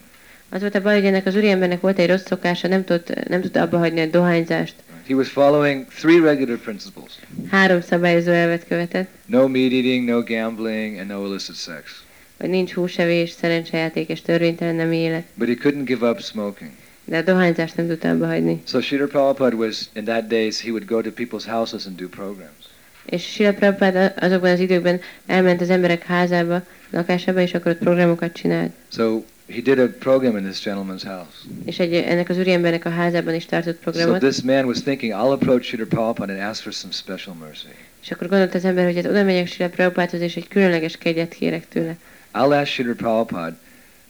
Az 0.48 0.60
volt 0.60 0.74
a 0.74 0.80
baj, 0.80 0.94
hogy 0.94 1.04
ennek 1.04 1.26
az 1.26 1.36
úriembernek 1.36 1.80
volt 1.80 1.98
egy 1.98 2.08
rossz 2.08 2.24
szokása, 2.26 2.68
nem, 2.68 2.84
tudott, 2.84 3.28
nem 3.28 3.40
tudta 3.40 3.60
abba 3.60 3.78
hagyni 3.78 4.00
a 4.00 4.06
dohányzást. 4.06 4.74
He 5.10 5.16
was 5.16 5.28
following 5.28 5.86
three 5.88 6.20
regular 6.20 6.56
principles. 6.58 7.18
Három 7.50 7.80
szabályozó 7.80 8.30
elvet 8.30 8.66
követett, 8.66 9.08
No 9.26 9.48
meat 9.48 9.72
eating, 9.72 10.08
no 10.08 10.22
gambling, 10.22 10.98
and 10.98 11.08
no 11.08 11.26
illicit 11.26 11.56
sex. 11.56 12.02
hogy 12.38 12.48
nincs 12.48 12.72
húsevés, 12.72 13.30
szerencsejáték 13.30 14.08
és 14.08 14.22
törvénytelen 14.22 14.74
nem 14.74 14.92
élet. 14.92 15.24
But 15.34 15.48
he 15.48 15.54
couldn't 15.54 15.84
give 15.84 16.08
up 16.08 16.20
smoking. 16.20 16.70
De 17.04 17.16
a 17.16 17.22
dohányzást 17.22 17.76
nem 17.76 17.88
tudta 17.88 18.08
abba 18.10 18.26
hagyni. 18.26 18.62
So 18.66 18.80
Srila 18.80 19.06
Prabhupada 19.06 19.56
was, 19.56 19.80
in 19.94 20.04
that 20.04 20.26
days, 20.26 20.60
he 20.62 20.70
would 20.70 20.84
go 20.86 21.00
to 21.00 21.10
people's 21.10 21.44
houses 21.46 21.86
and 21.86 21.96
do 21.96 22.08
programs. 22.08 22.64
És 23.06 23.24
Sila 23.32 23.52
Prabhupád 23.52 24.12
azokban 24.20 24.50
az 24.50 24.60
időkben 24.60 25.00
elment 25.26 25.60
az 25.60 25.70
emberek 25.70 26.02
házába, 26.02 26.62
lakásába, 26.90 27.40
és 27.40 27.54
akkor 27.54 27.72
ott 27.72 27.78
programokat 27.78 28.32
csinált. 28.32 28.72
So 28.92 29.22
he 29.50 29.60
did 29.60 29.78
a 29.78 29.88
program 29.88 30.36
in 30.36 30.44
this 30.44 30.60
gentleman's 30.64 31.02
house. 31.02 31.36
És 31.64 31.78
egy, 31.78 31.94
ennek 31.94 32.28
az 32.28 32.38
úriembernek 32.38 32.84
a 32.84 32.90
házában 32.90 33.34
is 33.34 33.44
tartott 33.46 33.78
So 33.84 33.90
programot. 33.90 34.20
this 34.20 34.40
man 34.42 34.64
was 34.64 34.80
thinking, 34.82 35.12
I'll 35.12 35.32
approach 35.32 35.66
Srila 35.66 35.86
Prabhupada 35.86 36.32
and 36.32 36.42
ask 36.42 36.62
for 36.62 36.72
some 36.72 36.92
special 36.92 37.36
mercy. 37.40 37.74
És 38.02 38.10
akkor 38.10 38.28
gondolt 38.28 38.54
az 38.54 38.64
ember, 38.64 38.84
hogy 38.84 38.94
hát 38.96 39.06
oda 39.06 39.22
megyek 39.24 39.46
Sila 39.46 39.68
Prabhupádhoz, 39.68 40.20
és 40.20 40.36
egy 40.36 40.48
különleges 40.48 40.96
kegyet 40.96 41.32
kérek 41.34 41.68
tőle. 41.68 41.96
I'll 42.34 42.60
ask 42.60 42.72
Srila 42.72 42.94
Prabhupada 42.94 43.56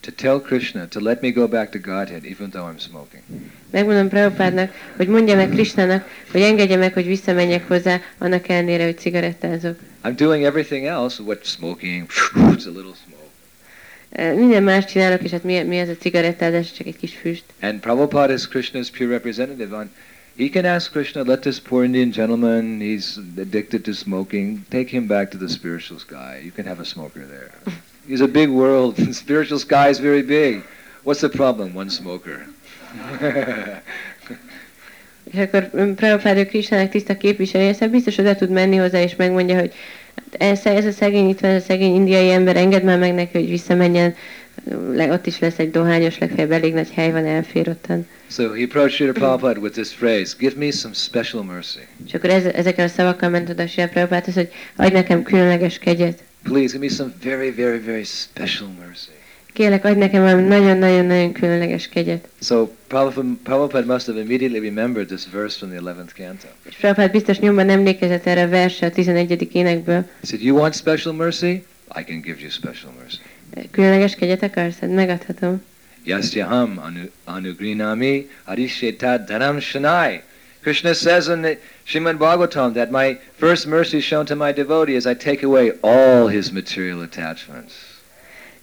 to 0.00 0.10
tell 0.10 0.40
Krishna 0.40 0.88
to 0.88 1.00
let 1.00 1.20
me 1.20 1.30
go 1.30 1.48
back 1.48 1.70
to 1.70 1.78
Godhead 1.78 2.24
even 2.24 2.50
though 2.50 2.72
I'm 2.72 2.78
smoking. 2.78 3.22
Megmondom 3.70 4.08
Prabhupádnak, 4.08 4.72
hogy 4.96 5.08
mondja 5.08 5.36
meg 5.36 5.48
Krisnának, 5.48 6.08
hogy 6.30 6.40
engedje 6.40 6.76
meg, 6.76 6.92
hogy 6.92 7.06
visszamenjek 7.06 7.68
hozzá, 7.68 8.00
annak 8.18 8.48
ellenére, 8.48 8.84
hogy 8.84 8.98
cigarettázok. 8.98 9.78
I'm 10.04 10.14
doing 10.16 10.44
everything 10.44 10.84
else, 10.86 11.22
what 11.22 11.44
smoking, 11.44 12.06
it's 12.34 12.66
a 12.66 12.70
little 12.70 12.94
smoke. 13.04 13.19
Minden 14.16 14.62
más 14.62 14.84
csinálok, 14.84 15.22
és 15.22 15.30
hát 15.30 15.44
mi, 15.44 15.62
mi 15.62 15.78
ez 15.78 15.88
a 15.88 15.96
cigarettázás, 15.96 16.72
csak 16.72 16.86
egy 16.86 16.96
kis 16.96 17.14
füst. 17.14 17.44
And 17.60 17.80
Prabhupada 17.80 18.32
is 18.32 18.48
Krishna's 18.48 18.88
pure 18.96 19.10
representative 19.10 19.76
on 19.76 19.90
he 20.40 20.48
can 20.48 20.64
ask 20.64 20.90
Krishna, 20.92 21.22
let 21.22 21.42
this 21.42 21.60
poor 21.60 21.84
Indian 21.84 22.10
gentleman, 22.10 22.80
he's 22.80 23.18
addicted 23.36 23.84
to 23.84 23.94
smoking, 23.94 24.64
take 24.70 24.88
him 24.88 25.06
back 25.06 25.30
to 25.32 25.36
the 25.36 25.48
spiritual 25.48 25.98
sky. 25.98 26.40
You 26.42 26.50
can 26.50 26.64
have 26.64 26.80
a 26.80 26.84
smoker 26.84 27.26
there. 27.26 27.52
He's 28.08 28.22
a 28.22 28.28
big 28.28 28.48
world. 28.48 28.96
The 29.06 29.12
spiritual 29.12 29.58
sky 29.58 29.88
is 29.90 29.98
very 29.98 30.22
big. 30.22 30.64
What's 31.04 31.20
the 31.20 31.28
problem? 31.28 31.74
One 31.74 31.90
smoker. 31.90 32.48
És 35.32 35.38
akkor 35.38 35.68
hm, 35.72 35.92
Prabhupád 35.92 36.46
Krisnának 36.46 36.90
tiszta 36.90 37.16
képviselője, 37.16 37.72
szóval 37.72 37.88
biztos 37.88 38.18
oda 38.18 38.34
tud 38.34 38.50
menni 38.50 38.76
hozzá, 38.76 39.00
és 39.02 39.16
megmondja, 39.16 39.58
hogy 39.58 39.72
ez, 40.38 40.60
ez 40.64 40.84
a 40.84 40.92
szegény, 40.92 41.28
itt 41.28 41.40
van 41.40 41.50
ez 41.50 41.62
a 41.62 41.64
szegény 41.64 41.94
indiai 41.94 42.30
ember, 42.30 42.56
engedd 42.56 42.84
már 42.84 42.98
meg 42.98 43.14
neki, 43.14 43.38
hogy 43.38 43.48
visszamenjen, 43.48 44.14
le, 44.92 45.12
ott 45.12 45.26
is 45.26 45.38
lesz 45.38 45.58
egy 45.58 45.70
dohányos, 45.70 46.18
legfeljebb 46.18 46.50
elég 46.50 46.74
nagy 46.74 46.90
hely 46.90 47.10
van, 47.10 47.26
elfér 47.26 47.68
ottan. 47.68 48.06
So 48.30 48.52
he 48.52 48.62
approached 48.62 48.92
Srila 48.94 49.12
Prabhupada 49.12 49.60
with 49.60 49.74
this 49.74 49.88
phrase, 49.88 50.34
give 50.38 50.54
me 50.56 50.70
some 50.70 50.94
special 50.94 51.42
mercy. 51.42 51.86
És 52.06 52.14
akkor 52.14 52.30
ez, 52.30 52.44
ezekkel 52.44 52.84
a 52.84 52.88
szavakkal 52.88 53.28
ment 53.28 53.48
oda 53.48 53.66
Srila 53.66 53.88
Prabhupádhoz, 53.88 54.34
hogy 54.34 54.52
adj 54.76 54.92
nekem 54.92 55.22
különleges 55.22 55.78
kegyet. 55.78 56.22
Please 56.42 56.72
give 56.72 56.78
me 56.78 56.88
some 56.88 57.12
very, 57.22 57.50
very, 57.50 57.78
very 57.78 58.04
special 58.04 58.68
mercy. 58.86 59.19
Kérlek, 59.52 59.84
adj 59.84 59.98
nekem 59.98 60.22
valami 60.22 60.42
nagyon-nagyon-nagyon 60.42 61.32
különleges 61.32 61.88
kegyet. 61.88 62.28
So 62.40 62.66
Prabhupada, 62.88 63.28
Prabhupada 63.42 63.92
must 63.92 64.06
have 64.06 64.20
immediately 64.20 64.58
remembered 64.58 65.06
this 65.06 65.26
verse 65.32 65.58
from 65.58 65.70
the 65.70 65.78
11th 65.78 66.14
canto. 66.14 66.46
És 66.68 66.76
Prabhupád 66.76 67.10
biztos 67.10 67.38
nyomban 67.38 67.68
emlékezett 67.68 68.26
erre 68.26 68.42
a 68.42 68.48
versre 68.48 68.86
a 68.86 68.90
11. 68.94 69.48
énekből. 69.52 70.00
He 70.20 70.26
said, 70.26 70.42
you 70.42 70.56
want 70.56 70.74
special 70.74 71.14
mercy? 71.14 71.64
I 71.98 72.04
can 72.06 72.20
give 72.20 72.40
you 72.40 72.50
special 72.50 72.92
mercy. 73.02 73.18
Különleges 73.70 74.14
kegyet 74.14 74.42
akarsz? 74.42 74.78
Hát 74.78 74.90
megadhatom. 74.90 75.62
Yasyaham 76.04 76.78
anu, 76.78 77.04
anugrinami 77.24 78.28
harishetad 78.44 79.24
dhanam 79.26 79.60
shanai. 79.60 80.22
Krishna 80.62 80.92
says 80.94 81.28
in 81.28 81.42
the 81.42 81.58
Srimad 81.86 82.18
Bhagavatam 82.18 82.74
that 82.74 82.90
my 82.90 83.18
first 83.36 83.66
mercy 83.66 84.00
shown 84.00 84.24
to 84.24 84.34
my 84.34 84.52
devotee 84.52 84.94
is 84.94 85.06
I 85.06 85.14
take 85.14 85.42
away 85.42 85.72
all 85.80 86.28
his 86.28 86.52
material 86.52 87.02
attachments. 87.02 87.89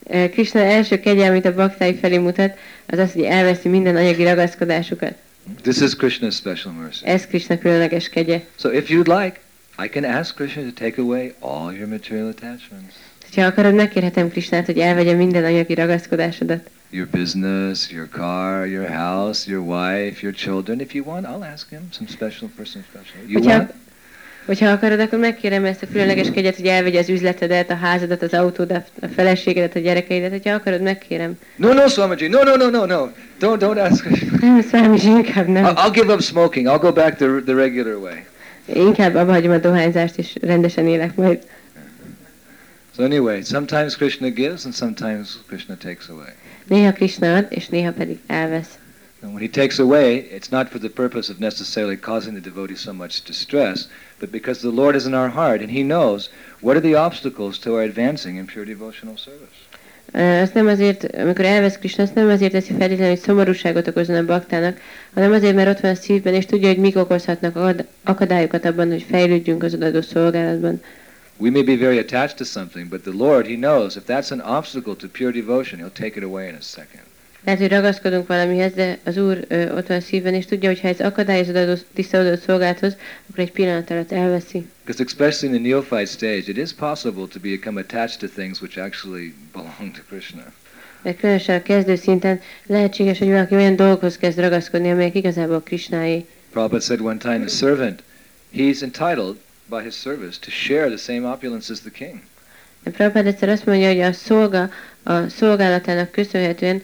Eh, 0.10 0.30
Krishna 0.30 0.60
első 0.60 1.00
kegye, 1.00 1.30
amit 1.30 1.46
a 1.46 1.54
baktái 1.54 1.96
felé 1.96 2.18
mutat, 2.18 2.58
az 2.86 3.00
az, 3.00 3.12
hogy 3.12 3.24
elveszi 3.24 3.70
minden 3.70 3.96
anyagi 3.96 4.24
ragaszkodásukat. 4.24 5.14
This 5.62 5.82
is 5.82 5.96
Krishna's 5.96 6.36
special 6.36 6.74
mercy. 6.74 7.06
Ez 7.06 7.26
Krishna 7.28 7.58
különleges 7.58 8.10
kegye. 8.10 8.42
So 8.56 8.72
if 8.72 8.90
you'd 8.90 9.22
like, 9.22 9.40
I 9.84 9.88
can 9.88 10.04
ask 10.04 10.36
Krishna 10.36 10.62
to 10.62 10.72
take 10.72 11.02
away 11.02 11.34
all 11.40 11.74
your 11.74 11.88
material 11.88 12.28
attachments. 12.28 12.96
Ha 13.36 13.42
akarod, 13.42 13.74
megkérhetem 13.74 14.30
Krishnát, 14.30 14.66
hogy 14.66 14.80
elvegye 14.80 15.14
minden 15.14 15.44
anyagi 15.44 15.74
ragaszkodásodat. 15.74 16.70
Your 16.90 17.08
business, 17.12 17.92
your 17.92 18.10
car, 18.10 18.68
your 18.68 18.88
house, 18.88 19.50
your 19.50 19.64
wife, 19.66 20.22
your 20.22 20.34
children. 20.34 20.80
If 20.80 20.94
you 20.94 21.06
want, 21.06 21.26
I'll 21.26 21.44
ask 21.54 21.70
him 21.70 21.82
some 21.92 22.10
special 22.10 22.50
person 22.56 22.86
special. 22.90 23.30
You 23.30 23.40
Hogyha, 23.42 23.58
want? 23.58 23.74
Hogyha 24.48 24.70
akarod, 24.70 25.00
akkor 25.00 25.20
megkérem 25.20 25.66
ezt 25.66 25.84
a 25.84 25.88
különleges 25.92 26.32
kegyet, 26.32 26.56
hogy 26.56 26.66
elvegye 26.66 27.00
az 27.00 27.10
üzletedet, 27.10 27.70
a 27.70 27.76
házadat, 27.76 28.22
az 28.22 28.34
autódat, 28.34 28.88
a 29.02 29.08
feleségedet, 29.16 29.76
a 29.76 29.80
gyerekeidet. 29.80 30.32
Hogyha 30.32 30.54
akarod, 30.54 30.82
megkérem. 30.82 31.38
No, 31.56 31.74
no, 31.74 31.88
Swamiji. 31.88 32.28
No, 32.28 32.44
no, 32.44 32.56
no, 32.56 32.70
no, 32.70 32.86
no. 32.86 33.08
Don't, 33.40 33.60
don't 33.60 33.90
ask. 33.92 34.08
Nem, 34.42 34.62
Swamiji, 34.62 35.08
inkább 35.08 35.48
nem. 35.48 35.66
I'll, 35.66 35.76
I'll 35.76 35.94
give 35.94 36.14
up 36.14 36.22
smoking. 36.22 36.68
I'll 36.68 36.80
go 36.80 36.92
back 36.92 37.16
the, 37.16 37.42
the 37.46 37.54
regular 37.54 37.96
way. 37.96 38.26
Inkább 38.66 39.16
abba 39.16 39.32
hagyom 39.32 39.52
a 39.52 39.58
dohányzást, 39.58 40.18
és 40.18 40.34
rendesen 40.42 40.88
élek 40.88 41.16
majd. 41.16 41.40
So 42.96 43.04
anyway, 43.04 43.42
sometimes 43.44 43.96
Krishna 43.96 44.30
gives 44.30 44.66
and 44.66 44.74
sometimes 44.74 45.38
Krishna 45.48 45.76
takes 45.76 46.10
away. 46.10 46.34
Néha 46.68 46.94
Krishna 46.94 47.36
ad, 47.36 47.46
és 47.50 47.68
néha 47.68 47.92
pedig 47.92 48.20
elvesz. 48.28 48.70
And 49.22 49.34
when 49.34 49.42
he 49.42 49.50
takes 49.50 49.80
away, 49.80 50.28
it's 50.32 50.50
not 50.50 50.70
for 50.70 50.80
the 50.80 50.90
purpose 50.90 51.32
of 51.32 51.40
necessarily 51.40 51.98
causing 51.98 52.34
the 52.34 52.50
devotee 52.50 52.76
so 52.76 52.94
much 52.94 53.24
distress, 53.24 53.88
but 54.20 54.30
because 54.30 54.60
the 54.60 54.82
Lord 54.82 54.96
is 54.96 55.06
in 55.06 55.14
our 55.14 55.30
heart 55.30 55.62
and 55.62 55.70
he 55.70 55.82
knows 55.82 56.30
what 56.60 56.76
are 56.76 56.90
the 56.90 56.96
obstacles 56.96 57.60
to 57.60 57.74
our 57.74 57.84
advancing 57.84 58.38
in 58.38 58.46
pure 58.46 58.66
devotional 58.66 59.16
service. 59.18 59.66
Azt 60.42 60.54
nem 60.54 60.68
azért, 60.68 61.16
amikor 61.16 61.46
elvesz 61.46 61.78
Krishna, 61.78 62.04
azt 62.04 62.16
nem 62.16 62.30
azért 62.30 62.52
teszi 62.52 62.74
feltétlenül, 62.74 63.08
hogy 63.08 63.20
szomorúságot 63.20 63.88
okozzon 63.88 64.16
a 64.16 64.26
baktának, 64.26 64.80
hanem 65.14 65.32
azért, 65.32 65.56
mert 65.56 65.70
ott 65.70 65.80
van 65.80 65.92
a 65.92 65.96
szívben, 65.96 66.34
és 66.34 66.46
tudja, 66.46 66.68
hogy 66.68 66.78
mik 66.78 66.96
okozhatnak 66.96 67.84
akadályokat 68.04 68.66
abban, 68.66 68.90
hogy 68.90 69.06
fejlődjünk 69.10 69.64
az 69.64 69.74
odaadó 69.74 70.02
szolgálatban. 70.02 70.82
We 71.38 71.52
may 71.52 71.64
be 71.64 71.76
very 71.76 72.00
attached 72.00 72.38
to 72.38 72.44
something, 72.44 72.90
but 72.90 73.02
the 73.02 73.14
Lord, 73.14 73.46
he 73.46 73.56
knows 73.56 73.96
if 73.96 74.04
that's 74.08 74.32
an 74.32 74.58
obstacle 74.58 74.96
to 74.96 75.08
pure 75.08 75.32
devotion, 75.32 75.80
he'll 75.80 76.00
take 76.00 76.18
it 76.18 76.24
away 76.24 76.48
in 76.48 76.56
a 76.56 76.62
second. 76.62 77.07
Lehet, 77.44 77.60
hogy 77.60 77.70
ragaszkodunk 77.70 78.28
valamihez, 78.28 78.74
de 78.74 78.98
az 79.04 79.18
Úr 79.18 79.46
ö, 79.48 79.76
ott 79.76 79.88
van 79.88 79.98
a 79.98 80.02
szívben, 80.02 80.34
és 80.34 80.46
tudja, 80.46 80.70
hogy 80.70 80.80
ha 80.80 80.88
ez 80.88 81.00
akadály 81.00 81.40
az 81.40 81.50
odaadó, 81.50 81.74
tisztaodó 81.94 82.42
szolgálathoz, 82.46 82.96
akkor 83.30 83.44
egy 83.44 83.52
pillanat 83.52 83.90
alatt 83.90 84.12
elveszi. 84.12 84.66
Because 84.86 85.04
especially 85.04 85.56
in 85.56 85.62
the 85.62 85.70
neophyte 85.70 86.12
stage, 86.12 86.50
it 86.50 86.58
is 86.58 86.74
possible 86.74 87.28
to 87.28 87.40
become 87.40 87.80
attached 87.80 88.20
to 88.20 88.28
things 88.28 88.62
which 88.62 88.78
actually 88.78 89.34
belong 89.54 89.92
to 89.96 90.02
Krishna. 90.10 90.44
Mert 91.02 91.20
különösen 91.20 91.56
a 91.58 91.62
kezdő 91.62 91.96
szinten 91.96 92.42
lehetséges, 92.66 93.18
hogy 93.18 93.28
valaki 93.28 93.56
olyan 93.56 93.76
dolgokhoz 93.76 94.18
kezd 94.18 94.40
ragaszkodni, 94.40 94.92
amelyek 94.92 95.16
igazából 95.16 95.62
Krishnáé. 95.62 96.26
Prabhupada 96.52 96.84
said 96.84 97.02
one 97.02 97.18
time, 97.18 97.40
the 97.40 97.56
servant, 97.56 98.04
he's 98.56 98.82
entitled 98.82 99.36
by 99.70 99.84
his 99.84 99.94
service 99.94 100.40
to 100.40 100.50
share 100.50 100.88
the 100.88 100.98
same 100.98 101.32
opulence 101.32 101.72
as 101.72 101.80
the 101.80 101.92
king. 101.92 102.20
Prabhupád 102.92 103.26
egyszer 103.28 103.50
azt 103.50 103.66
mondja, 103.66 103.88
hogy 103.88 104.00
a 104.00 104.14
szolga 104.14 104.70
a 105.04 105.30
szolgálatának 105.30 106.12
köszönhetően 106.12 106.84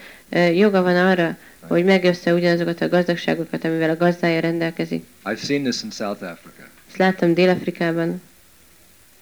joga 0.53 0.81
van 0.81 0.95
arra, 0.95 1.37
hogy 1.59 1.85
megössze 1.85 2.33
ugyanazokat 2.33 2.81
a 2.81 2.89
gazdagságokat, 2.89 3.63
amivel 3.65 3.89
a 3.89 3.97
gazdája 3.97 4.39
rendelkezik. 4.39 5.05
I've 5.25 5.45
seen 5.45 5.61
this 5.63 5.83
in 5.83 5.91
South 5.91 6.23
Africa. 6.23 6.63
Ezt 6.87 6.97
láttam 6.97 7.33
Dél-Afrikában, 7.33 8.21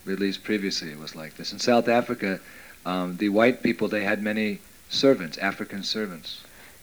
At 0.07 0.19
least 0.19 0.41
previously 0.41 0.87
it 0.87 0.97
was 0.99 1.13
like 1.13 1.31
this. 1.35 1.51
In 1.51 1.57
South 1.59 1.89
Africa, 1.89 2.39
um, 2.85 3.15
the 3.17 3.27
white 3.27 3.57
people, 3.61 3.87
they 3.87 4.03
had 4.03 4.21
many 4.21 4.59
servants, 4.87 5.37
African 5.37 5.81
servants. 5.81 6.29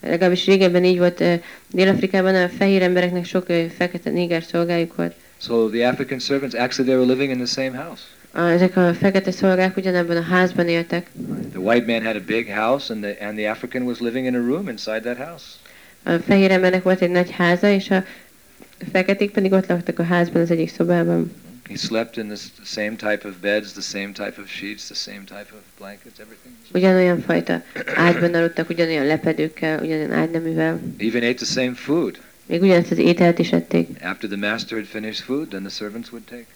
legalábbis 0.01 0.45
régebben 0.45 0.85
így 0.85 0.99
volt 0.99 1.25
Dél-Afrikában, 1.71 2.35
a 2.35 2.49
fehér 2.49 2.83
embereknek 2.83 3.25
sok 3.25 3.47
fekete 3.77 4.11
néger 4.11 4.43
szolgájuk 4.43 4.95
volt. 4.95 5.15
So 5.41 5.69
the 5.69 5.89
African 5.89 6.19
servants, 6.19 6.55
actually 6.55 6.91
they 6.91 7.01
were 7.01 7.13
living 7.13 7.31
in 7.31 7.45
the 7.45 7.63
same 7.63 7.85
house. 7.85 8.03
Ezek 8.47 8.77
a 8.77 8.95
fekete 8.95 9.31
szolgák 9.31 9.77
ugyanabban 9.77 10.17
a 10.17 10.23
házban 10.23 10.69
éltek. 10.69 11.07
The 11.51 11.61
white 11.61 11.93
man 11.93 12.05
had 12.05 12.17
a 12.17 12.25
big 12.27 12.49
house 12.55 12.93
and 12.93 13.03
the, 13.03 13.27
and 13.27 13.39
the 13.39 13.51
African 13.51 13.83
was 13.83 13.99
living 13.99 14.27
in 14.27 14.35
a 14.35 14.39
room 14.39 14.69
inside 14.69 15.01
that 15.01 15.17
house. 15.17 15.45
A 16.03 16.23
fehér 16.27 16.51
embernek 16.51 16.83
volt 16.83 17.01
egy 17.01 17.11
nagy 17.11 17.31
háza, 17.31 17.69
és 17.69 17.91
a 17.91 18.05
feketék 18.93 19.31
pedig 19.31 19.53
ott 19.53 19.67
laktak 19.67 19.99
a 19.99 20.03
házban 20.03 20.43
az 20.43 20.51
egyik 20.51 20.71
szobában. 20.71 21.33
He 21.69 21.77
slept 21.77 22.17
in 22.17 22.27
the 22.27 22.37
same 22.65 22.95
type 22.97 23.29
of 23.29 23.35
beds, 23.41 23.73
the 23.73 23.81
same 23.81 24.13
type 24.13 24.41
of 24.41 24.49
sheets, 24.49 24.85
the 24.85 24.95
same 24.95 25.23
type 25.25 25.49
of 25.53 25.61
blankets, 25.79 26.19
everything. 26.19 26.55
Ugyanolyan 26.73 27.21
fajta 27.21 27.63
ágyban 27.95 28.35
aludtak, 28.35 28.69
ugyanolyan 28.69 29.07
lepedőkkel, 29.07 29.83
ugyanolyan 29.83 30.13
ágyneművel. 30.13 30.81
Even 30.99 31.23
ate 31.23 31.35
the 31.35 31.47
same 31.47 31.75
food. 31.75 32.19
Még 32.47 32.63
ugyanazt 32.63 32.91
az 32.91 32.99
ételt 32.99 33.39
is 33.39 33.53
ették. 33.53 33.89
After 34.03 34.31
the 34.31 34.51
master 34.51 34.79
had 34.79 34.87
finished 34.87 35.25
food, 35.25 35.49
then 35.49 35.63
the 35.63 35.71
servants 35.71 36.11
would 36.11 36.25
take. 36.25 36.47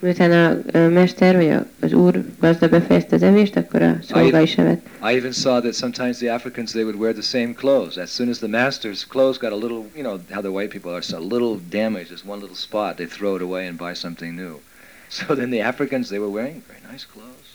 Miután 0.00 0.62
a 0.72 0.78
mester 0.88 1.36
vagy 1.36 1.48
a- 1.50 1.66
az 1.80 1.92
úr 1.92 2.24
gazda 2.38 2.68
befejezte 2.68 3.14
az 3.16 3.22
evést, 3.22 3.56
akkor 3.56 3.82
a 3.82 3.98
szolga 4.08 4.40
is 4.40 4.58
evett. 4.58 4.86
I 5.02 5.14
even 5.16 5.32
saw 5.32 5.60
that 5.60 5.74
sometimes 5.74 6.16
the 6.16 6.32
Africans 6.32 6.70
they 6.70 6.82
would 6.82 6.98
wear 7.00 7.12
the 7.12 7.22
same 7.22 7.52
clothes. 7.54 7.96
As 7.96 8.10
soon 8.10 8.28
as 8.28 8.38
the 8.38 8.46
master's 8.48 9.06
clothes 9.08 9.38
got 9.38 9.52
a 9.52 9.56
little, 9.56 9.84
you 9.94 10.02
know 10.02 10.20
how 10.30 10.40
the 10.40 10.50
white 10.50 10.68
people 10.68 10.90
are, 10.90 11.02
so 11.02 11.16
a 11.16 11.20
little 11.20 11.58
damage, 11.70 12.08
just 12.08 12.24
one 12.26 12.40
little 12.40 12.56
spot, 12.56 12.96
they 12.96 13.06
throw 13.06 13.34
it 13.36 13.42
away 13.42 13.66
and 13.66 13.76
buy 13.78 13.94
something 13.94 14.34
new. 14.34 14.54
So 15.08 15.34
then 15.34 15.50
the 15.50 15.60
Africans 15.60 16.08
they 16.08 16.18
were 16.18 16.30
wearing 16.32 16.62
very 16.66 16.80
nice 16.92 17.06
clothes, 17.12 17.48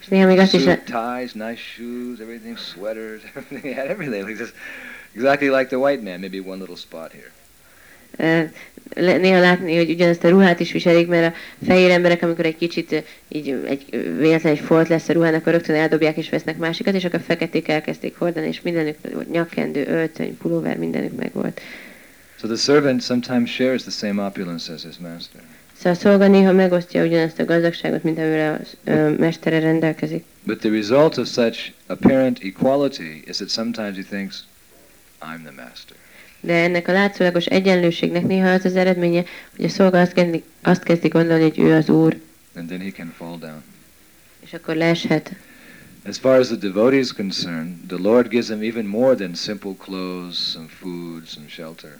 És 0.00 0.06
néha 0.08 0.26
még 0.26 0.38
azt 0.38 0.54
is 0.54 0.62
suit, 0.62 0.82
ties, 0.84 1.32
nice 1.32 1.60
shoes, 1.74 2.18
everything, 2.20 2.58
sweaters, 2.58 3.20
everything. 3.34 3.60
They 3.62 3.72
had 3.72 3.86
everything, 3.86 4.26
like 4.28 4.44
exactly 5.14 5.48
like 5.48 5.66
the 5.66 5.78
white 5.78 6.02
man, 6.02 6.20
maybe 6.20 6.38
one 6.46 6.58
little 6.58 6.76
spot 6.76 7.12
here. 7.12 7.30
Néha 8.94 9.40
látni, 9.40 9.76
hogy 9.76 9.90
ugyanezt 9.90 10.24
a 10.24 10.28
ruhát 10.28 10.60
is 10.60 10.72
viselik, 10.72 11.06
mert 11.06 11.34
a 11.34 11.64
fehér 11.66 11.90
emberek, 11.90 12.22
amikor 12.22 12.44
egy 12.46 12.56
kicsit 12.56 13.04
így 13.28 13.56
egy 13.68 13.84
véletlen 14.18 14.52
egy 14.52 14.58
folt 14.58 14.88
lesz 14.88 15.08
a 15.08 15.12
ruhán, 15.12 15.34
akkor 15.34 15.52
rögtön 15.52 15.76
eldobják 15.76 16.16
és 16.16 16.28
vesznek 16.28 16.56
másikat, 16.56 16.94
és 16.94 17.04
akkor 17.04 17.18
a 17.18 17.22
feketék 17.22 17.68
elkezdték 17.68 18.18
hordani, 18.18 18.46
és 18.46 18.60
mindenük 18.60 18.96
volt 19.12 19.30
nyakkendő, 19.30 19.86
öltöny, 19.86 20.36
pulóver, 20.36 20.76
mindenük 20.76 21.16
megvolt. 21.16 21.60
So 22.40 22.46
the 22.46 22.56
servant 22.56 23.02
sometimes 23.02 23.50
shares 23.50 23.82
the 23.82 23.90
same 23.90 24.26
opulence 24.26 24.72
as 24.72 24.82
his 24.82 24.96
master. 24.98 25.40
Szóval 25.76 25.92
a 25.92 25.94
szolga 25.94 26.26
néha 26.26 26.52
megosztja 26.52 27.04
ugyanezt 27.04 27.38
a 27.38 27.44
gazdagságot, 27.44 28.02
mint 28.02 28.18
amivel 28.18 28.60
a 28.84 28.90
mestere 29.18 29.58
rendelkezik. 29.58 30.24
But 30.42 30.58
the 30.58 30.70
result 30.70 31.18
of 31.18 31.28
such 31.28 31.72
apparent 31.86 32.38
equality 32.42 33.22
is 33.26 33.36
that 33.36 33.50
sometimes 33.50 33.96
he 33.96 34.02
thinks, 34.02 34.44
I'm 35.20 35.42
the 35.42 35.52
master. 35.56 35.96
De 36.46 36.54
ennek 36.54 36.88
a 36.88 36.92
látszólagos 36.92 37.44
egyenlőségnek 37.44 38.26
néha 38.26 38.48
az 38.48 38.64
az 38.64 38.76
eredménye, 38.76 39.24
hogy 39.56 39.64
a 39.64 39.68
szolga 39.68 40.00
azt 40.00 40.12
kezdi, 40.12 40.42
azt 40.62 40.82
kezdi 40.82 41.08
gondolni, 41.08 41.42
hogy 41.42 41.58
ő 41.58 41.74
az 41.74 41.88
úr, 41.88 42.16
And 42.56 42.66
then 42.68 42.80
he 42.80 42.90
can 42.90 43.12
fall 43.16 43.38
down. 43.38 43.62
és 44.44 44.52
akkor 44.52 44.74
leeshet. 44.74 45.32
As 46.08 46.18
far 46.18 46.38
as 46.38 46.46
the 46.46 46.56
devotee 46.56 46.98
is 46.98 47.12
concerned, 47.12 47.72
the 47.86 47.96
Lord 48.00 48.28
gives 48.28 48.48
him 48.48 48.62
even 48.62 48.84
more 48.84 49.14
than 49.14 49.34
simple 49.34 49.70
clothes, 49.84 50.36
some 50.52 50.66
food, 50.80 51.26
some 51.26 51.46
shelter. 51.48 51.96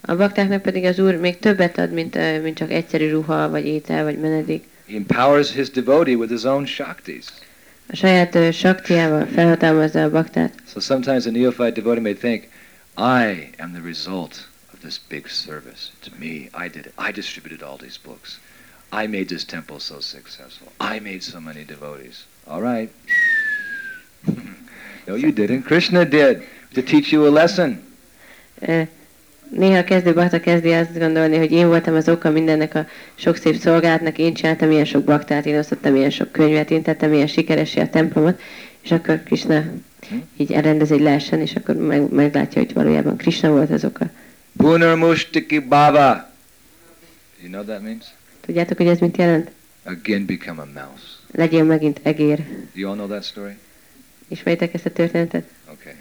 A 0.00 0.16
baktáknak 0.16 0.62
pedig 0.62 0.84
az 0.84 0.98
úr 0.98 1.14
még 1.16 1.38
többet 1.38 1.78
ad, 1.78 1.92
mint, 1.92 2.42
mint 2.42 2.56
csak 2.56 2.70
egyszerű 2.72 3.10
ruha, 3.10 3.48
vagy 3.50 3.66
étel, 3.66 4.04
vagy 4.04 4.18
menedék. 4.18 4.64
He 4.88 4.96
empowers 4.96 5.52
his 5.52 5.70
devotee 5.70 6.14
with 6.14 6.32
his 6.32 6.42
own 6.44 6.66
shaktis. 6.66 7.24
A 7.88 7.96
saját 7.96 8.34
ö, 8.34 8.50
saktiával 8.50 9.26
felhatalmazza 9.26 10.02
a 10.02 10.10
baktát. 10.10 10.52
So 10.72 10.80
sometimes 10.80 11.26
a 11.26 11.30
neophyte 11.30 11.70
devotee 11.70 12.00
may 12.00 12.14
think, 12.14 12.44
I 12.96 13.50
am 13.58 13.72
the 13.72 13.82
result 13.82 14.46
of 14.72 14.80
this 14.80 14.98
big 14.98 15.28
service. 15.28 15.92
To 16.02 16.14
me. 16.18 16.48
I 16.54 16.68
did 16.68 16.86
it. 16.86 16.94
I 16.98 17.12
distributed 17.12 17.62
all 17.62 17.76
these 17.76 17.98
books. 17.98 18.38
I 18.92 19.06
made 19.06 19.28
this 19.28 19.44
temple 19.44 19.80
so 19.80 20.00
successful. 20.00 20.72
I 20.80 21.00
made 21.00 21.22
so 21.22 21.40
many 21.40 21.64
devotees. 21.64 22.24
All 22.48 22.62
right. 22.62 22.90
no, 25.06 25.14
you 25.14 25.32
didn't. 25.32 25.62
Krishna 25.64 26.04
did 26.04 26.42
to 26.74 26.82
teach 26.82 27.12
you 27.12 27.26
a 27.26 27.30
lesson. 27.30 27.82
Néha 29.50 29.84
kezdő 29.84 30.12
bakta 30.12 30.40
kezdi 30.40 30.72
azt 30.72 30.98
gondolni, 30.98 31.36
hogy 31.36 31.52
én 31.52 31.68
voltam 31.68 31.94
az 31.94 32.08
oka 32.08 32.30
mindennek 32.30 32.74
a 32.74 32.86
sok 33.14 33.36
szép 33.36 33.56
szolgálatnak, 33.56 34.18
én 34.18 34.34
csináltam 34.34 34.70
ilyen 34.70 34.84
sok 34.84 35.04
baktát, 35.04 35.46
én 35.46 35.58
osztottam 35.58 35.96
ilyen 35.96 36.10
sok 36.10 36.32
könyvet, 36.32 36.70
én 36.70 36.82
tettem 36.82 37.12
ilyen 37.12 37.26
sikeresé 37.26 37.80
a 37.80 37.88
templomot, 37.88 38.40
és 38.80 38.90
akkor 38.90 39.22
Krishna 39.22 39.64
így 40.36 40.52
elrendez 40.52 40.90
egy 40.92 41.00
lehessen, 41.00 41.40
és 41.40 41.54
akkor 41.54 41.74
meg, 41.74 42.12
meglátja, 42.12 42.62
hogy 42.62 42.72
valójában 42.72 43.16
Krishna 43.16 43.50
volt 43.50 43.70
az 43.70 43.84
oka. 43.84 44.10
Punarmushtiki 44.56 45.58
Baba. 45.58 46.30
You 47.40 47.50
know 47.50 47.64
that 47.64 47.82
means? 47.82 48.04
Tudjátok, 48.40 48.76
hogy 48.76 48.86
ez 48.86 48.98
mit 48.98 49.16
jelent? 49.16 49.50
Again 49.82 50.26
become 50.26 50.62
a 50.62 50.66
mouse. 50.74 51.04
Legyél 51.32 51.64
megint 51.64 52.00
egér. 52.02 52.44
You 52.72 52.90
all 52.90 52.96
know 52.96 53.08
that 53.08 53.24
story? 53.24 53.56
Ismeritek 54.28 54.74
ezt 54.74 54.86
a 54.86 54.90
történetet? 54.90 55.44
Okay. 55.72 55.94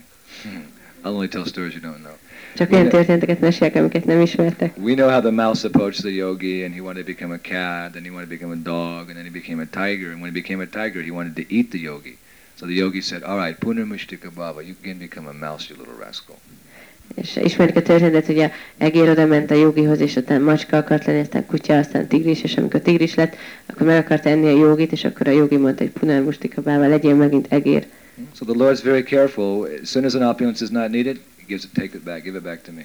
I'll 1.04 1.14
only 1.14 1.28
tell 1.28 1.46
stories 1.46 1.74
you 1.74 1.92
don't 1.92 2.00
know. 2.00 2.14
Csak 2.56 2.72
olyan 2.72 2.90
történeteket 2.90 3.40
mesélek, 3.40 3.76
amiket 3.76 4.06
nem 4.06 4.22
ismertek. 4.22 4.78
We 4.78 4.94
know 4.94 5.10
how 5.10 5.20
the 5.22 5.32
mouse 5.32 5.68
approached 5.68 6.02
the 6.02 6.10
yogi 6.10 6.64
and 6.64 6.74
he 6.74 6.82
wanted 6.82 7.06
to 7.06 7.12
become 7.12 7.34
a 7.34 7.40
cat, 7.42 7.96
and 7.96 8.06
he 8.06 8.12
wanted 8.12 8.30
to 8.30 8.36
become 8.36 8.52
a 8.52 8.62
dog, 8.64 9.10
and 9.10 9.16
then 9.16 9.24
he 9.24 9.30
became 9.30 9.62
a 9.62 9.66
tiger, 9.66 10.12
and 10.12 10.22
when 10.22 10.34
he 10.34 10.42
became 10.42 10.62
a 10.62 10.68
tiger, 10.68 11.02
he 11.02 11.12
wanted 11.12 11.36
to 11.36 11.54
eat 11.56 11.72
the 11.72 11.80
yogi. 11.80 12.18
So 12.60 12.66
the 12.66 12.76
yogi 12.76 13.02
said, 13.02 13.24
all 13.24 13.38
right, 13.38 13.60
Punarmushtika 13.60 14.32
Baba, 14.36 14.62
you 14.62 14.76
can 14.82 14.98
become 14.98 15.28
a 15.28 15.48
mouse, 15.50 15.68
you 15.70 15.78
little 15.78 16.06
rascal. 16.06 16.36
És 17.16 17.36
ismerik 17.44 17.76
a 17.76 17.82
történetet, 17.82 18.26
hogy 18.26 18.40
a 18.40 18.52
egér 18.78 19.10
oda 19.10 19.26
ment 19.26 19.52
a 19.52 19.54
jogihoz, 19.54 20.00
és 20.00 20.16
utána 20.16 20.44
macska 20.44 20.78
akart 20.78 21.06
lenni, 21.06 21.20
aztán 21.20 21.46
kutya, 21.46 21.78
aztán 21.78 22.08
tigris, 22.08 22.44
és 22.44 22.58
amikor 22.58 22.80
tigris 22.80 23.16
lett, 23.16 23.36
akkor 23.66 23.88
meg 23.88 24.04
akart 24.04 24.26
enni 24.26 24.48
a 24.48 24.58
jogit, 24.58 24.92
és 24.92 25.04
akkor 25.04 25.28
a 25.28 25.32
jogi 25.32 25.58
mondta, 25.58 25.84
hogy 25.84 25.92
punál 25.92 26.22
mustika 26.22 26.62
bába, 26.62 26.88
legyél 26.88 27.16
megint 27.16 27.46
egér. 27.50 27.88
So 28.34 28.46
the 28.46 28.54
Lord's 28.58 28.84
very 28.84 29.04
careful. 29.04 29.68
As 29.82 29.90
soon 29.90 30.06
as 30.06 30.14
an 30.14 30.22
opulence 30.22 30.64
is 30.64 30.70
not 30.70 30.90
needed, 30.90 31.20
he 31.38 31.44
gives 31.48 31.64
it, 31.64 31.74
take 31.74 31.98
it 31.98 32.04
back, 32.04 32.24
give 32.24 32.38
it 32.38 32.44
back 32.44 32.62
to 32.62 32.72
me. 32.72 32.84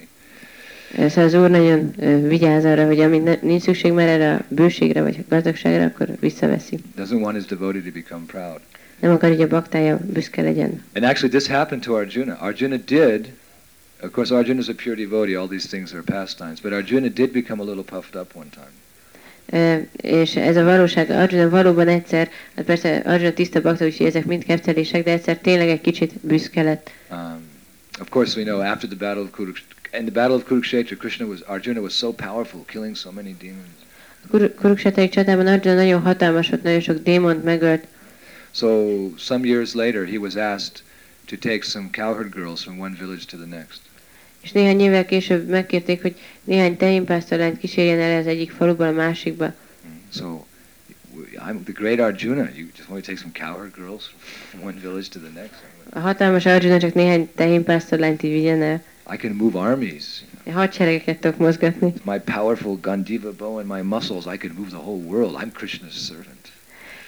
Szóval 1.08 1.24
az 1.24 1.34
úr 1.34 1.50
nagyon 1.50 1.94
vigyáz 2.28 2.64
arra, 2.64 2.86
hogy 2.86 3.00
amint 3.00 3.42
nincs 3.42 3.62
szükség 3.62 3.92
már 3.92 4.08
erre 4.08 4.34
a 4.34 4.44
bőségre, 4.48 5.02
vagy 5.02 5.16
a 5.18 5.22
gazdagságra, 5.28 5.84
akkor 5.84 6.08
visszaveszi. 6.20 6.78
Doesn't 6.96 7.20
want 7.20 7.36
his 7.36 7.44
devotee 7.44 7.82
to 7.82 7.90
become 7.92 8.24
proud. 8.26 8.60
Nem 9.00 9.10
akar, 9.12 9.28
hogy 9.28 9.42
a 9.42 9.46
baktája 9.46 9.98
büszke 10.12 10.42
legyen. 10.42 10.82
And 10.94 11.04
actually, 11.04 11.38
this 11.38 11.46
happened 11.46 11.82
to 11.84 11.94
Arjuna. 11.94 12.36
Arjuna 12.40 12.76
did, 12.76 13.28
of 14.02 14.10
course, 14.12 14.34
Arjuna 14.34 14.60
is 14.60 14.68
a 14.68 14.74
pure 14.74 14.96
devotee. 14.96 15.36
All 15.38 15.48
these 15.48 15.68
things 15.68 15.92
are 15.92 16.02
pastimes. 16.02 16.60
But 16.60 16.72
Arjuna 16.72 17.08
did 17.08 17.30
become 17.32 17.62
a 17.62 17.64
little 17.64 17.82
puffed 17.84 18.20
up 18.20 18.30
one 18.34 18.48
time. 18.54 18.72
Ö, 19.52 19.76
és 19.96 20.36
ez 20.36 20.56
a 20.56 20.64
valóság, 20.64 21.10
Arjuna 21.10 21.48
valóban 21.48 21.88
egyszer, 21.88 22.28
hát 22.56 22.64
persze 22.64 23.02
Arjuna 23.04 23.32
tiszta 23.32 23.60
bakta, 23.60 23.84
úgyhogy 23.84 24.06
ezek 24.06 24.24
mind 24.24 24.44
kepcelések, 24.44 25.04
de 25.04 25.10
egyszer 25.10 25.38
tényleg 25.38 25.68
egy 25.68 25.80
kicsit 25.80 26.12
büszke 26.20 26.62
lett. 26.62 26.90
Um, 27.10 27.40
of 28.00 28.08
course, 28.08 28.38
we 28.38 28.44
know 28.44 28.60
after 28.60 28.88
the 28.88 28.98
battle 28.98 29.22
of 29.22 29.30
Kurukshetra, 29.30 29.98
in 29.98 30.04
the 30.04 30.12
battle 30.12 30.34
of 30.34 30.44
Kurukshetra, 30.44 30.96
Krishna 30.96 31.26
was 31.26 31.40
Arjuna 31.40 31.80
was 31.80 31.92
so 31.92 32.12
powerful, 32.12 32.64
killing 32.66 32.96
so 32.96 33.10
many 33.10 33.36
demons. 33.40 33.66
Kur- 34.30 34.54
Kuruksetai 34.54 35.08
csatában 35.08 35.46
Arjuna 35.46 35.76
nagyon 35.76 36.00
hatalmas 36.00 36.48
volt, 36.48 36.62
nagyon 36.62 36.80
sok 36.80 37.02
démont 37.02 37.44
megölt, 37.44 37.84
So 38.52 39.10
some 39.16 39.46
years 39.46 39.74
later, 39.74 40.04
he 40.04 40.18
was 40.18 40.36
asked 40.36 40.82
to 41.26 41.36
take 41.36 41.64
some 41.64 41.88
cowherd 41.90 42.30
girls 42.30 42.62
from 42.62 42.80
one 42.80 42.94
village 42.94 43.26
to 43.26 43.36
the 43.36 43.46
next. 43.46 43.80
és 44.40 44.52
néhány 44.52 44.80
évvel 44.80 45.06
később 45.06 45.48
megkérték, 45.48 46.02
hogy 46.02 46.16
néhány 46.44 46.76
tehénpásztorlányt 46.76 47.58
kísérjen 47.58 48.00
el 48.00 48.20
az 48.20 48.26
egyik 48.26 48.50
faluból 48.50 48.86
a 48.86 48.92
másikba. 48.92 49.46
Mm, 49.46 49.98
so 50.12 50.44
I'm 51.16 51.62
the 51.64 51.72
great 51.72 52.00
Arjuna. 52.00 52.48
You 52.54 52.66
just 52.76 52.88
want 52.88 53.04
to 53.04 53.10
take 53.10 53.18
some 53.18 53.32
cowherd 53.32 53.74
girls 53.74 54.14
from 54.50 54.62
one 54.62 54.78
village 54.80 55.08
to 55.08 55.18
the 55.18 55.30
next. 55.34 55.60
A 55.90 55.98
hatalmas 55.98 56.46
Arjuna 56.46 56.78
csak 56.78 56.94
néhány 56.94 57.30
tehénpásztorlányt 57.34 58.22
így 58.22 58.32
vigyen 58.32 58.62
el. 58.62 58.82
I 59.12 59.16
can 59.16 59.32
move 59.32 59.58
armies. 59.58 60.24
Hadseregeket 60.52 61.20
tudok 61.20 61.38
mozgatni. 61.38 61.86
With 61.86 62.04
my 62.04 62.18
powerful 62.18 62.78
Gandiva 62.80 63.32
bow 63.32 63.58
and 63.58 63.68
my 63.68 63.82
muscles, 63.82 64.24
I 64.34 64.36
can 64.36 64.52
move 64.56 64.68
the 64.68 64.78
whole 64.78 65.02
world. 65.02 65.42
I'm 65.42 65.52
Krishna's 65.52 65.94
servant. 65.94 66.39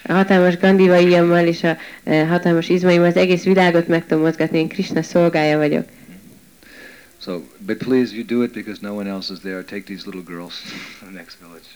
Hatalmas 0.08 0.56
Gandiva 0.56 1.00
íjammal 1.00 1.46
és 1.46 1.62
a 1.62 1.76
e, 2.04 2.26
hatalmas 2.26 2.68
izmaimmal 2.68 3.06
az 3.06 3.16
egész 3.16 3.42
világot 3.42 3.88
meg 3.88 4.06
tudom 4.06 4.24
mozgatni, 4.24 4.58
én 4.58 4.68
Krishna 4.68 5.02
szolgája 5.02 5.58
vagyok. 5.58 5.84
So, 7.20 7.40
but 7.58 7.76
please, 7.76 8.14
you 8.14 8.24
do 8.24 8.42
it 8.42 8.52
because 8.52 8.78
no 8.80 8.94
one 8.94 9.10
else 9.10 9.32
is 9.32 9.38
there. 9.38 9.62
Take 9.62 9.82
these 9.82 10.02
little 10.06 10.34
girls 10.34 10.54
to 11.00 11.06
the 11.06 11.14
next 11.14 11.36
village. 11.40 11.66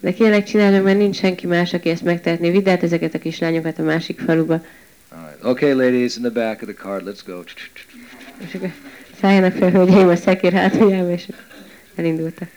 De 0.00 0.12
kérlek 0.12 0.44
csinálj 0.44 0.70
meg, 0.72 0.82
mert 0.82 0.98
nincs 0.98 1.16
senki 1.16 1.46
más, 1.46 1.72
aki 1.72 1.88
ezt 1.88 2.02
megtehetné. 2.02 2.50
Vidd 2.50 2.68
át 2.68 2.82
ezeket 2.82 3.14
a 3.14 3.18
kislányokat 3.18 3.78
a 3.78 3.82
másik 3.82 4.20
faluba. 4.20 4.64
Right. 5.08 5.44
Okay, 5.44 5.72
ladies, 5.72 6.16
in 6.16 6.22
the 6.22 6.30
back 6.30 6.62
of 6.62 6.68
the 6.68 6.82
cart, 6.82 7.04
let's 7.04 7.20
go. 7.26 7.42
És 8.46 8.54
akkor 8.54 8.72
szálljanak 9.20 9.52
fel, 9.52 9.70
hölgyeim, 9.70 10.08
a 10.08 10.16
szekér 10.16 10.52
hátuljába, 10.52 11.10
és 11.10 11.28
elindultak. 11.94 12.48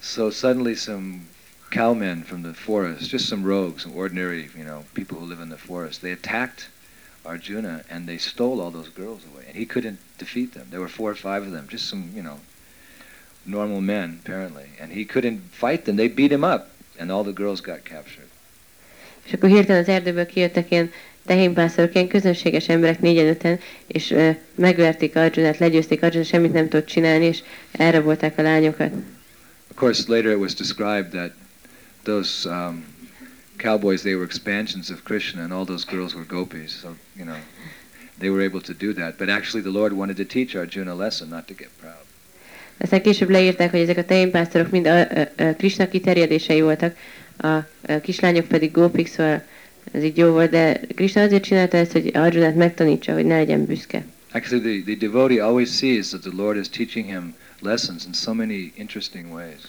So 0.00 0.30
suddenly 0.30 0.74
some 0.74 1.14
cowmen 1.72 2.22
from 2.22 2.42
the 2.42 2.54
forest, 2.54 3.10
just 3.10 3.28
some 3.28 3.42
rogues, 3.42 3.82
some 3.82 3.96
ordinary, 3.96 4.50
you 4.56 4.64
know, 4.64 4.84
people 4.94 5.18
who 5.18 5.26
live 5.26 5.40
in 5.40 5.48
the 5.48 5.56
forest, 5.56 6.02
they 6.02 6.12
attacked 6.12 6.68
Arjuna 7.24 7.82
and 7.90 8.06
they 8.06 8.18
stole 8.18 8.60
all 8.60 8.70
those 8.70 8.90
girls 8.90 9.22
away. 9.32 9.44
And 9.48 9.56
he 9.56 9.66
couldn't 9.66 9.98
defeat 10.18 10.52
them. 10.52 10.66
There 10.70 10.80
were 10.80 10.88
four 10.88 11.10
or 11.10 11.14
five 11.14 11.42
of 11.42 11.52
them, 11.52 11.66
just 11.68 11.88
some, 11.88 12.10
you 12.14 12.22
know, 12.22 12.38
normal 13.46 13.80
men, 13.80 14.20
apparently. 14.22 14.66
And 14.80 14.92
he 14.92 15.04
couldn't 15.04 15.40
fight 15.50 15.84
them. 15.84 15.96
They 15.96 16.08
beat 16.08 16.30
him 16.30 16.44
up. 16.44 16.68
And 16.98 17.10
all 17.10 17.24
the 17.24 17.32
girls 17.32 17.60
got 17.60 17.84
captured. 17.84 18.28
És 19.24 19.32
akkor 19.32 19.48
hirtelen 19.48 19.82
az 19.82 19.88
erdőből 19.88 20.26
kijöttek 20.26 20.70
ilyen 20.70 20.90
tehénpászorok, 21.26 21.94
ilyen 21.94 22.08
közönséges 22.08 22.68
emberek 22.68 23.00
négyen 23.00 23.26
öten, 23.26 23.58
és 23.86 24.10
ö, 24.10 24.30
megverték 24.54 25.16
Arjunát, 25.16 25.58
legyőzték 25.58 26.02
Arjunát, 26.02 26.28
semmit 26.28 26.52
nem 26.52 26.68
tudott 26.68 26.86
csinálni, 26.86 27.24
és 27.24 27.42
elrabolták 27.72 28.38
a 28.38 28.42
lányokat. 28.42 28.92
Of 29.70 29.76
course, 29.76 30.04
later 30.06 30.30
it 30.30 30.38
was 30.38 30.54
described 30.54 31.10
that 31.10 31.32
those 32.04 32.46
um, 32.46 32.84
cowboys, 33.58 34.02
they 34.02 34.14
were 34.14 34.24
expansions 34.24 34.90
of 34.90 35.04
Krishna, 35.04 35.42
and 35.42 35.52
all 35.52 35.64
those 35.64 35.84
girls 35.84 36.14
were 36.14 36.24
gopis. 36.24 36.72
So, 36.72 36.96
you 37.16 37.24
know, 37.24 37.38
they 38.18 38.30
were 38.30 38.42
able 38.42 38.60
to 38.60 38.74
do 38.74 38.92
that. 38.94 39.18
But 39.18 39.28
actually, 39.28 39.62
the 39.62 39.78
Lord 39.78 39.92
wanted 39.92 40.16
to 40.16 40.24
teach 40.24 40.56
Arjuna 40.56 40.92
a 40.92 40.94
lesson, 40.94 41.30
not 41.30 41.46
to 41.48 41.54
get 41.54 41.68
proud. 41.80 42.04
Aztán 42.78 43.02
később 43.02 43.30
leírták, 43.30 43.70
hogy 43.70 43.80
ezek 43.80 43.96
a 43.96 44.04
tehénpásztorok 44.04 44.70
mind 44.70 44.86
a, 44.86 45.00
a, 45.00 45.28
a 45.36 45.54
Krishna 45.56 45.88
kiterjedései 45.88 46.60
voltak, 46.60 46.96
a, 47.36 47.46
a 47.46 47.64
kislányok 48.02 48.46
pedig 48.46 48.72
gópik, 48.72 49.06
szóval 49.06 49.44
ez 49.92 50.02
így 50.02 50.16
jó 50.16 50.30
volt, 50.30 50.50
de 50.50 50.80
Krishna 50.94 51.22
azért 51.22 51.42
csinálta 51.42 51.76
ezt, 51.76 51.92
hogy 51.92 52.10
Arjunát 52.14 52.54
megtanítsa, 52.54 53.12
hogy 53.12 53.24
ne 53.24 53.36
legyen 53.36 53.64
büszke. 53.64 54.04
Actually, 54.32 54.82
the, 54.82 54.94
the 54.94 55.06
devotee 55.06 55.44
always 55.44 55.76
sees 55.76 56.08
that 56.08 56.20
the 56.20 56.30
Lord 56.36 56.56
is 56.56 56.68
teaching 56.68 57.06
him 57.06 57.34
lessons 57.60 58.06
in 58.06 58.12
so 58.12 58.34
many 58.34 58.72
interesting 58.76 59.32
ways. 59.32 59.60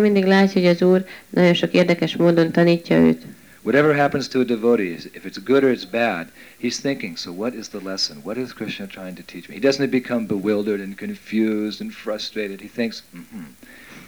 Mindig 0.00 0.24
látja, 0.24 0.60
hogy 0.60 0.70
az 0.70 0.82
Úr 0.82 1.04
nagyon 1.30 1.54
sok 1.54 1.72
érdekes 1.72 2.16
módon 2.16 2.52
tanítja 2.52 2.96
őt. 2.96 3.22
Whatever 3.62 3.96
happens 3.96 4.28
to 4.28 4.40
a 4.40 4.44
devotee, 4.44 4.92
if 4.92 5.24
it's 5.24 5.38
good 5.44 5.64
or 5.64 5.70
it's 5.70 5.90
bad, 5.90 6.28
he's 6.62 6.78
thinking, 6.80 7.16
so 7.16 7.32
what 7.32 7.54
is 7.54 7.68
the 7.68 7.80
lesson? 7.80 8.16
What 8.22 8.36
is 8.36 8.52
Krishna 8.52 8.86
trying 8.86 9.16
to 9.16 9.22
teach 9.22 9.48
me? 9.48 9.54
He 9.54 9.60
doesn't 9.60 9.90
become 9.90 10.26
bewildered 10.26 10.80
and 10.80 10.96
confused 10.96 11.80
and 11.80 11.92
frustrated. 11.92 12.60
He 12.60 12.68
thinks, 12.68 13.02
mm-hmm, 13.12 13.46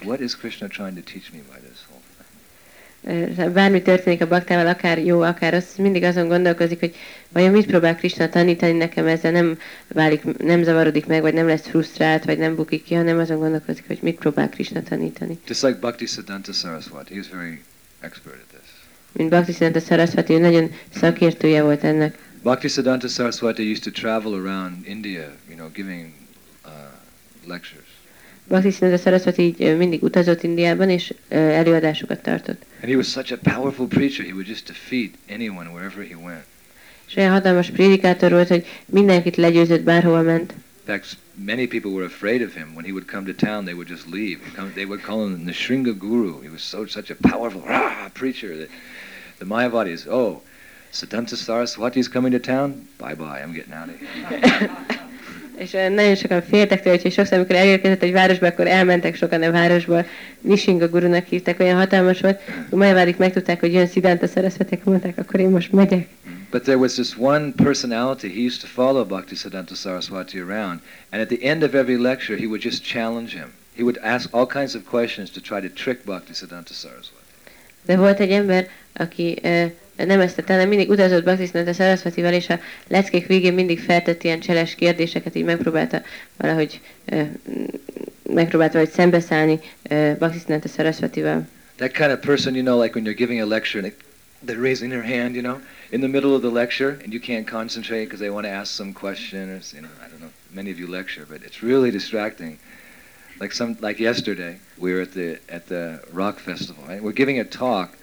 what 0.04 0.20
is 0.20 0.36
Krishna 0.36 0.68
trying 0.68 0.94
to 0.94 1.02
teach 1.02 1.32
me 1.32 1.40
by 1.52 1.58
this 1.58 1.67
Bármi 3.52 3.82
történik 3.82 4.20
a 4.20 4.28
baktával, 4.28 4.66
akár 4.66 5.04
jó, 5.04 5.20
akár 5.20 5.52
rossz, 5.52 5.76
mindig 5.76 6.02
azon 6.02 6.28
gondolkozik, 6.28 6.80
hogy 6.80 6.94
vajon 7.28 7.50
mit 7.50 7.66
próbál 7.66 7.96
Krishna 7.96 8.28
tanítani 8.28 8.72
nekem, 8.72 9.06
ezzel 9.06 9.30
nem 9.30 9.58
válik, 9.88 10.38
nem 10.38 10.62
zavarodik 10.62 11.06
meg, 11.06 11.20
vagy 11.20 11.34
nem 11.34 11.46
lesz 11.46 11.66
frusztrált, 11.66 12.24
vagy 12.24 12.38
nem 12.38 12.54
bukik 12.54 12.84
ki, 12.84 12.94
hanem 12.94 13.18
azon 13.18 13.38
gondolkozik, 13.38 13.86
hogy 13.86 13.98
mit 14.02 14.18
próbál 14.18 14.48
Krishna 14.48 14.82
tanítani. 14.82 15.38
Just 15.46 15.62
like 15.62 15.78
Bhakti 15.78 16.06
Siddhanta 16.06 16.52
Saraswati, 16.52 17.12
he 17.12 17.18
was 17.18 17.28
very 17.30 17.62
expert 18.00 18.36
at 18.36 18.48
this. 18.48 18.70
Mint 19.12 19.30
Bhakti 19.30 19.80
Sarasvati, 19.80 20.32
ő 20.32 20.38
nagyon 20.38 20.70
szakértője 20.94 21.62
volt 21.62 21.84
ennek. 21.84 22.18
Bhakti 22.42 22.68
Siddhanta 22.68 23.08
Saraswati 23.08 23.70
used 23.70 23.82
to 23.82 23.90
travel 23.90 24.32
around 24.32 24.86
India, 24.86 25.32
you 25.48 25.56
know, 25.56 25.70
giving 25.72 26.12
uh, 26.64 26.70
lectures. 27.46 27.87
Bhakti 28.48 28.70
Sarasvati 28.70 29.42
így 29.42 29.76
mindig 29.76 30.02
utazott 30.02 30.42
Indiában, 30.42 30.90
és 30.90 31.14
előadásokat 31.28 32.22
tartott. 32.22 32.64
And 32.80 32.90
he 32.90 32.96
was 32.96 33.06
such 33.06 33.32
a 33.32 33.36
powerful 33.54 33.86
preacher, 33.86 34.24
he 34.24 34.32
would 34.32 34.46
just 34.46 34.66
defeat 34.66 35.10
anyone 35.30 35.70
wherever 35.70 36.06
he 36.06 36.14
went. 36.14 36.44
És 37.08 37.16
olyan 37.16 37.32
hatalmas 37.32 37.70
prédikátor 37.70 38.30
volt, 38.30 38.48
hogy 38.48 38.66
mindenkit 38.86 39.36
legyőzött 39.36 39.82
bárhova 39.82 40.22
ment. 40.22 40.52
In 40.52 40.94
fact, 40.94 41.16
many 41.34 41.66
people 41.66 41.90
were 41.90 42.04
afraid 42.04 42.42
of 42.42 42.54
him. 42.54 42.66
When 42.74 42.84
he 42.84 42.92
would 42.92 43.06
come 43.10 43.32
to 43.32 43.46
town, 43.46 43.64
they 43.64 43.74
would 43.74 43.88
just 43.88 44.06
leave. 44.10 44.38
They 44.74 44.84
would 44.84 45.02
call 45.02 45.26
him 45.26 45.44
the 45.44 45.52
Shringa 45.52 45.92
Guru. 45.98 46.40
He 46.40 46.48
was 46.48 46.62
so 46.62 46.86
such 46.86 47.10
a 47.10 47.16
powerful 47.28 47.60
rah, 47.60 48.08
preacher 48.14 48.56
that 48.56 48.68
the 49.38 49.44
Mayavadis, 49.44 50.06
oh, 50.06 50.40
Siddhanta 50.92 51.36
Saraswati 51.36 52.00
is 52.00 52.08
coming 52.08 52.32
to 52.32 52.38
town? 52.38 52.88
Bye 52.98 53.14
bye, 53.14 53.40
I'm 53.42 53.52
getting 53.52 53.74
out 53.74 53.88
of 53.88 54.00
here. 54.00 54.98
És 55.58 55.74
eh, 55.74 55.88
nagyon 55.88 56.14
sokan 56.14 56.42
féltek 56.42 56.82
tőle, 56.82 56.94
úgyhogy 56.94 57.12
sokszor, 57.12 57.36
amikor 57.36 57.56
elérkezett 57.56 58.02
egy 58.02 58.12
városba, 58.12 58.46
akkor 58.46 58.66
elmentek 58.66 59.16
sokan 59.16 59.42
a 59.42 59.50
városból. 59.50 60.06
Nishinga 60.40 60.88
gurunak 60.88 61.26
hívták, 61.26 61.60
olyan 61.60 61.76
hatalmas 61.76 62.20
volt. 62.20 62.40
Majavádik 62.70 63.16
megtudták, 63.16 63.60
hogy 63.60 63.72
jön 63.72 63.86
Siddhanta 63.86 64.26
Saraswati, 64.26 64.74
akkor 64.74 64.92
mondták, 64.92 65.18
akkor 65.18 65.40
én 65.40 65.48
most 65.48 65.72
megyek. 65.72 66.08
But 66.50 66.62
there 66.62 66.78
was 66.78 66.94
this 66.94 67.18
one 67.18 67.52
personality. 67.56 68.28
He 68.28 68.40
used 68.46 68.60
to 68.60 68.66
follow 68.66 69.04
Bhaktisiddhanta 69.04 69.74
Saraswati 69.74 70.40
around, 70.40 70.80
and 71.10 71.20
at 71.20 71.28
the 71.28 71.48
end 71.48 71.62
of 71.62 71.74
every 71.74 71.96
lecture, 71.96 72.38
he 72.38 72.46
would 72.46 72.62
just 72.62 72.82
challenge 72.84 73.32
him. 73.32 73.52
He 73.76 73.82
would 73.82 73.98
ask 74.02 74.34
all 74.34 74.46
kinds 74.46 74.74
of 74.74 74.84
questions 74.84 75.30
to 75.30 75.40
try 75.40 75.60
to 75.60 75.68
trick 75.68 76.04
Bhaktisiddhanta 76.04 76.72
Saraswati. 76.72 77.16
De 77.82 77.96
volt 77.96 78.20
egy 78.20 78.30
ember, 78.30 78.68
aki 78.92 79.38
nem 80.06 80.20
ezt 80.20 80.36
tette, 80.36 80.52
hanem 80.52 80.68
mindig 80.68 80.90
utazott 80.90 81.24
Bhaktisnanta 81.24 81.72
Saraswatival, 81.72 82.32
és 82.32 82.48
a 82.48 82.60
leckék 82.88 83.26
végén 83.26 83.54
mindig 83.54 83.80
feltett 83.80 84.24
ilyen 84.24 84.40
cseles 84.40 84.74
kérdéseket, 84.74 85.34
így 85.34 85.44
megpróbálta 85.44 86.02
valahogy 86.36 86.80
megpróbálta 88.22 88.72
valahogy 88.72 88.94
szembeszállni 88.94 89.60
Bhaktisnanta 90.18 90.68
Saraswatival. 90.68 91.48
That 91.76 91.92
kind 91.92 92.10
of 92.10 92.20
person, 92.20 92.54
you 92.54 92.64
know, 92.64 92.82
like 92.82 92.94
when 92.94 93.04
you're 93.04 93.16
giving 93.16 93.40
a 93.40 93.46
lecture 93.46 93.78
and 93.78 93.92
they, 93.92 93.96
they're 94.44 94.62
raising 94.62 94.90
their 94.90 95.04
hand, 95.04 95.34
you 95.34 95.42
know, 95.42 95.60
in 95.90 96.00
the 96.00 96.08
middle 96.08 96.34
of 96.34 96.42
the 96.42 96.50
lecture, 96.50 96.98
and 97.04 97.12
you 97.12 97.20
can't 97.20 97.46
concentrate 97.46 98.04
because 98.04 98.20
they 98.20 98.30
want 98.30 98.46
to 98.46 98.50
ask 98.50 98.74
some 98.74 98.92
question, 98.92 99.48
or 99.50 99.60
you 99.72 99.80
know, 99.80 99.88
I 100.04 100.08
don't 100.08 100.20
know. 100.20 100.30
Many 100.52 100.70
of 100.70 100.78
you 100.78 100.86
lecture, 100.86 101.26
but 101.28 101.42
it's 101.42 101.62
really 101.62 101.90
distracting. 101.90 102.58
Like 103.40 103.52
some, 103.52 103.76
like 103.80 104.00
yesterday, 104.00 104.58
we 104.76 104.92
were 104.92 105.02
at 105.02 105.12
the 105.12 105.38
at 105.48 105.66
the 105.66 106.00
rock 106.12 106.38
festival. 106.40 106.82
Right? 106.88 107.02
We're 107.02 107.12
giving 107.12 107.38
a 107.38 107.44
talk, 107.44 107.96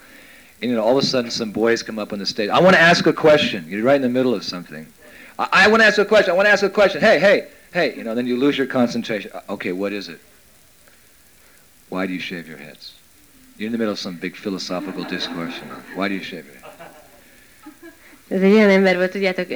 and 0.61 0.71
you 0.71 0.75
know, 0.77 0.83
all 0.83 0.97
of 0.97 1.03
a 1.03 1.07
sudden, 1.07 1.29
some 1.31 1.51
boys 1.51 1.83
come 1.83 1.99
up 1.99 2.13
on 2.13 2.19
the 2.19 2.25
stage. 2.25 2.49
I 2.49 2.59
want 2.59 2.75
to 2.75 2.81
ask 2.81 3.05
a 3.05 3.13
question. 3.13 3.65
You're 3.67 3.83
right 3.83 3.95
in 3.95 4.01
the 4.01 4.09
middle 4.09 4.33
of 4.33 4.43
something. 4.43 4.87
I, 5.37 5.47
I 5.51 5.67
want 5.67 5.81
to 5.81 5.85
ask 5.85 5.97
a 5.97 6.05
question. 6.05 6.31
I 6.31 6.35
want 6.35 6.47
to 6.47 6.51
ask 6.51 6.63
a 6.63 6.69
question. 6.69 7.01
Hey, 7.01 7.19
hey, 7.19 7.47
hey. 7.73 7.95
You 7.95 8.03
know, 8.03 8.15
then 8.15 8.25
you 8.25 8.37
lose 8.37 8.57
your 8.57 8.67
concentration. 8.67 9.31
Uh, 9.33 9.41
Okay, 9.49 9.73
what 9.73 9.91
is 9.93 10.09
it? 10.09 10.19
Why 11.89 12.07
do 12.07 12.13
you 12.13 12.19
shave 12.19 12.47
your 12.47 12.57
heads? 12.57 12.93
You're 13.57 13.67
in 13.67 13.71
the 13.71 13.77
middle 13.77 13.93
of 13.93 13.99
some 13.99 14.17
big 14.17 14.35
philosophical 14.35 15.03
discourse. 15.03 15.55
You 15.61 15.65
know. 15.67 15.77
Why 15.95 16.07
do 16.07 16.15
you 16.15 16.23
shave 16.23 16.45
your 16.45 16.55
head? 16.55 16.64
Ez 18.27 18.41
egy 18.41 18.51
olyan 18.51 18.69
ember 18.69 18.95
volt, 18.95 19.11
tudjátok, 19.11 19.47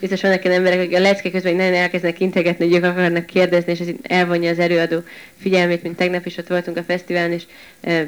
biztos 0.00 0.20
vannak 0.22 0.44
olyan 0.44 0.56
emberek, 0.56 0.78
akik 0.78 0.96
a 0.96 1.00
lecke 1.00 1.30
közben 1.30 1.54
nagyon 1.54 1.74
elkezdenek 1.74 2.20
integetni, 2.20 2.64
hogy 2.64 2.76
ők 2.76 2.84
akarnak 2.84 3.26
kérdezni, 3.26 3.72
és 3.72 3.80
ez 3.80 3.88
elvonja 4.02 4.50
az 4.50 4.58
előadó 4.58 5.02
figyelmét, 5.40 5.82
mint 5.82 5.96
tegnap 5.96 6.26
is 6.26 6.36
ott 6.36 6.46
voltunk 6.46 6.76
a 6.76 6.82
fesztiválon, 6.82 7.32
és 7.32 7.42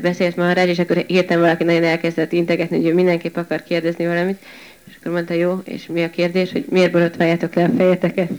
beszélt 0.00 0.36
Maharaj, 0.36 0.68
és 0.68 0.78
akkor 0.78 0.96
hirtelen 0.96 1.42
valaki 1.42 1.64
nagyon 1.64 1.84
elkezdett 1.84 2.32
integetni, 2.32 2.76
hogy 2.76 2.86
ő 2.86 2.94
mindenképp 2.94 3.36
akar 3.36 3.62
kérdezni 3.62 4.06
valamit, 4.06 4.42
és 4.88 4.92
akkor 4.98 5.12
mondta, 5.12 5.34
jó, 5.34 5.60
és 5.64 5.86
mi 5.86 6.02
a 6.02 6.10
kérdés, 6.10 6.52
hogy 6.52 6.64
miért 6.68 6.92
borotváljátok 6.92 7.54
le 7.54 7.64
a 7.64 7.70
fejeteket? 7.76 8.30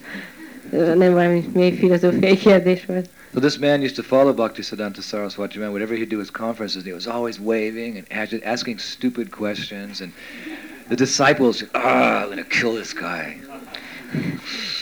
Nem 0.71 1.13
valami 1.13 1.43
mély 1.53 1.71
filozófiai 1.77 2.37
kérdés 2.37 2.85
volt. 2.85 3.09
So 3.33 3.39
this 3.39 3.57
man 3.57 3.81
used 3.81 3.95
to 3.95 4.03
follow 4.03 4.33
Bhaktisiddhanta 4.33 5.01
Saraswati 5.01 5.59
man. 5.59 5.69
Whenever 5.69 5.97
he'd 5.97 6.09
do 6.09 6.19
his 6.19 6.31
conferences, 6.31 6.83
he 6.83 6.93
was 6.93 7.05
always 7.05 7.39
waving 7.39 8.03
and 8.09 8.41
asking 8.43 8.79
stupid 8.79 9.29
questions. 9.29 10.01
And 10.01 10.11
the 10.89 10.95
disciples, 10.95 11.63
ah, 11.73 12.25
I'm 12.25 12.35
to 12.37 12.43
kill 12.43 12.75
this 12.75 12.93
guy. 12.93 13.41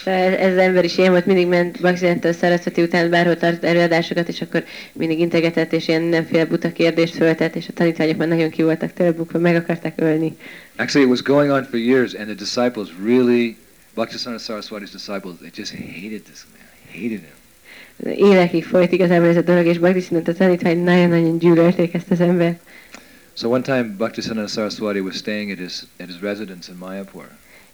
Ez, 0.05 0.51
az 0.51 0.57
ember 0.57 0.83
is 0.83 0.97
ilyen 0.97 1.11
volt, 1.11 1.25
mindig 1.25 1.47
ment 1.47 1.79
Bhaktivedanta 1.81 2.33
Saraswati 2.33 2.81
után 2.81 3.09
bárhol 3.09 3.37
tartott 3.37 3.63
előadásokat, 3.63 4.27
és 4.27 4.41
akkor 4.41 4.63
mindig 4.93 5.19
integetett, 5.19 5.73
és 5.73 5.87
ilyen 5.87 6.01
mindenféle 6.01 6.45
buta 6.45 6.71
kérdést 6.71 7.15
föltett, 7.15 7.55
és 7.55 7.67
a 7.67 7.73
tanítványok 7.73 8.17
már 8.17 8.27
nagyon 8.27 8.49
ki 8.49 8.63
voltak 8.63 8.93
tőle 8.93 9.11
bukva, 9.11 9.39
meg 9.39 9.55
akarták 9.55 9.93
ölni. 9.95 10.37
Actually, 10.77 11.05
it 11.05 11.11
was 11.11 11.21
going 11.21 11.51
on 11.51 11.63
for 11.63 11.79
years, 11.79 12.13
and 12.13 12.25
the 12.25 12.35
disciples 12.35 12.87
really, 13.03 13.57
Bhaktisiddhanta 13.93 14.43
Saraswati's 14.43 14.91
disciples, 14.91 15.35
they 15.39 15.51
just 15.55 15.71
hated 15.71 16.21
this 16.21 16.45
man, 16.51 16.67
hated 16.91 17.09
him. 17.09 17.33
Évekig 18.15 18.65
folyt 18.65 18.91
igazából 18.91 19.27
ez 19.27 19.37
a 19.37 19.41
dolog, 19.41 19.65
és 19.65 19.77
Bhaktivedanta 19.77 20.33
tanítvány 20.33 20.83
nagyon-nagyon 20.83 21.37
gyűlölték 21.37 21.93
ezt 21.93 22.11
az 22.11 22.19
embert. 22.19 22.59
So 23.37 23.49
one 23.49 23.61
time, 23.63 23.95
Bhaktisiddhanta 23.97 24.47
Saraswati 24.47 25.01
was 25.01 25.15
staying 25.15 25.51
at 25.51 25.57
his, 25.57 25.85
at 25.99 26.07
his 26.07 26.21
residence 26.21 26.71
in 26.71 26.77
Mayapur. 26.77 27.25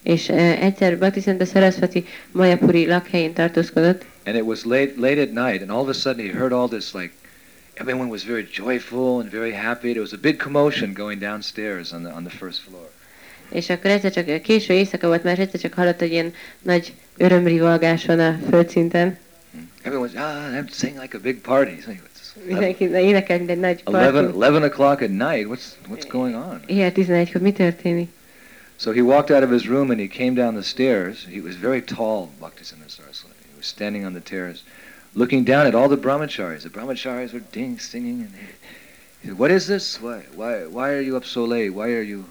És 0.03 0.29
uh, 0.29 0.63
egyszer 0.63 1.47
Saraswati 1.47 2.05
Mayapuri 2.31 2.87
lakhelyén 2.87 3.33
tartózkodott, 3.33 4.05
And 4.25 4.35
it 4.35 4.45
was 4.45 4.63
late, 4.63 4.93
late 4.97 5.21
at 5.21 5.31
night, 5.31 5.61
and 5.61 5.69
all 5.69 5.81
of 5.81 5.89
a 5.89 5.93
sudden 5.93 6.25
he 6.25 6.31
heard 6.31 6.51
all 6.51 6.67
this, 6.67 6.93
like, 6.93 7.11
everyone 7.73 8.09
was 8.09 8.23
very 8.23 8.47
joyful 8.51 9.19
and 9.19 9.29
very 9.31 9.51
happy. 9.51 9.89
There 9.89 10.01
was 10.01 10.13
a 10.13 10.17
big 10.21 10.37
commotion 10.37 10.93
going 10.93 11.19
downstairs 11.19 11.93
on 11.93 12.03
the, 12.03 12.11
on 12.11 12.23
the 12.23 12.37
first 12.37 12.61
floor. 12.61 12.89
és 13.51 13.69
akkor 13.69 13.91
egyszer 13.91 14.11
csak 14.11 14.41
késő 14.41 14.73
éjszaka 14.73 15.07
volt, 15.07 15.23
mert 15.23 15.39
egyszer 15.39 15.59
csak 15.59 15.73
hallott 15.73 16.01
egy 16.01 16.11
ilyen 16.11 16.33
nagy 16.61 16.93
örömrivalgás 17.17 18.05
van 18.05 18.19
a 18.19 18.39
földszinten. 18.49 19.17
Everyone 19.81 20.11
was, 20.11 20.13
ah, 20.13 20.53
I'm 20.53 20.71
saying 20.71 20.99
like 21.01 21.17
a 21.17 21.19
big 21.19 21.41
party. 21.41 21.81
So 22.33 22.39
it's 22.39 22.47
Mindenki 22.47 22.83
énekel, 22.83 23.39
egy 23.39 23.59
nagy 23.59 23.83
11, 23.83 24.11
parti. 24.11 24.31
11 24.31 24.63
o'clock 24.63 25.01
at 25.01 25.09
night. 25.09 25.47
What's, 25.47 25.75
what's 25.87 26.07
going 26.07 26.35
on? 26.35 26.61
Éjjel 26.65 26.91
11-kor 26.95 27.41
mi 27.41 27.51
történik? 27.51 28.09
So 28.75 28.91
he 28.91 29.01
walked 29.01 29.29
out 29.29 29.43
of 29.43 29.51
his 29.51 29.67
room 29.67 29.89
and 29.89 29.99
he 29.99 30.07
came 30.07 30.33
down 30.33 30.53
the 30.53 30.63
stairs. 30.63 31.25
He 31.25 31.39
was 31.39 31.55
very 31.55 31.81
tall, 31.81 32.29
Bhaktisiddhanta 32.39 32.89
Saraswati. 32.89 33.35
He 33.51 33.57
was 33.57 33.67
standing 33.67 34.05
on 34.05 34.13
the 34.13 34.21
terrace, 34.21 34.61
looking 35.13 35.45
down 35.45 35.65
at 35.65 35.75
all 35.75 35.87
the 35.87 35.97
brahmacharis. 35.97 36.63
The 36.63 36.69
brahmacharis 36.69 37.33
were 37.33 37.43
ding, 37.51 37.79
singing, 37.79 38.21
and 38.21 38.31
he, 39.21 39.27
said, 39.27 39.37
"What 39.37 39.51
is 39.51 39.65
this? 39.65 40.01
Why, 40.01 40.23
why, 40.35 40.65
why 40.65 40.89
are 40.93 41.01
you 41.01 41.15
up 41.15 41.25
so 41.25 41.45
late? 41.45 41.69
Why 41.73 41.89
are 41.89 42.05
you 42.05 42.23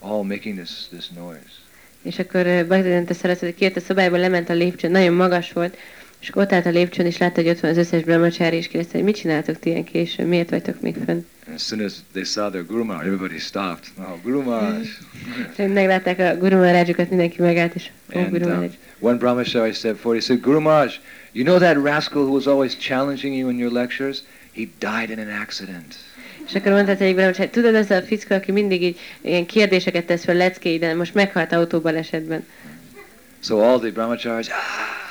all 0.00 0.24
making 0.24 0.56
this, 0.56 0.88
this 0.90 1.10
noise?" 1.10 1.54
És 2.02 2.18
akkor 2.18 2.46
uh, 2.46 2.64
Bhaktivedanta 2.64 3.14
Saraswati 3.14 3.54
kért 3.54 3.76
a 3.76 3.80
szobába, 3.80 4.16
lement 4.16 4.48
a 4.48 4.54
lépcsőn, 4.54 4.90
nagyon 4.90 5.14
magas 5.14 5.52
volt, 5.52 5.76
és 6.20 6.30
ott 6.34 6.52
állt 6.52 6.66
a 6.66 6.70
lépcsőn, 6.70 7.06
és 7.06 7.18
látta, 7.18 7.40
hogy 7.40 7.50
ott 7.50 7.60
van 7.60 7.70
az 7.70 7.76
összes 7.76 8.02
brahmacsári, 8.02 8.56
és 8.56 8.68
kérdezte, 8.68 8.96
hogy 8.96 9.06
mit 9.06 9.16
csináltok 9.16 9.58
ti 9.58 9.68
ilyen 9.70 9.84
későn, 9.84 10.26
miért 10.26 10.50
vagytok 10.50 10.80
még 10.80 10.96
fönn? 11.04 11.20
As 11.54 11.62
soon 11.62 11.84
as 11.84 11.92
they 12.12 12.24
saw 12.24 12.50
their 12.50 12.66
Guru 12.66 12.84
Maharaj, 12.84 13.06
everybody 13.06 13.38
stopped. 13.38 13.84
Oh, 13.98 14.22
Guru 14.22 14.42
Maharaj. 14.42 14.82
Meglátták 15.56 16.18
a 16.18 16.36
Guru 16.36 16.56
Maharajjukat, 16.56 17.08
mindenki 17.08 17.42
megállt, 17.42 17.74
és 17.74 17.90
ó, 18.14 18.18
And 18.18 18.30
Guru 18.30 18.44
um, 18.44 18.50
Maharaj. 18.50 18.70
one 19.00 19.16
brahmachari 19.16 19.72
stepped 19.72 19.98
forward. 19.98 20.22
He 20.22 20.26
said, 20.26 20.42
Guru 20.42 20.60
Maharaj, 20.60 20.94
you 21.32 21.44
know 21.44 21.58
that 21.58 21.84
rascal 21.84 22.22
who 22.22 22.32
was 22.32 22.46
always 22.46 22.76
challenging 22.76 23.34
you 23.34 23.48
in 23.48 23.58
your 23.58 23.72
lectures? 23.72 24.22
He 24.52 24.68
died 24.78 25.10
in 25.10 25.18
an 25.18 25.40
accident. 25.40 25.94
És 26.46 26.54
akkor 26.54 26.72
mondta 26.72 26.92
az 26.92 27.00
egyik 27.00 27.14
brahmacsári, 27.14 27.48
tudod, 27.48 27.74
az 27.74 27.90
a 27.90 28.02
fickó, 28.02 28.34
aki 28.34 28.52
mindig 28.52 28.82
így 28.82 28.98
ilyen 29.20 29.46
kérdéseket 29.46 30.06
tesz 30.06 30.24
fel 30.24 30.52
de 30.78 30.94
most 30.94 31.14
meghalt 31.14 31.52
autóbalesetben. 31.52 32.46
So 33.40 33.58
all 33.58 33.78
the 33.78 33.90
brahmacharis, 33.90 34.48
ah! 34.48 35.07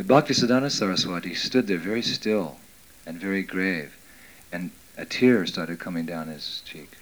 And 0.00 0.08
Bhaktisiddhanta 0.08 0.70
Saraswati 0.70 1.34
stood 1.34 1.66
there 1.66 1.78
very 1.78 2.00
still 2.00 2.56
and 3.04 3.20
very 3.20 3.42
grave, 3.42 3.90
and 4.50 4.70
a 4.96 5.04
tear 5.04 5.44
started 5.44 5.78
coming 5.78 6.06
down 6.06 6.28
his 6.28 6.62
cheek. 6.64 6.96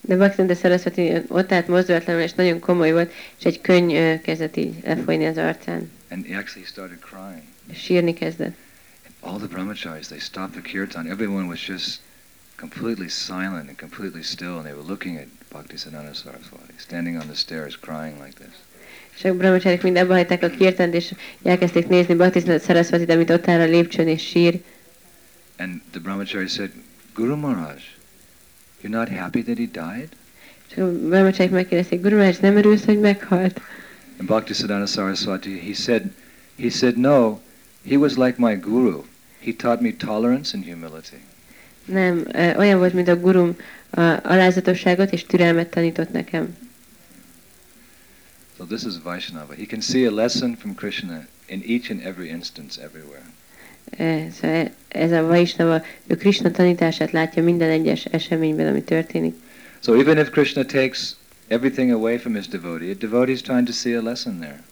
De 0.00 0.16
Bhaktivedanta 0.16 0.54
Saraswati 0.54 1.22
ott 1.28 1.52
állt 1.52 1.68
mozdulatlanul, 1.68 2.22
és 2.22 2.32
nagyon 2.32 2.58
komoly 2.58 2.92
volt, 2.92 3.12
és 3.38 3.44
egy 3.44 3.60
könny 3.60 4.20
kezdett 4.20 4.56
így 4.56 4.74
lefolyni 4.82 5.26
az 5.26 5.36
arcán. 5.36 5.90
And 6.10 6.26
he 6.26 6.38
actually 6.38 6.66
started 6.66 6.98
crying. 6.98 7.42
És 7.70 7.78
sírni 7.78 8.14
kezdett. 8.14 8.56
And 9.04 9.14
all 9.32 9.38
the 9.38 9.48
brahmacharis, 9.48 10.06
they 10.06 10.18
stopped 10.18 10.52
the 10.52 10.70
kirtan. 10.70 11.06
Everyone 11.06 11.46
was 11.46 11.68
just 11.68 12.00
completely 12.56 13.08
silent 13.08 13.68
and 13.68 13.78
completely 13.78 14.22
still, 14.22 14.56
and 14.56 14.64
they 14.64 14.74
were 14.74 14.86
looking 14.88 15.18
at 15.18 15.26
Bhaktisiddhanta 15.52 16.14
Saraswati, 16.14 16.74
standing 16.76 17.16
on 17.20 17.26
the 17.26 17.36
stairs 17.36 17.76
crying 17.76 18.18
like 18.24 18.34
this. 18.34 18.71
És 19.22 19.28
a 19.28 19.34
brahmacsárik 19.34 19.82
mind 19.82 19.96
abba 19.96 20.14
hagyták 20.14 20.42
a 20.42 20.48
kirtant, 20.48 20.94
és 20.94 21.14
elkezdték 21.42 21.88
nézni 21.88 22.14
Bhaktivedanta 22.14 22.64
Saraswati, 22.64 23.12
amit 23.12 23.30
ott 23.30 23.48
áll 23.48 23.60
a 23.60 23.64
lépcsőn, 23.64 24.08
és 24.08 24.22
sír. 24.22 24.60
And 25.58 25.80
the 25.90 26.00
brahmachari 26.00 26.46
said, 26.46 26.70
Guru 27.14 27.36
Maharaj, 27.36 27.80
you're 28.82 28.88
not 28.88 29.08
happy 29.08 29.42
that 29.42 29.56
he 29.56 29.64
died? 29.72 30.08
És 30.70 30.76
a 30.76 30.92
brahmacsárik 30.92 31.52
megkérdezték, 31.52 32.00
Guru 32.00 32.16
Maharaj, 32.16 32.36
nem 32.40 32.56
örülsz, 32.56 32.84
hogy 32.84 33.00
meghalt? 33.00 33.60
And 34.18 34.28
Bhaktisiddhanta 34.28 34.86
Saraswati, 34.86 35.60
he 35.66 35.72
said, 35.72 36.02
he 36.60 36.70
said, 36.70 36.96
no, 36.96 37.38
he 37.88 37.96
was 37.96 38.16
like 38.16 38.34
my 38.36 38.54
guru. 38.54 39.02
He 39.38 39.52
taught 39.52 39.80
me 39.80 39.92
tolerance 39.96 40.56
and 40.56 40.64
humility. 40.64 41.20
Nem, 41.84 42.26
olyan 42.56 42.78
volt, 42.78 42.92
mint 42.92 43.08
a 43.08 43.16
gurum, 43.16 43.56
a 43.90 44.00
alázatosságot 44.22 45.12
és 45.12 45.24
türelmet 45.24 45.68
tanított 45.68 46.12
nekem. 46.12 46.56
So 48.62 48.68
this 48.68 48.84
is 48.84 48.96
Vaishnava. 48.98 49.56
He 49.56 49.66
can 49.66 49.82
see 49.82 50.04
a 50.04 50.10
lesson 50.10 50.54
from 50.54 50.76
Krishna 50.76 51.26
in 51.48 51.64
each 51.64 51.90
and 51.90 52.00
every 52.00 52.30
instance 52.30 52.78
everywhere. 52.78 53.24
Ez 54.88 55.12
a 55.12 55.22
Vaisnava, 55.22 55.82
ő 56.06 56.16
Krishna 56.16 56.50
tanítását 56.50 57.10
látja 57.10 57.42
minden 57.42 57.70
egyes 57.70 58.04
eseményben, 58.04 58.66
ami 58.66 58.82
történik. 58.82 59.34
So 59.80 59.94
even 59.94 60.18
if 60.18 60.30
Krishna 60.30 60.64
takes 60.64 61.16
everything 61.48 61.90
away 61.90 62.18
from 62.18 62.34
his 62.34 62.48
devotee, 62.48 62.90
a 62.90 62.94
devotee 62.94 63.32
is 63.32 63.40
trying 63.40 63.66
to 63.66 63.72
see 63.72 63.96
a 63.96 64.02
lesson 64.02 64.38
there. 64.38 64.62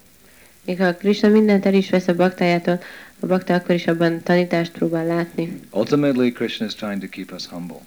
Még 0.65 0.79
ha 0.79 0.97
Krishna 0.97 1.29
mindent 1.29 1.67
el 1.67 1.75
is 1.75 1.91
vesz 1.91 2.09
a 2.09 2.15
baktájától, 2.15 2.83
a 3.21 3.27
bakta 3.27 3.55
akkor 3.55 3.75
is 3.75 3.87
abban 3.87 4.23
tanítást 4.23 4.73
próbál 4.73 5.07
látni. 5.07 5.61
Ultimately, 5.71 6.33
Krishna 6.33 6.67
is 6.67 6.75
trying 6.75 7.01
to 7.01 7.09
keep 7.09 7.33
us 7.33 7.47
humble. 7.47 7.81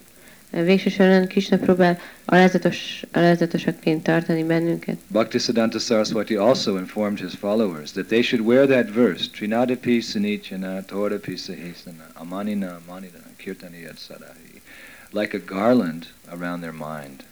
Végső 0.61 0.89
soron 0.89 1.27
Krishna 1.27 1.57
próbál 1.57 1.99
alázatos, 2.25 3.03
alázatosakként 3.11 4.03
tartani 4.03 4.43
bennünket. 4.43 4.97
Bhaktisiddhanta 5.07 5.79
Saraswati 5.79 6.35
also 6.35 6.77
informed 6.77 7.19
his 7.19 7.33
followers 7.39 7.91
that 7.91 8.07
they 8.07 8.21
should 8.21 8.45
wear 8.45 8.67
that 8.67 8.89
verse, 8.93 9.29
Trinada 9.31 9.75
Pisanichana 9.77 10.85
Tora 10.85 11.19
Pisahesana 11.19 12.05
Amanina 12.13 12.79
Amanina 12.87 13.19
Kirtani 13.37 13.89
Sadahi, 13.97 14.61
like 15.11 15.37
a 15.37 15.41
garland 15.45 16.05
around 16.29 16.61
their 16.61 16.73
mind. 16.73 17.23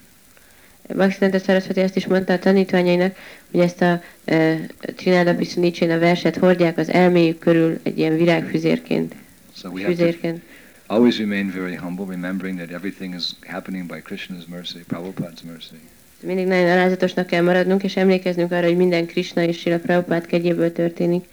Bhaktisiddhanta 0.87 1.39
Saraswati 1.39 1.79
azt 1.79 1.95
is 1.95 2.07
mondta 2.07 2.33
a 2.33 2.39
tanítványainak, 2.39 3.15
hogy 3.51 3.59
ezt 3.59 3.81
a 3.81 4.01
uh, 4.27 4.55
Trinada 4.95 5.35
Pisanichana 5.35 5.99
verset 5.99 6.37
hordják 6.37 6.77
az 6.77 6.89
elméjük 6.89 7.39
körül 7.39 7.79
egy 7.83 7.97
ilyen 7.97 8.17
virágfüzérként. 8.17 9.15
So 9.55 9.69
we 9.69 9.83
have 9.83 10.13
to. 10.21 10.50
Always 10.91 11.19
remain 11.19 11.49
very 11.49 11.75
humble, 11.75 12.05
remembering 12.05 12.57
that 12.57 12.71
everything 12.71 13.13
is 13.15 13.35
happening 13.47 13.87
by 13.87 14.01
Krishna's 14.01 14.47
mercy, 14.47 14.83
Prabhupada's 14.83 15.43
mercy. 15.43 15.79
Mindig 16.19 16.47
nagyon 16.47 16.69
alázatosnak 16.69 17.27
kell 17.27 17.43
maradnunk, 17.43 17.83
és 17.83 17.95
emlékeznünk 17.95 18.51
arra, 18.51 18.65
hogy 18.65 18.77
minden 18.77 19.05
Krishna 19.05 19.41
és 19.41 19.59
Srila 19.59 19.79
Prabhupád 19.79 20.25
kegyéből 20.25 20.71
történik. 20.71 21.25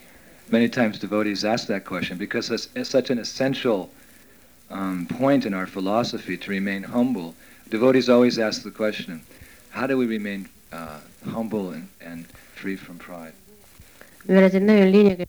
Many 0.49 0.69
times 0.69 0.97
devotees 0.97 1.43
ask 1.43 1.65
that 1.65 1.83
question 1.83 2.17
because 2.17 2.53
it's, 2.53 2.67
it's 2.73 2.89
such 2.89 3.11
an 3.11 3.17
essential 3.17 3.89
um, 4.69 5.05
point 5.17 5.45
in 5.45 5.53
our 5.53 5.67
philosophy 5.67 6.37
to 6.37 6.51
remain 6.51 6.83
humble. 6.83 7.33
Devotees 7.69 8.07
always 8.09 8.37
ask 8.37 8.61
the 8.61 8.71
question, 8.71 9.21
how 9.69 9.87
do 9.87 9.97
we 9.97 10.05
remain 10.05 10.47
uh, 10.71 10.99
humble 11.31 11.69
and, 11.73 11.87
and 12.11 12.25
free 12.55 12.75
from 12.75 12.97
pride? 12.97 13.33
Mivel 14.25 14.43
ez 14.43 14.53
egy 14.53 14.63
nagyon 14.63 14.89
lényeges 14.89 15.27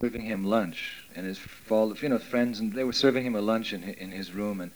Serving 0.00 0.22
him 0.22 0.44
lunch 0.44 1.04
and 1.14 1.24
his 1.24 1.38
fall, 1.38 1.96
you 1.96 2.08
know, 2.10 2.18
friends, 2.18 2.60
and 2.60 2.72
they 2.72 2.84
were 2.84 2.92
serving 2.92 3.24
him 3.24 3.34
a 3.34 3.40
lunch 3.40 3.72
in, 3.72 3.82
in 3.82 4.10
his 4.10 4.32
room, 4.32 4.60
and 4.60 4.70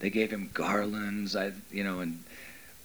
they 0.00 0.08
gave 0.08 0.30
him 0.30 0.48
garlands, 0.54 1.36
I, 1.36 1.52
you 1.70 1.84
know, 1.84 2.00
and 2.00 2.22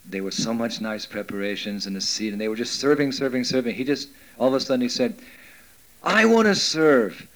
there 0.05 0.23
was 0.23 0.35
so 0.35 0.53
much 0.53 0.81
nice 0.81 1.05
preparations 1.05 1.87
in 1.87 1.93
the 1.93 2.01
seat, 2.01 2.33
and 2.33 2.41
they 2.41 2.49
were 2.49 2.55
just 2.57 2.79
serving, 2.79 3.13
serving, 3.13 3.45
serving. 3.45 3.75
He 3.75 3.85
just, 3.85 4.09
all 4.37 4.49
of 4.49 4.53
a 4.53 4.59
sudden, 4.59 4.81
he 4.81 4.89
said, 4.89 5.15
"I 6.03 6.25
want 6.25 6.47
to 6.47 6.55
serve. 6.55 7.27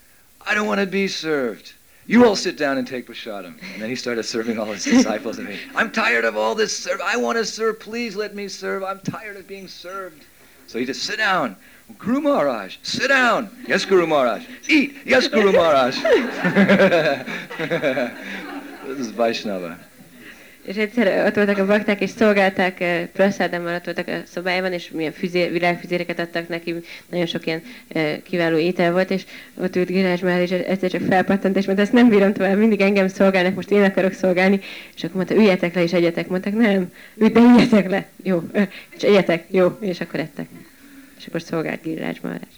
I 0.45 0.53
don't 0.53 0.67
want 0.67 0.81
to 0.81 0.87
be 0.87 1.07
served. 1.07 1.73
You 2.05 2.25
all 2.25 2.35
sit 2.35 2.57
down 2.57 2.77
and 2.77 2.85
take 2.85 3.07
prasadam." 3.07 3.55
And 3.73 3.81
then 3.81 3.89
he 3.89 3.95
started 3.95 4.23
serving 4.23 4.59
all 4.59 4.65
his 4.65 4.83
disciples 4.83 5.37
and 5.37 5.47
me. 5.47 5.57
I'm 5.73 5.91
tired 5.91 6.25
of 6.25 6.35
all 6.35 6.53
this 6.53 6.77
serve. 6.77 6.99
I 7.01 7.15
want 7.15 7.37
to 7.37 7.45
serve. 7.45 7.79
Please 7.79 8.15
let 8.15 8.35
me 8.35 8.49
serve. 8.49 8.83
I'm 8.83 8.99
tired 8.99 9.37
of 9.37 9.47
being 9.47 9.69
served. 9.69 10.25
So 10.67 10.79
he 10.79 10.85
just 10.85 11.03
sit 11.03 11.17
down. 11.17 11.55
Guru 11.97 12.21
Maharaj, 12.21 12.77
sit 12.81 13.07
down. 13.07 13.49
Yes, 13.67 13.85
Guru 13.85 14.07
Maharaj. 14.07 14.41
Eat. 14.69 14.89
Yes, 15.05 15.29
Guru 15.29 15.51
Maharaj. 15.51 15.91
this 18.87 19.07
is 19.07 19.11
Vaishnava. 19.15 19.77
És 20.63 20.75
egyszer 20.75 21.25
ott 21.25 21.35
voltak 21.35 21.57
a 21.57 21.65
bakták, 21.65 22.01
és 22.01 22.09
szolgálták 22.09 22.77
uh, 22.79 23.03
praszádámmal, 23.03 23.75
ott 23.75 23.85
voltak 23.85 24.07
a 24.07 24.21
szobájában, 24.25 24.73
és 24.73 24.89
milyen 24.89 25.11
füzér, 25.11 25.51
világfüzéreket 25.51 26.19
adtak 26.19 26.47
neki, 26.47 26.75
nagyon 27.09 27.25
sok 27.25 27.45
ilyen 27.45 27.61
uh, 27.95 28.21
kiváló 28.23 28.57
étel 28.57 28.91
volt, 28.91 29.11
és 29.11 29.25
ott 29.55 29.75
ült 29.75 29.87
Girázs 29.87 30.21
már, 30.21 30.41
és 30.41 30.51
egyszer 30.51 30.89
csak 30.89 31.01
felpattant, 31.01 31.57
és 31.57 31.65
mondta, 31.65 31.83
ezt 31.83 31.93
nem 31.93 32.09
bírom 32.09 32.33
tovább, 32.33 32.57
mindig 32.57 32.81
engem 32.81 33.07
szolgálnak, 33.07 33.55
most 33.55 33.71
én 33.71 33.83
akarok 33.83 34.13
szolgálni, 34.13 34.59
és 34.95 35.03
akkor 35.03 35.15
mondta, 35.15 35.35
üljetek 35.35 35.75
le 35.75 35.83
és 35.83 35.93
egyetek, 35.93 36.27
mondták, 36.27 36.53
nem, 36.53 36.91
ülj, 37.15 37.29
de 37.29 37.39
üljetek 37.39 37.89
le, 37.89 38.05
jó, 38.23 38.43
ö, 38.51 38.61
és 38.95 39.03
egyetek, 39.03 39.45
jó, 39.49 39.77
és 39.81 40.01
akkor 40.01 40.19
ettek. 40.19 40.47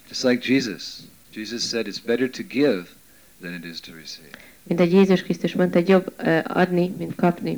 Just 0.07 0.23
like 0.23 0.41
Jesus. 0.41 1.03
Jesus 1.31 1.63
said 1.69 1.87
it's 1.87 1.99
better 1.99 2.29
to 2.29 2.43
give 2.43 2.87
than 3.41 3.53
it 3.53 3.63
is 3.63 3.79
to 3.79 3.91
receive. 3.93 4.31
Mint 4.63 4.79
egy 4.79 4.91
Jézus 4.91 5.21
Krisztus 5.21 5.53
mondta, 5.53 5.77
hogy 5.77 5.87
jobb 5.87 6.13
adni, 6.47 6.87
mint 6.97 7.15
kapni. 7.15 7.57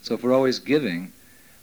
So 0.00 0.14
if 0.14 0.22
we're 0.22 0.34
always 0.34 0.62
giving, 0.62 1.10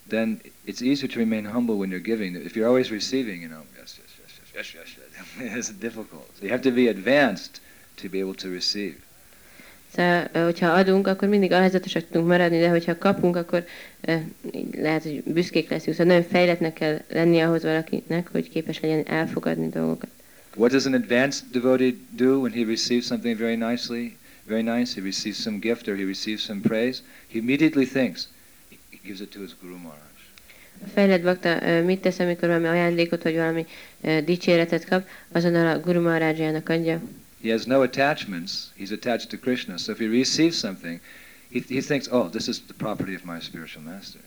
then 0.07 0.41
it's 0.65 0.82
easier 0.82 1.09
to 1.11 1.19
remain 1.19 1.45
humble 1.45 1.75
when 1.75 1.89
you're 1.89 2.15
giving. 2.15 2.36
If 2.36 2.55
you're 2.55 2.67
always 2.67 2.89
receiving, 2.89 3.41
you 3.41 3.49
know, 3.49 3.63
yes, 3.77 3.97
yes, 3.97 4.09
yes, 4.19 4.32
yes, 4.55 4.73
yes, 4.73 4.95
yes, 4.97 5.51
yes, 5.53 5.69
it's 5.69 5.79
difficult. 5.79 6.29
So 6.38 6.45
you 6.45 6.51
have 6.51 6.63
to 6.63 6.71
be 6.71 6.88
advanced 6.88 7.59
to 7.97 8.09
be 8.09 8.19
able 8.19 8.36
to 8.36 8.49
receive. 8.49 8.95
Szóval, 9.96 10.28
hogyha 10.44 10.68
adunk, 10.68 11.08
akkor 11.08 11.28
mindig 11.28 11.52
alázatosak 11.52 12.08
tudunk 12.08 12.28
maradni, 12.28 12.60
de 12.60 12.70
hogyha 12.70 12.98
kapunk, 12.98 13.36
akkor 13.36 13.66
lehet, 14.72 15.04
hogy 15.04 15.24
büszkék 15.26 15.70
leszünk. 15.70 15.96
Szóval 15.96 16.14
nagyon 16.14 16.30
fejletnek 16.30 16.74
kell 16.74 17.02
lenni 17.10 17.39
ahhoz 17.39 17.64
valakinek, 17.64 18.28
hogy 18.32 18.50
képes 18.50 18.80
legyen 18.80 19.06
elfogadni 19.08 19.70
dolgokat. 19.70 20.10
What 20.56 20.72
does 20.72 20.86
an 20.86 20.94
advanced 20.94 21.44
devotee 21.52 21.94
do 22.10 22.39
when 22.39 22.52
he 22.52 22.66
receives 22.66 23.06
something 23.06 23.38
very 23.38 23.56
nicely, 23.56 24.16
very 24.48 24.62
nice? 24.62 24.94
He 24.94 25.02
receives 25.02 25.42
some 25.42 25.58
gift 25.58 25.88
or 25.88 25.96
he 25.96 26.04
receives 26.06 26.44
some 26.44 26.60
praise. 26.60 27.00
He 27.28 27.39
immediately 27.39 27.86
thinks, 27.86 28.28
he 28.70 29.00
gives 29.04 29.20
it 29.20 29.30
to 29.30 29.39
his 29.39 29.52
Guru 29.62 29.78
Maharaj. 29.78 30.10
A 30.84 30.88
fejlett 30.94 31.22
bakta 31.22 31.82
mit 31.86 32.02
tesz, 32.02 32.20
amikor 32.20 32.48
valami 32.48 32.68
ajándékot, 32.68 33.24
vagy 33.24 33.36
valami 33.36 33.66
dicséretet 34.26 34.86
kap, 34.86 35.08
azonnal 35.32 35.68
a 35.68 35.80
Guru 35.80 36.02
Maharajjának 36.02 36.70
adja. 36.70 37.02
He 37.42 37.52
has 37.52 37.66
no 37.66 37.82
attachments. 37.82 38.72
He's 38.76 38.92
attached 38.92 39.30
to 39.30 39.38
Krishna. 39.38 39.78
So 39.78 39.92
if 39.92 40.00
he 40.00 40.08
receives 40.08 40.58
something, 40.58 41.00
he, 41.50 41.60
he 41.60 41.82
thinks, 41.82 42.08
oh, 42.12 42.30
this 42.30 42.48
is 42.48 42.60
the 42.68 42.74
property 42.74 43.16
of 43.16 43.24
my 43.26 43.39
spiritual 43.39 43.84
master. 43.84 44.20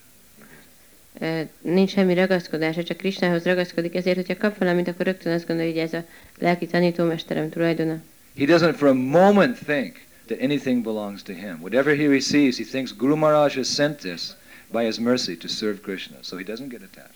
Nincs 1.63 1.91
semmi 1.93 2.15
ragaszkodása, 2.15 2.83
csak 2.83 2.97
Krisnához 2.97 3.45
ragaszkodik, 3.45 3.95
ezért, 3.95 4.17
hogyha 4.17 4.37
kap 4.37 4.59
valamit, 4.59 4.89
akkor 4.89 5.07
rögtön 5.07 5.33
azt 5.33 5.47
gondolja, 5.47 5.73
hogy 5.73 5.81
ez 5.81 5.93
a 5.93 6.05
lelki 6.39 6.67
tanítómesterem 6.67 7.51
tulajdona. 7.51 8.03
He 8.37 8.45
doesn't 8.45 8.75
for 8.77 8.89
a 8.89 8.95
moment 8.95 9.59
think 9.59 10.01
that 10.27 10.41
anything 10.41 10.83
belongs 10.83 11.23
to 11.23 11.33
him. 11.33 11.61
Whatever 11.61 11.97
he 11.97 12.09
receives, 12.09 12.57
he 12.57 12.65
thinks 12.65 12.97
Guru 12.97 13.17
Maharaj 13.17 13.55
has 13.55 13.69
sent 13.69 13.99
this 13.99 14.37
by 14.73 14.85
his 14.85 14.99
mercy 14.99 15.37
to 15.37 15.49
serve 15.49 15.81
Krishna. 15.83 16.17
So 16.21 16.37
he 16.37 16.45
doesn't 16.45 16.69
get 16.69 16.83
attached. 16.83 17.14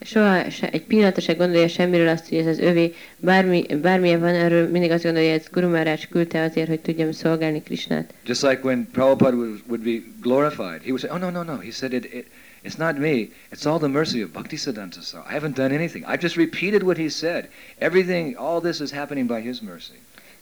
Soha 0.00 0.50
se, 0.50 0.70
egy 0.70 0.82
pillanatra 0.82 1.20
se 1.22 1.32
gondolja 1.32 1.68
semmiről 1.68 2.08
azt, 2.08 2.28
hogy 2.28 2.38
ez 2.38 2.46
az 2.46 2.58
övé, 2.58 2.94
bármi, 3.16 3.66
bármilyen 3.82 4.20
van, 4.20 4.34
erről 4.34 4.68
mindig 4.68 4.90
azt 4.90 5.02
gondolja, 5.02 5.30
hogy 5.30 5.38
ez 5.38 5.46
Guru 5.52 5.68
Maharaj 5.68 5.98
küldte 6.10 6.42
azért, 6.42 6.68
hogy 6.68 6.80
tudjam 6.80 7.12
szolgálni 7.12 7.62
Krisnát. 7.62 8.12
Just 8.26 8.42
like 8.42 8.60
when 8.62 8.88
Prabhupada 8.92 9.36
would, 9.36 9.60
would 9.66 9.82
be 9.82 10.02
glorified, 10.20 10.80
he 10.82 10.90
would 10.90 11.00
say, 11.00 11.10
oh, 11.10 11.18
no, 11.18 11.30
no, 11.30 11.42
no. 11.42 11.58
He 11.58 11.70
said, 11.70 11.92
it, 11.92 12.04
it, 12.04 12.26
it's 12.64 12.78
not 12.78 12.98
me. 12.98 13.28
It's 13.52 13.66
all 13.66 13.78
the 13.78 13.88
mercy 13.88 14.22
of 14.22 14.30
Bhaktisiddhanta 14.30 15.00
Saraswati. 15.00 15.30
I 15.30 15.38
haven't 15.38 15.54
done 15.54 15.74
anything. 15.74 16.04
I've 16.04 16.22
just 16.22 16.36
repeated 16.36 16.82
what 16.82 16.96
he 16.96 17.08
said. 17.08 17.48
Everything, 17.78 18.36
all 18.36 18.60
this 18.60 18.80
is 18.80 18.90
happening 18.90 19.26
by 19.28 19.40
his 19.40 19.60
mercy. 19.60 19.98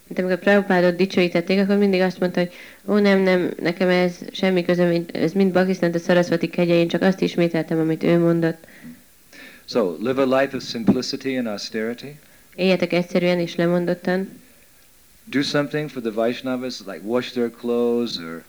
Mint 0.09 0.18
amikor 0.18 0.38
Prabhupádot 0.38 0.96
dicsőítették, 0.96 1.61
akkor 1.61 1.76
mindig 1.76 2.00
azt 2.00 2.20
mondta, 2.20 2.40
hogy 2.40 2.52
ó 2.88 2.98
nem, 2.98 3.20
nem, 3.20 3.50
nekem 3.62 3.88
ez 3.88 4.18
semmi 4.32 4.64
közöm, 4.64 5.04
ez 5.12 5.32
mind 5.32 5.52
Bhaktisztánta 5.52 5.98
Sarasvati 5.98 6.48
kegye, 6.48 6.74
én 6.74 6.88
csak 6.88 7.02
azt 7.02 7.20
ismételtem, 7.20 7.78
amit 7.78 8.02
ő 8.02 8.18
mondott. 8.18 8.66
So 9.66 9.96
live 9.98 10.18
a 10.18 10.26
life 10.26 10.54
of 10.56 10.62
simplicity 10.62 11.36
and 11.36 11.48
austerity. 11.48 12.18
Éljetek 12.54 12.92
egyszerűen 12.92 13.38
és 13.38 13.56
lemondottan, 13.56 14.28
Do 15.28 15.42
something 15.42 15.90
for 15.90 16.02
the 16.02 16.12
Vaishnavas, 16.12 16.86
like 16.86 17.00
wash 17.02 17.32
their 17.32 17.50
clothes 17.50 18.18
or 18.18 18.44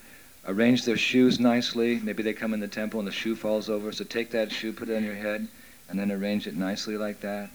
arrange 0.46 0.84
their 0.84 0.98
shoes 0.98 1.38
nicely. 1.38 2.00
Maybe 2.04 2.22
they 2.22 2.34
come 2.34 2.54
in 2.54 2.60
the 2.60 2.68
temple 2.68 3.00
and 3.00 3.08
the 3.08 3.16
shoe 3.16 3.36
falls 3.36 3.68
over, 3.68 3.92
so 3.92 4.04
take 4.04 4.30
that 4.30 4.52
shoe, 4.52 4.74
put 4.74 4.90
it 4.90 4.96
on 4.96 5.04
your 5.04 5.16
head, 5.16 5.48
and 5.90 5.98
then 5.98 6.12
arrange 6.12 6.46
it 6.46 6.56
nicely 6.56 6.98
like 6.98 7.20
that. 7.22 7.50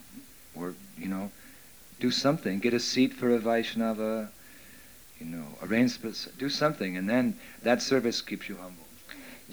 Or, 0.55 0.73
you 0.97 1.07
know, 1.07 1.31
do 1.99 2.11
something. 2.11 2.59
Get 2.59 2.73
a 2.73 2.79
seat 2.79 3.13
for 3.13 3.29
a 3.29 3.39
Vaishnava, 3.39 4.29
you 5.19 5.25
know, 5.25 5.47
arrange, 5.61 5.97
do 6.37 6.49
something, 6.49 6.97
and 6.97 7.07
then 7.09 7.33
that 7.61 7.81
service 7.81 8.21
keeps 8.21 8.49
you 8.49 8.57
humble. 8.57 8.82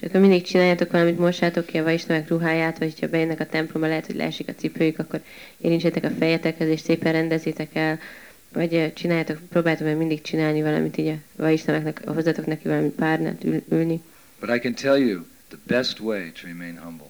És 0.00 0.06
akkor 0.08 0.20
mindig 0.20 0.42
csináljátok 0.42 0.90
valamit, 0.90 1.18
mossátok 1.18 1.66
ki 1.66 1.78
a 1.78 1.82
vaisnavák 1.82 2.28
ruháját, 2.28 2.78
vagy 2.78 3.00
ha 3.00 3.06
bejönnek 3.08 3.40
a 3.40 3.46
templomba, 3.46 3.88
lehet, 3.88 4.06
hogy 4.06 4.14
leesik 4.16 4.48
a 4.48 4.54
cipőjük, 4.54 4.98
akkor 4.98 5.20
érintsétek 5.58 6.04
a 6.04 6.10
fejetekhez, 6.10 6.68
és 6.68 6.80
szépen 6.80 7.12
rendezzétek 7.12 7.74
el, 7.74 7.98
vagy 8.52 8.92
csináljátok, 8.94 9.38
próbáljátok 9.48 9.86
meg 9.86 9.96
mindig 9.96 10.20
csinálni 10.22 10.62
valamit, 10.62 10.96
így 10.96 11.08
a 11.08 11.14
vaisnavaknak, 11.36 12.02
hozzatok 12.06 12.46
neki 12.46 12.68
valami 12.68 12.88
párnát 12.88 13.44
ül, 13.44 13.62
ülni. 13.70 14.00
But 14.40 14.54
I 14.56 14.58
can 14.58 14.74
tell 14.74 14.98
you 14.98 15.20
the 15.48 15.58
best 15.66 16.00
way 16.00 16.30
to 16.30 16.46
remain 16.46 16.78
humble 16.82 17.06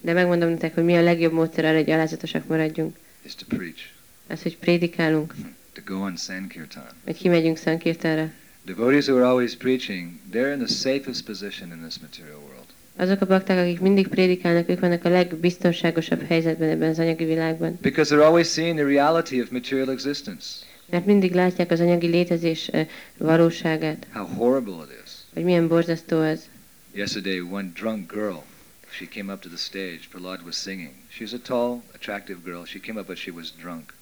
De 0.00 0.12
megmondom 0.12 0.48
nektek, 0.48 0.74
hogy 0.74 0.84
mi 0.84 0.96
a 0.96 1.02
legjobb 1.02 1.32
módszer 1.32 1.64
arra, 1.64 1.76
hogy 1.76 1.90
alázatosak 1.90 2.46
maradjunk. 2.46 2.96
is 3.24 3.34
to 3.34 3.44
preach, 3.56 3.80
Az, 4.26 4.42
hogy 4.42 4.56
prédikálunk, 4.58 5.34
to 5.72 5.80
go 5.84 5.94
on 5.94 6.16
Sankirtan. 6.16 6.82
hogy 7.04 7.16
kimegyünk 7.16 7.56
Szankirtára. 7.56 8.30
Devotees 8.64 9.06
who 9.08 9.16
are 9.16 9.24
always 9.24 9.56
preaching, 9.56 10.20
they're 10.30 10.52
in 10.52 10.58
the 10.58 10.68
safest 10.68 11.24
position 11.26 11.72
in 11.72 11.82
this 11.82 12.00
material 12.00 12.38
world. 12.40 12.66
Azok 12.96 13.20
a 13.20 13.26
bakták, 13.26 13.58
akik 13.58 13.80
mindig 13.80 14.08
prédikálnak, 14.08 14.68
ők 14.68 14.80
vannak 14.80 15.04
a 15.04 15.08
legbiztonságosabb 15.08 16.26
helyzetben 16.26 16.68
ebben 16.68 16.88
az 16.90 16.98
anyagi 16.98 17.24
világban. 17.24 17.78
Because 17.80 18.14
they're 18.14 18.24
always 18.26 18.48
seeing 18.48 18.76
the 18.76 18.86
reality 18.86 19.40
of 19.40 19.50
material 19.50 19.90
existence, 19.90 20.46
Mert 20.90 21.06
mindig 21.06 21.34
látják 21.34 21.70
az 21.70 21.80
anyagi 21.80 22.06
létezés 22.06 22.68
eh, 22.68 22.86
valóságát, 23.16 24.06
how 24.12 24.26
horrible 24.26 24.84
it 24.84 25.00
is. 25.04 25.10
hogy 25.34 25.44
milyen 25.44 25.68
borzasztó 25.68 26.18
az. 26.20 26.48
Yesterday, 26.92 27.40
one 27.40 27.70
drunk 27.74 28.12
girl 28.12 28.36
she 28.90 29.06
came 29.06 29.30
up 29.30 29.40
to 29.42 29.48
the 29.48 29.56
stage. 29.56 30.08
Prahlad 30.10 30.44
was 30.44 30.56
singing. 30.56 30.94
She's 31.10 31.32
a 31.32 31.38
tall, 31.38 31.82
attractive 31.94 32.44
girl. 32.44 32.64
She 32.64 32.78
came 32.80 32.98
up, 32.98 33.06
but 33.06 33.18
she 33.18 33.30
was 33.30 33.50
drunk. 33.50 33.94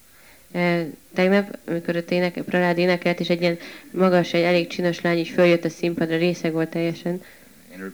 Tegnap, 1.14 1.58
amikor 1.66 1.96
ott 1.96 2.42
Pralád 2.44 2.78
énekelt, 2.78 3.20
és 3.20 3.28
egy 3.28 3.40
ilyen 3.40 3.58
magas, 3.90 4.32
egy 4.32 4.42
elég 4.42 4.66
csinos 4.66 5.00
lány 5.00 5.18
így 5.18 5.28
följött 5.28 5.64
a 5.64 5.68
színpadra, 5.70 6.16
részeg 6.16 6.52
volt 6.52 6.70
teljesen, 6.70 7.22
And 7.72 7.80
her, 7.80 7.92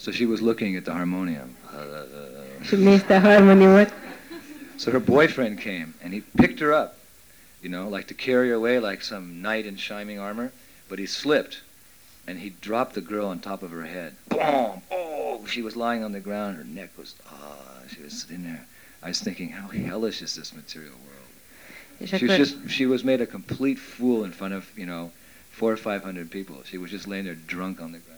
so 0.00 0.10
she 0.10 0.24
was 0.24 0.40
looking 0.40 0.76
at 0.76 0.82
the 0.82 0.92
harmonium. 0.92 1.56
és 2.62 2.68
nézte 2.70 3.16
a 3.16 3.20
harmoniumot, 3.20 3.92
So 4.76 4.90
her 4.90 5.00
boyfriend 5.00 5.58
came 5.58 5.94
and 6.02 6.12
he 6.12 6.20
picked 6.36 6.58
her 6.58 6.72
up, 6.82 6.96
you 7.60 7.70
know, 7.70 7.96
like 7.96 8.06
to 8.06 8.14
carry 8.14 8.48
her 8.48 8.54
away 8.56 8.78
like 8.78 9.02
some 9.02 9.40
knight 9.40 9.66
in 9.66 9.76
shining 9.76 10.18
armor, 10.18 10.50
but 10.88 10.98
he 10.98 11.06
slipped 11.06 11.62
and 12.26 12.38
he 12.38 12.52
dropped 12.60 12.92
the 12.94 13.00
girl 13.00 13.26
on 13.26 13.38
top 13.38 13.62
of 13.62 13.70
her 13.70 13.84
head. 13.84 14.12
Boom! 14.28 14.82
Oh, 14.90 15.44
she 15.46 15.62
was 15.62 15.76
lying 15.76 16.02
on 16.02 16.12
the 16.12 16.20
ground. 16.20 16.56
Her 16.56 16.64
neck 16.64 16.90
was, 16.98 17.14
ah, 17.26 17.82
she 17.88 18.02
was 18.02 18.12
sitting 18.20 18.42
there. 18.42 18.64
I 19.02 19.08
was 19.08 19.20
thinking, 19.20 19.50
how 19.50 19.68
hellish 19.68 20.22
is 20.22 20.34
this 20.34 20.52
material 20.54 20.96
world? 21.06 21.23
She 22.06 22.26
was 22.26 22.36
just, 22.36 22.56
she 22.68 22.86
was 22.86 23.02
made 23.02 23.22
a 23.22 23.26
complete 23.26 23.78
fool 23.78 24.24
in 24.24 24.32
front 24.32 24.54
of, 24.54 24.64
you 24.76 24.86
know, 24.86 25.10
four 25.50 25.72
or 25.72 25.76
five 25.76 26.02
hundred 26.02 26.30
people. 26.30 26.56
She 26.64 26.78
was 26.78 26.90
just 26.90 27.06
laying 27.06 27.24
there 27.24 27.38
drunk 27.46 27.80
on 27.80 27.92
the 27.92 28.00
ground. 28.00 28.14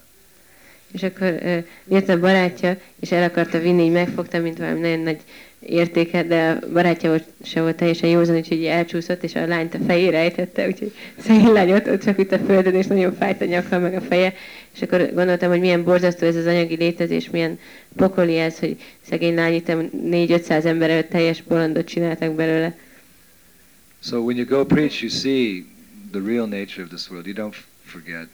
és 0.92 1.02
akkor 1.02 1.38
uh, 1.42 1.56
jött 1.88 2.08
a 2.08 2.20
barátja, 2.20 2.76
és 3.00 3.12
el 3.12 3.22
akarta 3.22 3.58
vinni, 3.58 3.84
így 3.84 3.92
megfogta, 3.92 4.38
mint 4.38 4.58
valami 4.58 4.80
nagyon 4.80 5.00
nagy 5.00 5.20
értéket, 5.60 6.26
de 6.26 6.58
a 6.62 6.66
barátja 6.72 7.08
volt, 7.08 7.24
se 7.42 7.60
volt 7.60 7.76
teljesen 7.76 8.08
józan, 8.08 8.36
úgyhogy 8.36 8.64
elcsúszott, 8.64 9.22
és 9.22 9.34
a 9.34 9.46
lányt 9.46 9.74
a 9.74 9.78
fejére 9.86 10.18
ejtette, 10.18 10.66
úgyhogy 10.66 10.92
szegény 11.18 11.52
lány 11.52 11.72
ott, 11.72 11.88
ott 11.88 12.04
csak 12.04 12.18
itt 12.18 12.32
a 12.32 12.38
földön, 12.38 12.74
és 12.74 12.86
nagyon 12.86 13.14
fájt 13.14 13.40
a 13.40 13.44
nyaka, 13.44 13.78
meg 13.78 13.94
a 13.94 14.00
feje, 14.00 14.34
és 14.74 14.82
akkor 14.82 15.10
gondoltam, 15.14 15.50
hogy 15.50 15.60
milyen 15.60 15.84
borzasztó 15.84 16.26
ez 16.26 16.36
az 16.36 16.46
anyagi 16.46 16.76
létezés, 16.76 17.30
milyen 17.30 17.58
pokoli 17.96 18.38
ez, 18.38 18.58
hogy 18.58 18.76
szegény 19.08 19.34
lány 19.34 19.54
itt 19.54 19.68
4-500 19.68 20.64
ember 20.64 20.90
előtt 20.90 21.10
teljes 21.10 21.42
bolondot 21.42 21.86
csináltak 21.86 22.34
belőle. 22.34 22.74
So 24.06 24.20
when 24.20 24.36
you 24.36 24.44
go 24.44 24.64
preach, 24.64 25.02
you 25.02 25.10
see 25.10 25.66
the 26.12 26.20
real 26.20 26.46
nature 26.46 26.82
of 26.82 26.90
this 26.90 27.10
world. 27.10 27.26
You 27.26 27.34
don't 27.34 27.54
forget. 27.84 28.28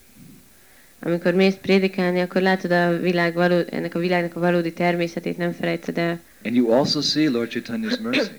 Amikor 0.98 1.34
mész 1.34 1.54
prédikálni, 1.54 2.20
akkor 2.20 2.42
látod 2.42 2.70
a 2.70 2.98
világ 2.98 3.34
való, 3.34 3.62
ennek 3.70 3.94
a 3.94 3.98
világnak 3.98 4.36
a 4.36 4.40
valódi 4.40 4.72
természetét, 4.72 5.36
nem 5.36 5.52
felejtsd 5.52 5.98
el. 5.98 6.20
And 6.44 6.54
you 6.54 6.70
also 6.72 7.00
see 7.00 7.28
Lord 7.28 7.50
Chaitanya's 7.50 7.98
mercy. 8.00 8.30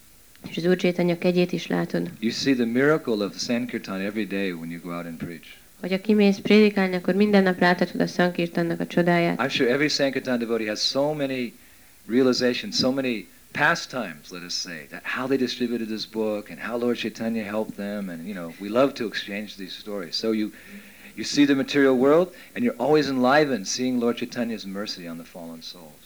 És 0.50 0.56
az 0.56 0.64
Úr 0.64 0.76
Csétanya 0.76 1.18
kegyét 1.18 1.52
is 1.52 1.66
látod. 1.66 2.10
You 2.20 2.32
see 2.32 2.54
the 2.54 2.64
miracle 2.64 3.24
of 3.24 3.38
Sankirtan 3.38 4.00
every 4.00 4.26
day 4.26 4.50
when 4.50 4.70
you 4.70 4.80
go 4.80 4.90
out 4.90 5.06
and 5.06 5.16
preach. 5.16 5.46
Hogyha 5.80 6.00
kimész 6.00 6.38
prédikálni, 6.38 6.94
akkor 6.94 7.14
minden 7.14 7.42
nap 7.42 7.60
láthatod 7.60 8.00
a 8.00 8.06
Sankirtannak 8.06 8.80
a 8.80 8.86
csodáját. 8.86 9.40
I'm 9.40 9.50
sure 9.50 9.70
every 9.70 9.88
Sankirtan 9.88 10.38
devotee 10.38 10.68
has 10.68 10.80
so 10.80 11.12
many 11.12 11.52
realizations, 12.06 12.76
so 12.76 12.92
many 12.92 13.26
pastimes, 13.52 14.32
let 14.32 14.42
us 14.42 14.54
say, 14.54 14.86
that 14.90 15.02
how 15.04 15.26
they 15.26 15.36
distributed 15.36 15.88
this 15.88 16.06
book 16.06 16.50
and 16.50 16.58
how 16.58 16.76
Lord 16.76 16.96
Chaitanya 16.96 17.44
helped 17.44 17.76
them, 17.76 18.08
and 18.08 18.26
you 18.26 18.34
know, 18.34 18.52
we 18.60 18.68
love 18.68 18.94
to 18.94 19.06
exchange 19.06 19.56
these 19.56 19.72
stories. 19.72 20.16
So 20.16 20.32
you 20.32 20.52
you 21.14 21.24
see 21.24 21.44
the 21.44 21.54
material 21.54 21.96
world, 21.96 22.32
and 22.54 22.64
you're 22.64 22.78
always 22.78 23.08
enlivened 23.08 23.66
seeing 23.66 24.00
Lord 24.00 24.16
Chaitanya's 24.16 24.66
mercy 24.66 25.06
on 25.08 25.18
the 25.18 25.24
fallen 25.24 25.62
souls. 25.62 26.02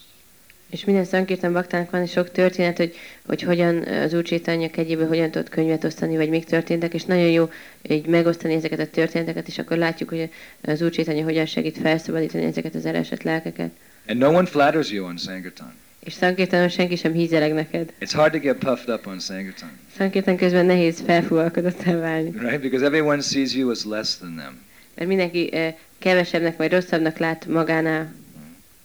És 0.71 0.85
minden 0.85 1.05
Sankirtan 1.05 1.53
baktának 1.53 1.91
van 1.91 2.07
sok 2.07 2.31
történet, 2.31 2.77
hogy, 2.77 2.95
hogy 3.27 3.43
hogyan 3.43 3.85
eh, 3.85 4.03
az 4.03 4.15
Úr 4.15 4.23
Csétanya 4.23 4.71
kegyéből 4.71 5.09
hogyan 5.09 5.31
tudott 5.31 5.49
könyvet 5.49 5.85
osztani, 5.85 6.17
vagy 6.17 6.29
mik 6.29 6.45
történtek, 6.45 6.95
és 6.95 7.05
nagyon 7.05 7.31
jó 7.31 7.51
így 7.83 8.07
megosztani 8.07 8.55
ezeket 8.55 8.79
a 8.79 8.91
történeteket, 8.91 9.49
és 9.49 9.59
akkor 9.59 9.77
látjuk, 9.77 10.09
hogy 10.09 10.31
az 10.61 10.83
Úr 10.83 10.91
Csétanya 10.91 11.25
hogyan 11.25 11.47
segít 11.47 11.79
felszabadítani 11.79 12.45
ezeket 12.45 12.75
az 12.75 12.87
elesett 12.87 13.23
lelkeket. 13.23 13.71
And 14.09 14.19
no 14.19 14.29
one 14.29 14.47
flatters 14.47 14.91
you 14.91 15.07
on 15.07 15.17
Sankirtan. 15.17 15.75
És 16.07 16.13
Sankirtanon 16.13 16.69
senki 16.69 16.97
sem 16.97 17.13
hízeleg 17.13 17.53
neked. 17.53 17.93
It's 18.01 18.13
hard 18.13 18.33
to 18.33 18.39
get 18.39 18.57
puffed 18.59 18.89
up 18.89 19.07
on 19.07 19.19
Sankirtan, 19.21 19.71
Sankirtan 19.97 20.37
közben 20.37 20.67
nehéz 20.67 21.03
felfúvalkodottá 21.07 21.97
válni. 21.99 22.31
right? 22.31 22.61
Because 22.61 22.85
everyone 22.85 23.21
sees 23.23 23.55
you 23.55 23.71
as 23.71 23.85
less 23.85 24.17
than 24.17 24.37
them. 24.37 24.65
Mert 24.95 25.09
mindenki 25.09 25.53
eh, 25.53 25.75
kevesebbnek 25.99 26.57
vagy 26.57 26.73
rosszabbnak 26.73 27.19
lát 27.19 27.47
magánál. 27.47 28.15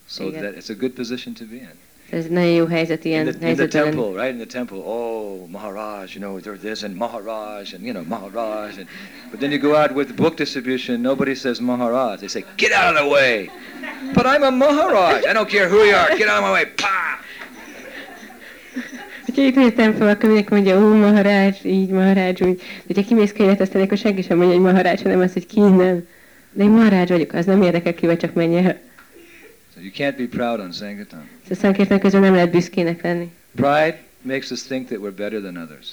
So 0.10 0.28
Igen. 0.28 0.42
that 0.42 0.56
it's 0.56 0.70
a 0.70 0.74
good 0.80 0.92
position 0.92 1.34
to 1.34 1.44
be 1.50 1.56
in. 1.56 1.70
Ez 2.10 2.26
nagyon 2.28 2.52
jó 2.52 2.66
helyzet 2.66 3.06
ilyen 3.06 3.28
in 3.28 3.34
the, 3.34 3.48
in 3.48 3.56
the 3.56 3.68
temple, 3.68 4.24
right? 4.24 4.32
In 4.32 4.38
the 4.48 4.58
temple, 4.58 4.78
oh, 4.78 5.50
Maharaj, 5.50 6.16
you 6.16 6.26
know, 6.26 6.40
there's 6.40 6.60
this 6.60 6.84
and 6.84 6.96
Maharaj 6.96 7.74
and, 7.74 7.84
you 7.84 7.94
know, 7.94 8.04
Maharaj. 8.08 8.78
And, 8.78 8.88
but 9.30 9.40
then 9.40 9.52
you 9.52 9.60
go 9.60 9.76
out 9.76 9.92
with 9.96 10.16
book 10.16 10.36
distribution, 10.36 11.02
nobody 11.02 11.36
says 11.36 11.60
Maharaj. 11.62 12.20
They 12.20 12.28
say, 12.28 12.44
get 12.58 12.72
out 12.72 12.96
of 12.96 13.04
the 13.04 13.10
way. 13.10 13.50
But 14.14 14.26
I'm 14.26 14.44
a 14.44 14.52
Maharaj. 14.52 15.24
I 15.30 15.34
don't 15.34 15.50
care 15.50 15.70
who 15.70 15.78
you 15.84 15.96
are. 15.96 16.18
Get 16.18 16.28
out 16.28 16.38
of 16.38 16.44
my 16.44 16.52
way. 16.52 16.66
Pa! 16.78 17.01
Itt 19.38 19.56
megy 19.56 19.76
templom, 19.76 20.08
akkor 20.08 20.26
mindenki 20.26 20.54
mondja, 20.54 20.78
ó, 20.78 20.96
maharázs, 20.96 21.64
így, 21.64 21.90
maharázs, 21.90 22.42
úgy. 22.42 22.56
De 22.56 22.94
hogyha 22.94 23.04
kimész 23.04 23.32
könyvet, 23.32 23.62
aztán 23.62 23.82
akkor 23.82 23.98
senki 23.98 24.22
sem 24.22 24.38
mondja, 24.38 24.56
hogy 24.56 24.66
maharázs, 24.66 25.02
hanem 25.02 25.20
az, 25.20 25.34
hogy 25.34 25.46
ki 25.46 25.60
nem. 25.60 26.08
De 26.52 26.64
én 26.64 26.70
maharázs 26.70 27.10
vagyok, 27.10 27.34
az 27.34 27.46
nem 27.46 27.62
érdekel 27.62 27.94
ki, 27.94 28.06
vagy 28.06 28.18
csak 28.18 28.34
menj 28.34 28.58
el. 28.58 28.80
So 29.74 29.82
you 29.82 29.92
can't 29.94 30.18
be 30.18 30.38
proud 30.38 30.60
on 30.60 30.72
Sankirtan. 30.72 31.28
Szóval 31.42 31.58
Sankirtan 31.64 32.00
közben 32.00 32.22
nem 32.22 32.34
lehet 32.34 32.52
büszkének 32.52 33.04
lenni. 33.04 33.32
Pride 33.56 34.00
makes 34.22 34.52
us 34.52 34.62
think 34.64 34.88
that 34.88 35.00
we're 35.00 35.16
better 35.16 35.40
than 35.40 35.58
others. 35.58 35.88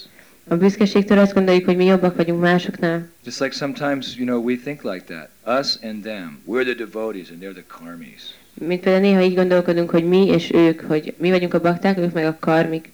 A 0.47 0.55
büszkeségtől 0.55 1.17
azt 1.17 1.33
gondoljuk, 1.33 1.65
hogy 1.65 1.75
mi 1.75 1.85
jobbak 1.85 2.15
vagyunk 2.15 2.41
másoknál. 2.41 3.07
Just 3.25 3.39
like 3.39 3.55
sometimes, 3.55 4.15
you 4.17 4.25
know, 4.25 4.43
we 4.43 4.55
think 4.63 4.81
like 4.83 5.03
that. 5.03 5.59
Us 5.59 5.77
and 5.89 6.03
them. 6.03 6.39
We're 6.47 6.63
the 6.63 6.73
devotees 6.73 7.29
and 7.29 7.41
they're 7.41 7.53
the 7.53 7.63
karmis. 7.67 8.21
Mint 8.53 8.81
például 8.81 9.03
néha 9.03 9.21
így 9.21 9.35
gondolkodunk, 9.35 9.89
hogy 9.89 10.03
mi 10.03 10.27
és 10.27 10.51
ők, 10.53 10.81
hogy 10.81 11.13
mi 11.17 11.29
vagyunk 11.29 11.53
a 11.53 11.61
bakták, 11.61 11.97
ők 11.97 12.13
meg 12.13 12.25
a 12.25 12.37
karmik. 12.39 12.89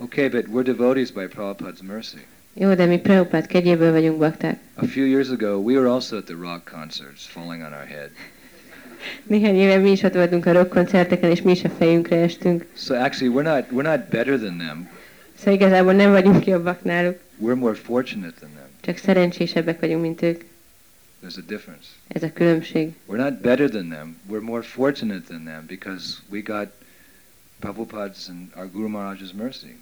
Okay, 0.00 0.28
but 0.28 0.46
we're 0.48 0.62
devotees 0.62 1.10
by 1.10 1.26
Prabhupada's 1.26 1.82
mercy. 1.82 2.18
Jó, 2.54 2.74
de 2.74 2.86
mi 2.86 2.98
Prabhupád 2.98 3.46
kegyéből 3.46 3.92
vagyunk 3.92 4.18
bakták. 4.18 4.58
A 4.74 4.86
few 4.86 5.04
years 5.06 5.28
ago, 5.30 5.58
we 5.58 5.74
were 5.74 5.88
also 5.88 6.16
at 6.16 6.24
the 6.24 6.34
rock 6.34 6.70
concerts, 6.70 7.26
falling 7.26 7.62
on 7.62 7.72
our 7.72 7.86
head. 7.86 8.10
Néhány 9.26 9.54
éve 9.56 9.76
mi 9.76 9.90
is 9.90 10.02
ott 10.02 10.14
voltunk 10.14 10.46
a 10.46 10.52
rock 10.52 10.68
koncerteken, 10.68 11.30
és 11.30 11.42
mi 11.42 11.50
is 11.50 11.64
a 11.64 11.68
fejünkre 11.68 12.16
estünk. 12.16 12.66
So 12.76 12.94
actually, 12.94 13.34
we're 13.34 13.54
not 13.54 13.64
we're 13.70 13.96
not 13.96 14.08
better 14.10 14.38
than 14.38 14.56
them. 14.58 14.88
Szóval 15.38 15.54
igazából 15.54 15.92
nem 15.92 16.10
vagyunk 16.10 16.46
jobbak 16.46 16.82
náluk, 16.84 17.18
We're 17.42 17.54
more 17.56 17.74
fortunate 17.74 18.32
than 18.40 18.50
them. 18.54 18.66
csak 18.80 18.96
szerencsésebbek 18.96 19.80
vagyunk, 19.80 20.02
mint 20.02 20.22
ők. 20.22 20.42
There's 21.22 21.36
a 21.38 21.44
difference. 21.46 21.86
Ez 22.08 22.22
a 22.22 22.32
különbség. 22.32 22.92
We're 23.08 23.22
not 23.30 23.40
better 23.40 23.68
than 23.70 23.88
them. 23.88 24.16
We're 24.30 24.44
more 24.44 24.62
fortunate 24.62 25.22
than 25.28 25.44
them 25.44 25.64
because 25.66 26.04
we 26.30 26.40
got 26.40 26.68
Prabhupada's 27.60 28.28
and 28.28 28.48
our 28.56 28.68
Guru 28.72 28.88
Maharaj's 28.88 29.32
mercy. 29.32 29.76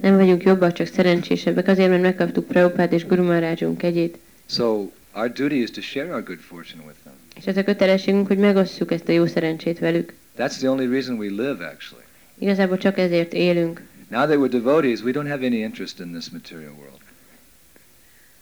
Nem 0.00 0.16
vagyunk 0.16 0.42
jobbak, 0.42 0.72
csak 0.72 0.86
szerencsésebbek, 0.86 1.68
azért, 1.68 1.88
mert 1.88 2.02
megkaptuk 2.02 2.46
Prabhupád 2.46 2.92
és 2.92 3.06
Guru 3.06 3.22
Maharajunk 3.22 3.78
kegyét. 3.78 4.18
So 4.46 4.90
our 5.12 5.32
duty 5.32 5.62
is 5.62 5.70
to 5.70 5.80
share 5.80 6.12
our 6.12 6.22
good 6.22 6.38
fortune 6.38 6.82
with 6.86 6.98
them. 7.02 7.14
És 7.36 7.46
az 7.46 7.56
a 7.56 7.64
kötelességünk, 7.64 8.26
hogy 8.26 8.38
megosszuk 8.38 8.92
ezt 8.92 9.08
a 9.08 9.12
jó 9.12 9.26
szerencsét 9.26 9.78
velük. 9.78 10.12
That's 10.38 10.56
the 10.58 10.70
only 10.70 10.86
reason 10.86 11.18
we 11.18 11.28
live, 11.28 11.66
actually. 11.66 12.04
Igazából 12.38 12.78
csak 12.78 12.98
ezért 12.98 13.32
élünk. 13.32 13.82
Now 14.10 14.26
that 14.26 14.38
we're 14.38 14.50
devotees, 14.50 15.02
we 15.02 15.12
don't 15.12 15.28
have 15.28 15.46
any 15.46 15.54
interest 15.54 16.00
in 16.00 16.12
this 16.12 16.30
material 16.30 16.72
world. 16.78 16.98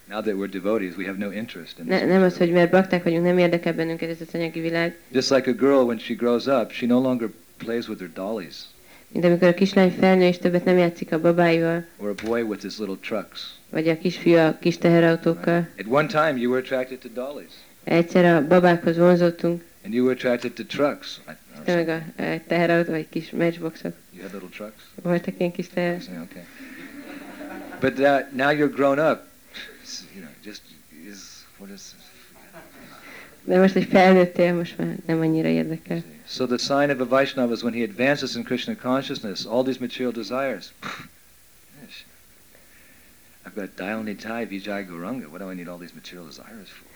Now 0.08 0.20
that 0.22 0.34
we're 0.34 0.50
devotees, 0.50 0.96
we 0.96 1.06
have 1.06 1.18
no 1.18 1.30
interest 1.32 1.78
in 1.78 1.86
this. 1.86 2.00
Ne, 2.00 2.06
nem 2.06 2.22
az, 2.22 2.36
hogy 2.36 2.50
mert 2.50 2.70
bakták 2.70 3.02
vagyunk, 3.02 3.24
nem 3.24 3.38
érdekel 3.38 3.72
bennünket 3.72 4.10
ez 4.10 4.16
az 4.20 4.34
anyagi 4.34 4.60
világ. 4.60 4.96
Just 5.10 5.30
like 5.30 5.50
a 5.50 5.54
girl, 5.54 5.82
when 5.84 5.98
she 5.98 6.14
grows 6.14 6.46
up, 6.46 6.70
she 6.70 6.86
no 6.86 7.00
longer 7.00 7.28
plays 7.56 7.88
with 7.88 8.00
her 8.00 8.10
dollies, 8.14 8.56
Mint 9.12 9.24
amikor 9.24 9.48
a 9.48 9.54
kislány 9.54 9.90
felnő, 9.90 10.22
és 10.26 10.38
többet 10.38 10.64
nem 10.64 10.78
játszik 10.78 11.12
a 11.12 11.20
babáival, 11.20 11.84
or 11.96 12.08
a 12.08 12.14
boy 12.26 12.42
with 12.42 12.62
his 12.62 12.78
little 12.78 12.96
trucks. 13.00 13.40
vagy 13.70 13.88
a 13.88 13.98
kisfiú 13.98 14.36
a 14.36 14.58
kis 14.60 14.78
teherautókkal. 14.78 15.68
At 15.78 15.86
one 15.86 16.06
time, 16.06 16.36
you 16.36 16.50
were 16.50 16.60
attracted 16.60 16.98
to 16.98 17.08
dollies, 17.08 17.50
Egyszer 17.84 18.24
a 18.24 18.46
babákhoz 18.46 18.96
vonzottunk, 18.96 19.62
and 19.84 19.94
you 19.94 20.04
were 20.04 20.14
attracted 20.14 20.52
to 20.52 20.64
trucks. 20.64 21.20
Te 21.64 21.74
meg 21.74 21.88
a, 21.88 22.02
teherautó, 22.46 22.90
vagy 22.90 23.08
kis 23.08 23.30
matchboxok. 23.30 23.92
You 24.12 24.22
had 24.22 24.32
little 24.32 24.48
trucks. 24.48 24.82
Voltak 25.02 25.34
ilyen 25.38 25.52
kis 25.52 25.68
teher. 25.68 25.96
Okay. 26.22 26.42
But 27.80 27.94
that, 27.94 28.32
now 28.32 28.50
you're 28.50 28.74
grown 28.74 28.98
up. 28.98 29.22
You 30.14 30.20
know, 30.22 30.30
just 30.44 30.62
is 31.06 31.44
what 31.58 31.70
is. 31.74 31.94
De 33.48 33.58
most, 33.58 33.72
hogy 33.72 33.84
felnőttél, 33.84 34.54
most 34.54 34.78
már 34.78 34.96
nem 35.06 35.20
annyira 35.20 35.48
érdekel. 35.48 36.02
So 36.26 36.46
the 36.46 36.56
sign 36.56 36.90
of 36.90 37.00
a 37.00 37.06
Vaishnava 37.06 37.52
is 37.52 37.62
when 37.62 37.74
he 37.74 37.82
advances 37.82 38.34
in 38.34 38.42
Krishna 38.42 38.74
consciousness, 38.76 39.44
all 39.44 39.62
these 39.62 39.78
material 39.80 40.12
desires. 40.12 40.72
Yes. 41.82 42.04
I've 43.46 43.54
got 43.54 43.76
Dayalnitai 43.76 44.46
Vijay 44.46 44.86
Gauranga. 44.88 45.28
What 45.28 45.40
do 45.40 45.50
I 45.50 45.54
need 45.54 45.68
all 45.68 45.78
these 45.78 45.94
material 45.94 46.26
desires 46.26 46.68
for? 46.68 46.86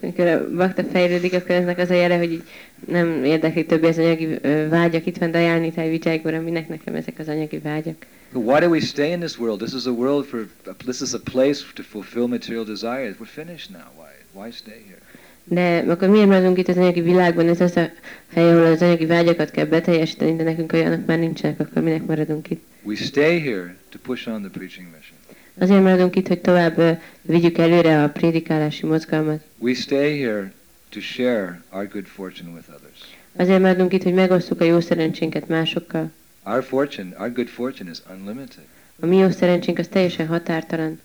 Amikor 0.00 0.26
a 0.26 0.54
bakta 0.54 0.84
fejlődik, 0.84 1.32
akkor 1.32 1.50
ennek 1.50 1.78
az 1.78 1.90
a 1.90 1.94
jele, 1.94 2.16
hogy 2.16 2.42
nem 2.86 3.24
érdekli 3.24 3.66
többé 3.66 3.88
az 3.88 3.98
anyagi 3.98 4.38
vágyak. 4.68 5.06
Itt 5.06 5.16
van 5.16 5.30
Dajálni 5.30 5.72
Táj 5.72 5.88
Vijágóra, 5.88 6.40
minek 6.40 6.68
nekem 6.68 6.94
ezek 6.94 7.18
az 7.18 7.28
anyagi 7.28 7.58
vágyak. 7.58 8.06
But 8.32 8.44
why 8.44 8.60
do 8.60 8.68
we 8.68 8.80
stay 8.80 9.10
in 9.10 9.18
this 9.18 9.38
world? 9.38 9.58
This 9.58 9.72
is 9.72 9.86
a 9.86 9.92
world 9.92 10.26
for. 10.26 10.48
This 10.76 11.00
is 11.00 11.12
a 11.12 11.20
place 11.32 11.64
to 11.74 11.82
fulfill 11.82 12.26
material 12.26 12.64
desires. 12.64 13.16
We're 13.18 13.44
finished 13.44 13.70
now. 13.70 13.86
Why? 13.96 14.10
Why 14.32 14.50
stay 14.50 14.82
here? 14.86 15.00
De 15.48 15.84
akkor 15.88 16.08
miért 16.08 16.26
maradunk 16.26 16.58
itt 16.58 16.68
az 16.68 16.76
anyagi 16.76 17.00
világban? 17.00 17.48
Ez 17.48 17.60
az 17.60 17.76
a 17.76 17.90
hely, 18.32 18.52
ahol 18.52 18.64
az 18.64 18.82
anyagi 18.82 19.06
vágyakat 19.06 19.50
kell 19.50 19.64
beteljesíteni, 19.64 20.36
de 20.36 20.42
nekünk 20.42 20.72
olyanok 20.72 21.06
már 21.06 21.18
nincsenek, 21.18 21.60
akkor 21.60 21.82
minek 21.82 22.06
maradunk 22.06 22.50
itt? 22.50 22.64
We 22.82 22.94
stay 22.94 23.40
here 23.40 23.76
to 23.88 23.98
push 23.98 24.28
on 24.28 24.40
the 24.40 24.50
preaching 24.50 24.86
mission. 24.96 25.18
Azért 25.58 25.82
maradunk 25.82 26.16
itt, 26.16 26.28
hogy 26.28 26.40
tovább 26.40 26.78
ö, 26.78 26.90
vigyük 27.22 27.58
előre 27.58 28.02
a 28.02 28.08
prédikálási 28.08 28.86
mozgalmat. 28.86 29.44
We 29.58 29.74
stay 29.74 30.18
here 30.18 30.52
to 30.88 31.00
share 31.00 31.62
our 31.70 31.88
good 31.88 32.06
fortune 32.06 32.50
with 32.50 32.68
others. 32.68 33.16
Azért 33.36 33.60
maradunk 33.60 33.92
itt, 33.92 34.02
hogy 34.02 34.14
megosszuk 34.14 34.60
a 34.60 34.64
jó 34.64 34.80
szerencsénket 34.80 35.48
másokkal. 35.48 36.10
Our 36.42 36.64
fortune, 36.64 37.16
our 37.18 37.32
good 37.32 37.48
fortune 37.48 37.90
is 37.90 37.98
unlimited. 38.18 38.64
A 39.00 39.06
mi 39.06 39.16
jó 39.16 39.30
szerencsénk 39.30 39.78
az 39.78 39.88
teljesen 39.88 40.26
határtalan. 40.26 41.00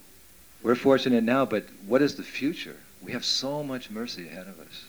We're 0.64 0.78
fortunate 0.78 1.34
now, 1.34 1.46
but 1.48 1.64
what 1.88 2.02
is 2.02 2.14
the 2.14 2.24
future? 2.24 2.76
We 3.06 3.12
have 3.12 3.24
so 3.24 3.64
much 3.64 3.89
mercy 3.89 4.28
ahead 4.32 4.47
of 4.47 4.56
us. 4.68 4.86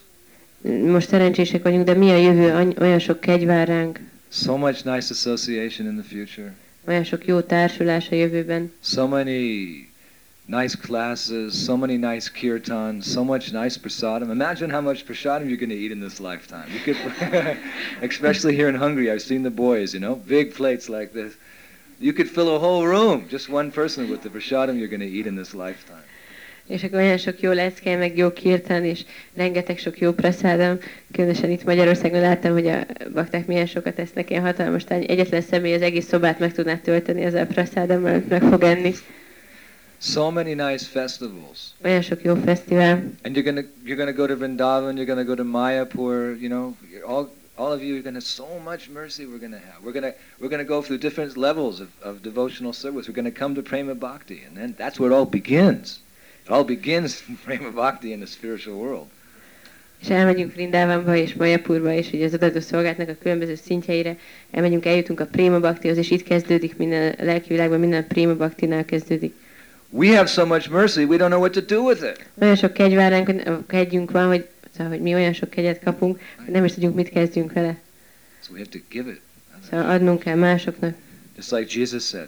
Most 0.91 1.07
szerencsések 1.07 1.63
vagyunk, 1.63 1.85
de 1.85 1.93
mi 1.93 2.11
a 2.11 2.17
jövő? 2.17 2.73
Olyan 2.79 2.99
sok 2.99 3.19
kegy 3.19 3.45
vár 3.45 3.67
ránk, 3.67 3.99
So 4.29 4.57
much 4.57 4.85
nice 4.85 5.07
association 5.11 5.87
in 5.87 5.95
the 6.01 6.15
future. 6.15 6.53
olyan 6.87 7.03
sok 7.03 7.25
jó 7.25 7.41
társulás 7.41 8.09
a 8.11 8.15
jövőben. 8.15 8.71
So 8.81 9.07
many 9.07 9.87
nice 10.45 10.77
classes, 10.77 11.63
so 11.63 11.75
many 11.77 11.97
nice 11.97 12.31
kirtans, 12.31 13.11
so 13.11 13.23
much 13.23 13.51
nice 13.51 13.79
prasadam. 13.79 14.29
Imagine 14.31 14.69
how 14.71 14.81
much 14.81 15.05
prasadam 15.05 15.47
you're 15.47 15.65
going 15.65 15.69
to 15.69 15.77
eat 15.85 15.91
in 15.91 15.99
this 15.99 16.19
lifetime. 16.19 16.65
You 16.73 16.79
could, 16.83 16.97
especially 18.09 18.55
here 18.55 18.67
in 18.69 18.75
Hungary, 18.75 19.11
I've 19.11 19.21
seen 19.21 19.43
the 19.43 19.55
boys, 19.55 19.93
you 19.93 19.99
know, 19.99 20.15
big 20.27 20.53
plates 20.53 20.87
like 20.87 21.11
this. 21.13 21.33
You 21.99 22.13
could 22.13 22.29
fill 22.29 22.55
a 22.55 22.59
whole 22.59 22.85
room, 22.85 23.25
just 23.29 23.49
one 23.49 23.71
person 23.71 24.09
with 24.09 24.21
the 24.21 24.29
prasadam 24.29 24.77
you're 24.77 24.89
going 24.97 25.09
to 25.11 25.17
eat 25.19 25.25
in 25.27 25.35
this 25.35 25.53
lifetime. 25.53 26.03
És 26.67 26.83
akkor 26.83 26.99
olyan 26.99 27.17
sok 27.17 27.39
jó 27.41 27.51
lecke, 27.51 27.97
meg 27.97 28.17
jó 28.17 28.33
kirtan, 28.33 28.83
és 28.83 29.05
rengeteg 29.33 29.77
sok 29.77 29.99
jó 29.99 30.11
praszádam. 30.11 30.77
Különösen 31.11 31.51
itt 31.51 31.63
Magyarországon 31.63 32.19
láttam, 32.19 32.51
hogy 32.51 32.67
a 32.67 32.85
bakták 33.13 33.45
milyen 33.45 33.65
sokat 33.65 33.99
esznek, 33.99 34.29
ilyen 34.29 34.43
hatalmas 34.43 34.83
tány. 34.83 35.05
Egyetlen 35.07 35.41
személy 35.41 35.73
az 35.73 35.81
egész 35.81 36.07
szobát 36.07 36.39
meg 36.39 36.53
tudná 36.53 36.77
tölteni 36.77 37.21
ezzel 37.21 37.43
a 37.43 37.53
praszádammal, 37.53 38.11
amit 38.11 38.29
meg 38.29 38.41
fog 38.41 38.63
enni. 38.63 38.93
So 39.99 40.31
many 40.31 40.53
nice 40.53 40.85
festivals. 40.85 41.59
Olyan 41.83 42.01
sok 42.01 42.23
jó 42.23 42.35
fesztivál. 42.35 43.03
And 43.21 43.35
you're 43.35 43.43
gonna 43.43 43.61
you're 43.85 43.95
gonna 43.95 44.11
go 44.11 44.25
to 44.25 44.35
Vrindavan, 44.35 44.95
you're 44.95 45.05
gonna 45.05 45.23
go 45.23 45.35
to 45.35 45.43
Mayapur, 45.43 46.37
you 46.39 46.49
know, 46.49 46.75
all 47.07 47.29
all 47.55 47.71
of 47.71 47.81
you 47.81 47.95
are 47.95 48.01
gonna 48.01 48.19
so 48.19 48.45
much 48.63 48.89
mercy 48.93 49.25
we're 49.25 49.39
gonna 49.39 49.61
have. 49.71 49.81
We're 49.83 49.93
gonna 49.93 50.13
we're 50.39 50.49
gonna 50.49 50.65
go 50.65 50.81
through 50.81 50.97
different 50.97 51.37
levels 51.37 51.79
of, 51.79 51.87
of 52.01 52.21
devotional 52.21 52.73
service. 52.73 53.07
We're 53.07 53.15
gonna 53.15 53.31
come 53.31 53.55
to 53.55 53.61
prema 53.61 53.95
bhakti, 53.95 54.41
and 54.47 54.57
then 54.57 54.75
that's 54.77 54.99
where 54.99 55.11
it 55.11 55.15
all 55.15 55.25
begins. 55.25 55.99
It 56.43 56.49
all 56.49 56.63
begins 56.63 57.23
in 57.27 57.37
prema 57.45 57.69
bhakti 57.71 58.11
in 58.11 58.17
the 58.17 58.25
spiritual 58.27 58.75
world. 58.77 59.07
És 60.01 60.09
elmegyünk 60.09 60.55
Rindávamba 60.55 61.15
és 61.15 61.33
Majapurba, 61.33 61.93
és 61.93 62.11
ugye 62.11 62.25
az 62.25 62.33
adadó 62.33 62.59
szolgálatnak 62.59 63.09
a 63.09 63.15
különböző 63.21 63.55
szintjeire, 63.55 64.17
elmegyünk, 64.51 64.85
eljutunk 64.85 65.19
a 65.19 65.25
Préma 65.25 65.59
Baktihoz, 65.59 65.97
és 65.97 66.11
itt 66.11 66.23
kezdődik 66.23 66.77
minden, 66.77 67.15
a 67.19 67.23
lelki 67.23 67.47
világban 67.47 67.79
minden 67.79 68.01
a 68.01 68.05
Préma 68.07 68.35
Baktinál 68.35 68.85
kezdődik. 68.85 69.33
We 69.89 70.15
have 70.15 70.27
so 70.27 70.45
much 70.45 70.69
mercy, 70.69 71.03
we 71.03 71.17
don't 71.17 71.27
know 71.29 71.39
what 71.39 71.51
to 71.51 71.61
do 71.61 71.81
with 71.81 72.03
it. 72.03 72.25
Olyan 72.41 72.55
sok 72.55 72.73
kegy 72.73 72.93
hogy- 73.25 73.43
kegyünk 73.67 74.11
van, 74.11 74.27
hogy, 74.27 74.47
szóval, 74.77 74.91
hogy 74.91 75.01
mi 75.01 75.13
olyan 75.13 75.33
sok 75.33 75.49
kegyet 75.49 75.83
kapunk, 75.83 76.19
hogy 76.37 76.53
nem 76.53 76.65
is 76.65 76.73
tudjuk, 76.73 76.95
mit 76.95 77.09
kezdjünk 77.09 77.53
vele. 77.53 77.77
So 78.41 78.51
we 78.53 78.57
have 78.57 78.69
to 78.69 78.79
give 78.89 79.09
it. 79.09 79.21
Szóval 79.69 79.89
adnunk 79.89 80.19
kell 80.19 80.35
másoknak, 80.35 80.93
Just 81.35 81.51
like 81.51 81.79
Jesus 81.79 82.03
said, 82.03 82.27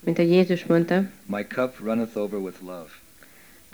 mint 0.00 0.18
ahogy 0.18 0.30
Jézus 0.30 0.64
mondta, 0.64 1.02
"My 1.26 1.42
cup 1.48 1.78
runneth 1.80 2.16
over 2.16 2.38
with 2.38 2.56
love." 2.62 2.90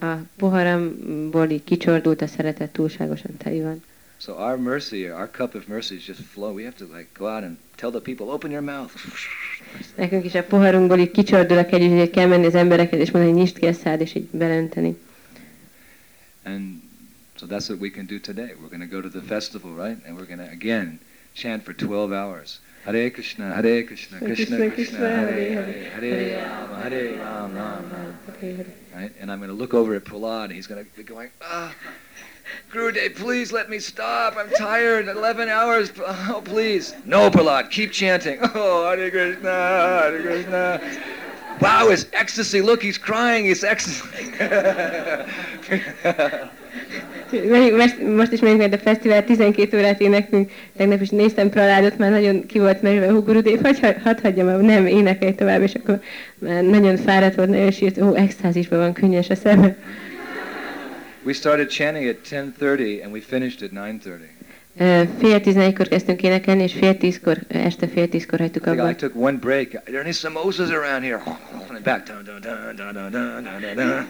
A 0.01 0.15
poharamból 0.37 1.51
így 1.51 1.65
kicsordult 1.65 2.23
a 2.23 2.27
szeretet 2.27 2.71
túlságosan 2.71 3.37
teli 3.37 3.61
van. 3.63 3.83
So 4.19 4.33
our 4.33 4.57
mercy, 4.57 5.11
our 5.11 5.29
cup 5.31 5.55
of 5.55 5.67
mercy 5.67 5.95
is 5.95 6.07
just 6.07 6.21
flow. 6.21 6.55
We 6.55 6.65
have 6.65 6.77
to 6.77 6.85
like 6.85 7.09
go 7.19 7.27
out 7.27 7.43
and 7.43 7.57
tell 7.75 7.91
the 7.91 8.01
people, 8.01 8.27
"Open 8.27 8.51
your 8.51 8.63
mouth." 8.63 8.93
Nekünk 9.97 10.25
is 10.25 10.35
a 10.35 10.43
poharunkból 10.43 10.99
így 10.99 11.11
kicsordul 11.11 11.59
a 11.59 11.67
kegy, 11.67 11.99
hogy 11.99 12.11
kell 12.11 12.27
menni 12.27 12.47
az 12.47 12.55
embereket, 12.55 13.01
és 13.01 13.11
mondani, 13.11 13.33
hogy 13.33 13.43
nyisd 13.43 13.59
ki 13.59 13.67
a 13.67 13.73
szád, 13.73 14.01
és 14.01 14.15
így 14.15 14.29
belönteni. 14.31 14.97
And 16.45 16.83
so 17.35 17.47
that's 17.47 17.69
what 17.69 17.81
we 17.81 17.91
can 17.91 18.07
do 18.07 18.19
today. 18.19 18.55
We're 18.61 18.71
going 18.71 18.91
to 18.91 18.97
go 18.97 19.09
to 19.09 19.09
the 19.09 19.27
festival, 19.27 19.75
right? 19.87 20.07
And 20.07 20.19
we're 20.19 20.27
going 20.27 20.49
to 20.49 20.53
again 20.53 21.01
chant 21.35 21.63
for 21.65 21.75
12 21.75 22.13
hours. 22.13 22.61
Hare 22.87 23.11
Krishna, 23.11 23.53
Hare 23.53 23.83
Krishna, 23.83 24.19
Krishna 24.19 24.71
Krishna, 24.71 24.99
Hare 24.99 25.55
Hare, 25.55 25.91
Hare 25.91 26.39
Rama, 26.39 26.81
Hare 26.83 27.19
Rama, 27.19 27.83
Rama. 27.91 28.15
Right? 28.95 29.13
And 29.19 29.33
I'm 29.33 29.39
going 29.39 29.51
to 29.51 29.57
look 29.57 29.75
over 29.75 29.97
at 29.97 30.05
Prahlad, 30.05 30.45
and 30.45 30.53
he's 30.53 30.69
going 30.69 30.85
to 30.85 30.91
be 30.97 31.03
going, 31.03 31.31
ah, 31.43 31.75
Gurudev, 32.73 33.17
please 33.17 33.51
let 33.51 33.69
me 33.69 33.81
stop. 33.81 34.37
I'm 34.37 34.49
tired. 34.51 35.09
11 35.09 35.49
hours. 35.49 35.91
Oh, 36.29 36.41
please. 36.45 36.95
No, 37.05 37.29
Prahlad, 37.29 37.73
keep 37.73 37.91
chanting. 37.91 38.39
Oh, 38.55 38.89
Hare 38.89 39.11
Krishna, 39.11 39.51
Hare 39.51 40.23
Krishna. 40.23 40.81
Wow, 41.61 41.89
it's 41.89 42.07
ecstasy. 42.13 42.63
Look, 42.63 42.83
he's 42.83 42.99
crying. 42.99 43.47
It's 43.47 43.65
ecstasy. 43.65 44.33
Most, 48.17 48.33
is 48.33 48.41
megyünk 48.41 48.61
majd 48.61 48.73
a 48.73 48.79
fesztivál, 48.79 49.25
12 49.25 49.79
órát 49.79 50.01
éneklünk. 50.01 50.51
Tegnap 50.77 51.01
is 51.01 51.09
néztem 51.09 51.51
Praládot, 51.51 51.99
már 51.99 52.11
nagyon 52.11 52.47
ki 52.47 52.59
volt 52.59 52.83
merülve, 52.83 53.11
hú, 53.11 53.23
Gurudév, 53.23 53.61
hadd, 53.63 53.99
hadd, 54.03 54.21
hagyjam, 54.23 54.61
nem, 54.61 54.87
énekelj 54.87 55.35
tovább, 55.35 55.63
és 55.63 55.75
akkor 55.75 56.01
már 56.39 56.63
nagyon 56.63 56.97
fáradt 56.97 57.35
volt, 57.35 57.49
nagyon 57.49 57.71
sírt, 57.71 58.01
ó, 58.01 58.15
extázisban 58.15 58.79
van, 58.79 58.93
könnyes 58.93 59.31
a 59.31 59.35
szeme. 59.35 59.77
We 61.23 61.33
started 61.33 61.69
chanting 61.69 62.09
at 62.09 62.17
10:30 62.23 63.03
and 63.05 63.13
we 63.13 63.21
finished 63.21 63.63
at 63.63 63.71
9:30. 63.73 64.36
Fél 64.77 65.41
tizenegykor 65.41 65.89
kezdtünk 65.89 66.23
énekelni, 66.23 66.63
és 66.63 66.73
fél 66.73 66.97
tízkor, 66.97 67.39
este 67.49 67.89
fél 67.89 68.09
tízkor 68.09 68.39
hagytuk 68.39 68.67
abba. 68.67 68.91
I 68.91 68.95
took 68.95 69.15
one 69.15 69.37
break. 69.39 69.69
There 69.69 69.99
are 69.99 70.13
samosas 70.13 70.71
around 70.71 71.03
here. 71.03 71.23
Back. 71.83 72.07
Dun, 72.07 72.25
dun, 72.25 72.41
dun, 72.41 72.77
dun, 72.77 73.11
dun, 73.11 73.43
dun, 73.61 73.75
dun. 73.75 74.07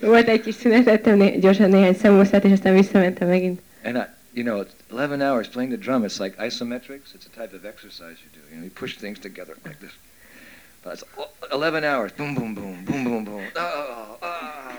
Volt 0.00 0.28
egy 0.28 0.40
kis 0.40 0.54
szünet, 0.54 0.88
ettem 0.88 1.40
gyorsan 1.40 1.70
néhány 1.70 1.94
szamoszát, 1.94 2.44
és 2.44 2.52
aztán 2.52 2.74
visszamentem 2.74 3.28
megint. 3.28 3.60
And 3.84 3.96
I, 3.96 4.02
you 4.40 4.44
know, 4.44 4.64
11 4.88 5.20
hours 5.20 5.48
playing 5.48 5.72
the 5.72 5.82
drum, 5.82 6.04
it's 6.04 6.20
like 6.20 6.46
isometrics. 6.46 7.14
It's 7.14 7.26
a 7.34 7.40
type 7.40 7.56
of 7.56 7.64
exercise 7.64 8.16
you 8.22 8.30
do. 8.32 8.40
You 8.50 8.56
know, 8.56 8.64
you 8.64 8.70
push 8.74 8.96
things 8.96 9.18
together 9.18 9.56
like 9.64 9.78
this. 9.80 9.92
But 10.82 10.92
it's 10.92 11.04
11 11.52 11.84
hours. 11.84 12.12
Boom, 12.12 12.34
boom, 12.34 12.54
boom, 12.54 12.84
boom, 12.84 13.04
boom, 13.04 13.24
boom. 13.24 13.42
Oh, 13.56 14.16
oh. 14.22 14.72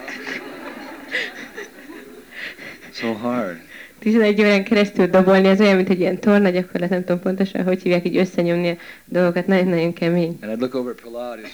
so 2.93 3.13
hard. 3.13 3.59
11 4.01 4.41
órán 4.41 4.63
keresztül 4.63 5.07
dobolni, 5.07 5.47
az 5.47 5.59
olyan, 5.59 5.75
mint 5.75 5.89
egy 5.89 5.99
ilyen 5.99 6.19
torna 6.19 6.49
gyakorlat, 6.49 6.89
nem 6.89 7.03
tudom 7.03 7.19
pontosan, 7.19 7.63
hogy 7.63 7.81
hívják, 7.81 8.05
így 8.05 8.17
összenyomni 8.17 8.69
a 8.69 8.75
dolgokat, 9.05 9.47
nagyon-nagyon 9.47 9.93
kemény. 9.93 10.37
And 10.41 10.51
I'd 10.51 10.59
look 10.59 10.75
over 10.75 10.91
at 10.91 11.01
Prahlad. 11.01 11.39
Uh, 11.39 11.49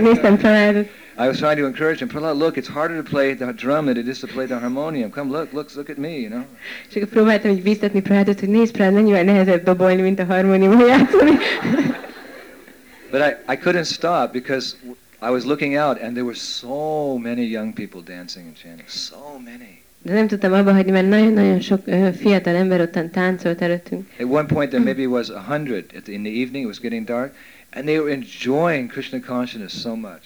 Néztem 0.00 0.36
Praládot, 0.36 0.86
I 1.20 1.26
was 1.26 1.36
trying 1.38 1.58
to 1.58 1.66
encourage 1.66 1.98
him. 1.98 2.08
Prahlad, 2.08 2.38
look, 2.38 2.56
it's 2.56 2.68
harder 2.68 3.02
to 3.02 3.10
play 3.10 3.34
the 3.34 3.52
drum 3.52 3.84
than 3.86 3.96
it 3.96 4.06
is 4.06 4.18
to 4.20 4.26
play 4.26 4.46
the 4.46 4.58
harmonium. 4.58 5.10
Come, 5.10 5.30
look, 5.30 5.52
look, 5.52 5.74
look 5.74 5.90
at 5.90 5.96
me. 5.96 6.08
You 6.08 6.28
know. 6.28 6.44
és 6.88 6.96
akkor 6.96 7.08
próbáltam 7.08 7.50
így 7.50 7.62
biztatni 7.62 8.00
Praládot, 8.00 8.40
hogy 8.40 8.48
nézd 8.48 8.72
Pralád, 8.72 8.94
mennyivel 8.94 9.24
nehezebb 9.24 9.64
dobolni, 9.64 10.02
mint 10.02 10.18
a 10.18 10.24
harmóniumon 10.24 10.86
játszani. 10.86 11.32
But 13.10 13.20
I, 13.20 13.52
I 13.52 13.56
couldn't 13.56 13.86
stop 13.86 14.32
because 14.32 14.76
I 15.20 15.30
was 15.30 15.44
looking 15.44 15.76
out 15.76 16.00
and 16.00 16.12
there 16.12 16.24
were 16.24 16.36
so 16.36 17.18
many 17.18 17.42
young 17.42 17.72
people 17.72 18.02
dancing 18.02 18.46
and 18.46 18.56
chanting. 18.56 18.88
So 18.88 19.38
many. 19.44 19.77
De 20.02 20.12
nem 20.12 20.26
tudtam 20.26 20.52
abba 20.52 20.72
hagyni, 20.72 20.90
mert 20.90 21.08
nagyon-nagyon 21.08 21.60
sok 21.60 21.84
fiatal 22.16 22.54
ember 22.54 22.80
ottan 22.80 23.10
táncolt 23.10 23.62
előttünk. 23.62 24.08
At 24.18 24.26
one 24.26 24.46
point 24.46 24.70
there 24.70 24.84
maybe 24.84 25.06
was 25.06 25.28
a 25.28 25.40
hundred 25.40 25.84
in 26.06 26.22
the 26.22 26.32
evening. 26.32 26.56
It 26.56 26.66
was 26.66 26.80
getting 26.80 27.06
dark, 27.06 27.34
and 27.70 27.84
they 27.84 27.98
were 27.98 28.12
enjoying 28.12 28.90
Krishna 28.90 29.20
consciousness 29.20 29.80
so 29.80 29.94
much. 29.94 30.22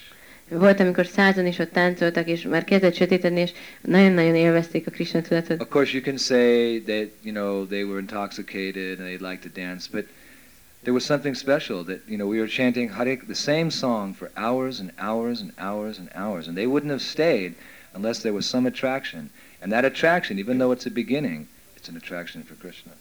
Volt, 0.48 0.80
amikor 0.80 1.06
százan 1.06 1.46
is 1.46 1.58
ott 1.58 1.72
táncoltak, 1.72 2.28
és 2.28 2.42
már 2.42 2.64
kezdett 2.64 2.94
sötétedni, 2.94 3.40
és 3.40 3.52
nagyon-nagyon 3.80 4.34
élvezték 4.34 4.86
a 4.86 4.90
Krishna 4.90 5.22
tudatot. 5.22 5.60
Of 5.60 5.68
course, 5.68 5.92
you 5.92 6.02
can 6.02 6.16
say 6.16 6.80
that 6.80 7.08
you 7.22 7.34
know 7.34 7.66
they 7.66 7.82
were 7.82 7.98
intoxicated 7.98 8.98
and 8.98 9.08
they'd 9.08 9.30
like 9.30 9.48
to 9.48 9.60
dance, 9.60 9.88
but 9.92 10.04
there 10.82 10.92
was 10.92 11.04
something 11.04 11.34
special 11.34 11.84
that 11.84 12.00
you 12.06 12.16
know 12.16 12.28
we 12.28 12.38
were 12.38 12.48
chanting 12.48 12.90
Hare 12.90 13.18
the 13.26 13.34
same 13.34 13.70
song 13.70 14.14
for 14.14 14.30
hours 14.36 14.80
and 14.80 14.90
hours 14.98 15.40
and 15.40 15.50
hours 15.58 15.98
and 15.98 16.08
hours, 16.14 16.48
and 16.48 16.56
they 16.56 16.66
wouldn't 16.66 16.90
have 16.90 17.02
stayed 17.02 17.52
unless 17.94 18.20
there 18.20 18.34
was 18.34 18.46
some 18.46 18.68
attraction. 18.68 19.30
And 19.62 19.72
that 19.72 19.84
attraction, 19.84 20.38
even 20.38 20.58
though 20.58 20.72
it's 20.72 20.86
a 20.86 20.90
beginning, 20.90 21.46
it's 21.76 21.88
an 21.88 21.96
attraction 21.96 22.42
for 22.42 22.56
Krishna. 22.56 22.92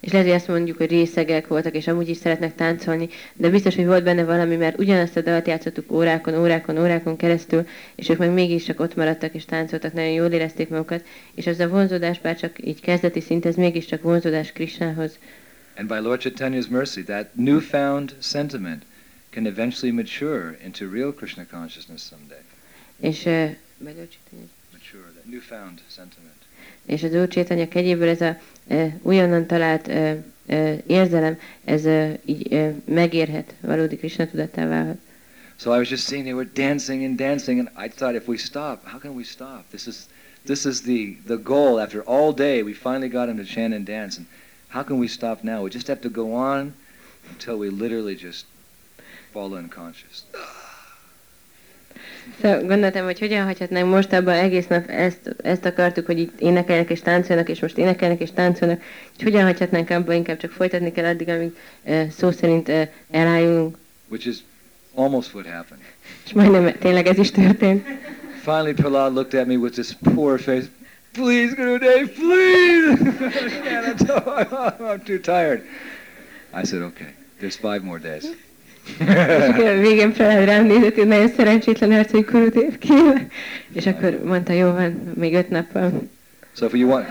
És 0.00 0.12
lehet, 0.12 0.26
hogy 0.26 0.36
azt 0.36 0.48
mondjuk, 0.48 0.76
hogy 0.76 0.90
részegek 0.90 1.46
voltak, 1.46 1.74
és 1.74 1.86
amúgy 1.86 2.08
is 2.08 2.16
szeretnek 2.16 2.54
táncolni, 2.54 3.08
de 3.34 3.48
biztos, 3.48 3.74
hogy 3.74 3.86
volt 3.86 4.04
benne 4.04 4.24
valami, 4.24 4.56
mert 4.56 4.78
ugyanazt 4.78 5.16
a 5.16 5.20
dalt 5.20 5.46
játszottuk 5.46 5.92
órákon, 5.92 6.38
órákon, 6.38 6.78
órákon 6.78 7.16
keresztül, 7.16 7.66
és 7.94 8.08
ők 8.08 8.18
meg 8.18 8.30
mégis 8.30 8.64
csak 8.64 8.80
ott 8.80 8.96
maradtak 8.96 9.34
és 9.34 9.44
táncoltak, 9.44 9.92
nagyon 9.92 10.10
jól 10.10 10.30
érezték 10.30 10.68
magukat, 10.68 11.06
és 11.34 11.46
az 11.46 11.58
a 11.60 11.68
vonzódás, 11.68 12.20
bár 12.20 12.38
csak 12.38 12.66
így 12.66 12.80
kezdeti 12.80 13.20
szint, 13.20 13.46
ez 13.46 13.54
mégiscsak 13.54 14.02
vonzódás 14.02 14.52
Krishnához. 14.52 15.18
And 15.76 15.88
by 15.88 15.98
Lord 15.98 16.20
Chaitanya's 16.20 16.68
mercy, 16.68 17.02
that 17.02 17.34
newfound 17.34 18.14
sentiment 18.20 18.82
can 19.30 19.46
eventually 19.46 19.94
mature 19.94 20.58
into 20.64 20.90
real 20.92 21.14
Krishna 21.14 21.46
consciousness 21.50 22.02
someday. 22.02 22.42
És 23.00 23.24
uh, 23.24 23.32
Mature. 23.32 23.58
newfound 23.78 24.08
sentiment. 24.12 24.50
És 26.86 27.02
az 27.02 27.14
Úr 27.14 27.28
Csétanya 27.28 27.68
kegyéből 27.68 28.08
ez 28.08 28.20
a 28.20 28.36
e, 28.68 28.98
újonnan 29.02 29.46
talált 29.46 29.88
e, 29.88 30.24
e, 30.46 30.78
érzelem, 30.86 31.38
ez 31.64 31.84
e, 31.84 32.18
így 32.24 32.52
e, 32.52 32.74
megérhet, 32.84 33.54
valódi 33.60 33.96
Krishna 33.96 34.26
tudattá 34.26 34.68
válhat. 34.68 34.98
So 35.60 35.74
I 35.74 35.78
was 35.78 35.90
just 35.90 36.06
seeing 36.06 36.24
they 36.24 36.32
were 36.32 36.48
dancing 36.54 37.04
and 37.04 37.18
dancing, 37.18 37.58
and 37.58 37.68
I 37.76 37.88
thought, 37.88 38.14
if 38.14 38.26
we 38.26 38.38
stop, 38.38 38.82
how 38.86 38.98
can 38.98 39.14
we 39.14 39.24
stop? 39.24 39.68
This 39.70 39.86
is 39.86 40.08
this 40.46 40.64
is 40.64 40.80
the 40.80 41.18
the 41.26 41.36
goal. 41.36 41.78
After 41.78 42.02
all 42.06 42.32
day, 42.32 42.62
we 42.62 42.72
finally 42.72 43.10
got 43.10 43.26
them 43.26 43.36
to 43.36 43.44
chant 43.44 43.74
and 43.74 43.84
dance, 43.84 44.16
and 44.16 44.26
how 44.68 44.82
can 44.82 44.98
we 44.98 45.06
stop 45.06 45.44
now? 45.44 45.62
We 45.62 45.68
just 45.68 45.86
have 45.88 46.00
to 46.00 46.08
go 46.08 46.32
on 46.34 46.72
until 47.28 47.58
we 47.58 47.68
literally 47.68 48.16
just 48.16 48.46
fall 49.32 49.54
unconscious. 49.54 50.24
Szóval 52.42 52.62
gondoltam, 52.62 53.04
hogy 53.04 53.18
hogyan 53.18 53.44
hagyhatnánk 53.44 53.90
most 53.90 54.12
abban 54.12 54.34
egész 54.34 54.66
nap 54.66 54.88
ezt, 54.88 55.34
ezt 55.42 55.64
akartuk, 55.64 56.06
hogy 56.06 56.18
itt 56.18 56.40
énekelnek 56.40 56.90
és 56.90 57.00
táncolnak, 57.00 57.48
és 57.48 57.60
most 57.60 57.78
énekelnek 57.78 58.20
és 58.20 58.30
táncolnak, 58.34 58.82
hogy 59.14 59.22
hogyan 59.22 59.42
hagyhatnánk 59.42 59.90
abban, 59.90 60.14
inkább 60.14 60.36
csak 60.36 60.50
folytatni 60.50 60.92
kell 60.92 61.04
addig, 61.04 61.28
amíg 61.28 61.56
e, 61.84 62.10
szó 62.10 62.30
szerint 62.30 62.68
e, 62.68 62.92
elájulunk. 63.10 63.76
Which 64.08 64.26
is 64.26 64.36
almost 64.94 65.34
what 65.34 65.46
happened. 65.46 65.82
És 66.24 66.32
majdnem 66.32 66.78
tényleg 66.78 67.06
ez 67.06 67.18
is 67.18 67.30
történt. 67.30 67.86
Finally, 68.42 68.72
Prahlad 68.72 69.14
looked 69.14 69.40
at 69.40 69.46
me 69.46 69.56
with 69.56 69.74
this 69.74 69.96
poor 70.14 70.38
face. 70.38 70.66
Please, 71.12 71.54
Gurudev, 71.54 72.14
please! 72.14 72.98
I'm 74.90 75.00
too 75.00 75.18
tired. 75.18 75.62
I 76.52 76.64
said, 76.64 76.82
okay, 76.82 77.14
there's 77.40 77.56
five 77.56 77.82
more 77.84 77.98
days. 77.98 78.26
És 78.98 79.46
akkor 79.48 79.78
végén 79.78 80.12
fel 80.12 80.44
rám 80.44 80.66
nézett, 80.66 80.94
hogy 80.94 81.06
nagyon 81.06 81.28
szerencsétlen 81.28 81.92
arc, 81.92 82.10
hogy 82.10 82.24
Gurudev 82.24 82.78
kéne. 82.78 83.26
És 83.72 83.86
akkor 83.86 84.20
mondta, 84.24 84.52
jó 84.52 84.70
van, 84.70 85.12
még 85.14 85.34
öt 85.34 85.48
nap 85.50 85.72
van. 85.72 86.10
So 86.56 86.66
if 86.66 86.72
you 86.72 86.88
want, 86.88 87.06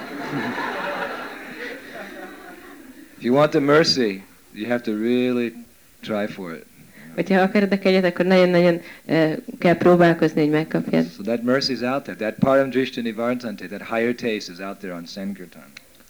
if 3.17 3.23
you 3.23 3.35
want 3.35 3.49
the 3.51 3.59
mercy, 3.59 4.23
you 4.53 4.67
have 4.67 4.81
to 4.81 4.91
really 4.91 5.53
try 6.01 6.27
for 6.27 6.51
it. 6.53 6.67
Hogyha 7.15 7.41
akarod 7.41 7.71
a 7.71 7.79
kegyet, 7.79 8.05
akkor 8.05 8.25
nagyon-nagyon 8.25 8.81
e, 9.05 9.35
kell 9.59 9.77
próbálkozni, 9.77 10.41
hogy 10.41 10.49
megkapjad. 10.49 11.05
So 11.15 11.23
that 11.23 11.43
mercy 11.43 11.71
is 11.71 11.79
out 11.79 12.03
there. 12.03 12.17
That 12.17 12.33
param 12.39 12.69
drishta 12.69 13.01
nivartante, 13.01 13.67
that 13.67 13.81
higher 13.81 14.15
taste 14.15 14.51
is 14.51 14.59
out 14.59 14.77
there 14.77 14.93
on 14.93 15.05
Sankirtan. 15.05 15.63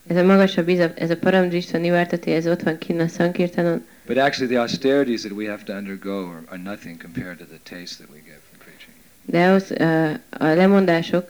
Ez 0.08 0.18
a 0.18 0.24
magasabb 0.24 0.70
íz, 0.70 0.80
ez 0.96 1.10
a 1.10 1.18
paramdrista 1.18 1.78
nivartati, 1.78 2.32
ez 2.32 2.48
ott 2.48 2.62
van 2.62 2.78
kinn 2.78 3.00
a 3.00 3.08
Sankirtanon. 3.08 3.86
But 4.10 4.18
actually, 4.18 4.48
the 4.48 4.58
austerities 4.58 5.22
that 5.22 5.34
we 5.34 5.46
have 5.46 5.66
to 5.66 5.74
undergo 5.76 6.26
are, 6.30 6.44
are 6.50 6.58
nothing 6.58 6.98
compared 6.98 7.38
to 7.38 7.46
the 7.46 7.60
taste 7.60 8.00
that 8.00 8.10
we 8.10 8.22
get 8.22 8.42
from 8.42 8.58
preaching. 8.66 8.94
De 9.26 9.38
e, 9.84 10.20
a 10.30 10.46
lemondások, 10.46 11.28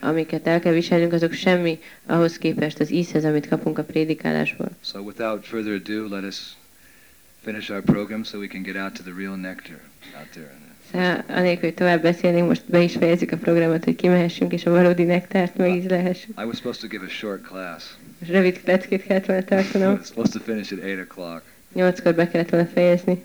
amiket 0.00 0.46
el 0.46 0.60
kell 0.60 0.72
viselnünk, 0.72 1.12
azok 1.12 1.32
semmi 1.32 1.78
ahhoz 2.06 2.38
képest 2.38 2.80
az 2.80 2.90
ízhez, 2.90 3.24
amit 3.24 3.48
kapunk 3.48 3.78
a 3.78 3.84
prédikálásból. 3.84 4.68
So 4.80 5.00
without 5.00 5.44
further 5.46 5.74
ado, 5.74 6.08
let 6.08 6.24
us 6.24 6.56
finish 7.42 7.70
our 7.70 7.82
program 7.82 8.22
so 8.22 8.38
we 8.38 8.46
can 8.46 8.62
get 8.62 8.76
out 8.76 8.92
to 8.94 9.02
the 9.02 9.12
real 9.16 9.36
nectar 9.36 9.80
out 10.18 10.28
there. 10.32 10.52
Szóval 10.92 11.24
anélkül, 11.28 11.62
hogy 11.62 11.74
tovább 11.74 12.02
beszélnénk, 12.02 12.46
most 12.46 12.64
be 12.66 12.82
is 12.82 12.92
fejezzük 12.92 13.32
a 13.32 13.36
programot, 13.36 13.84
hogy 13.84 13.96
kimehessünk, 13.96 14.52
és 14.52 14.66
a 14.66 14.70
valódi 14.70 15.02
nektárt 15.02 15.56
megízlehessük. 15.56 16.40
I 16.40 16.44
was 16.44 16.56
supposed 16.56 16.80
to 16.80 16.88
give 16.88 17.04
a 17.04 17.08
short 17.08 17.42
class. 17.42 17.84
Most 18.18 18.32
rövid 18.32 18.60
leckét 18.64 19.02
kellett 19.02 19.26
volna 19.26 19.42
tartanom. 19.42 20.02
supposed 20.02 20.32
to 20.32 20.40
finish 20.40 20.72
at 20.72 20.78
8 20.84 20.98
o'clock 20.98 21.42
Nyolckor 21.72 22.14
be 22.14 22.28
kellett 22.28 22.50
volna 22.50 22.66
fejezni, 22.66 23.24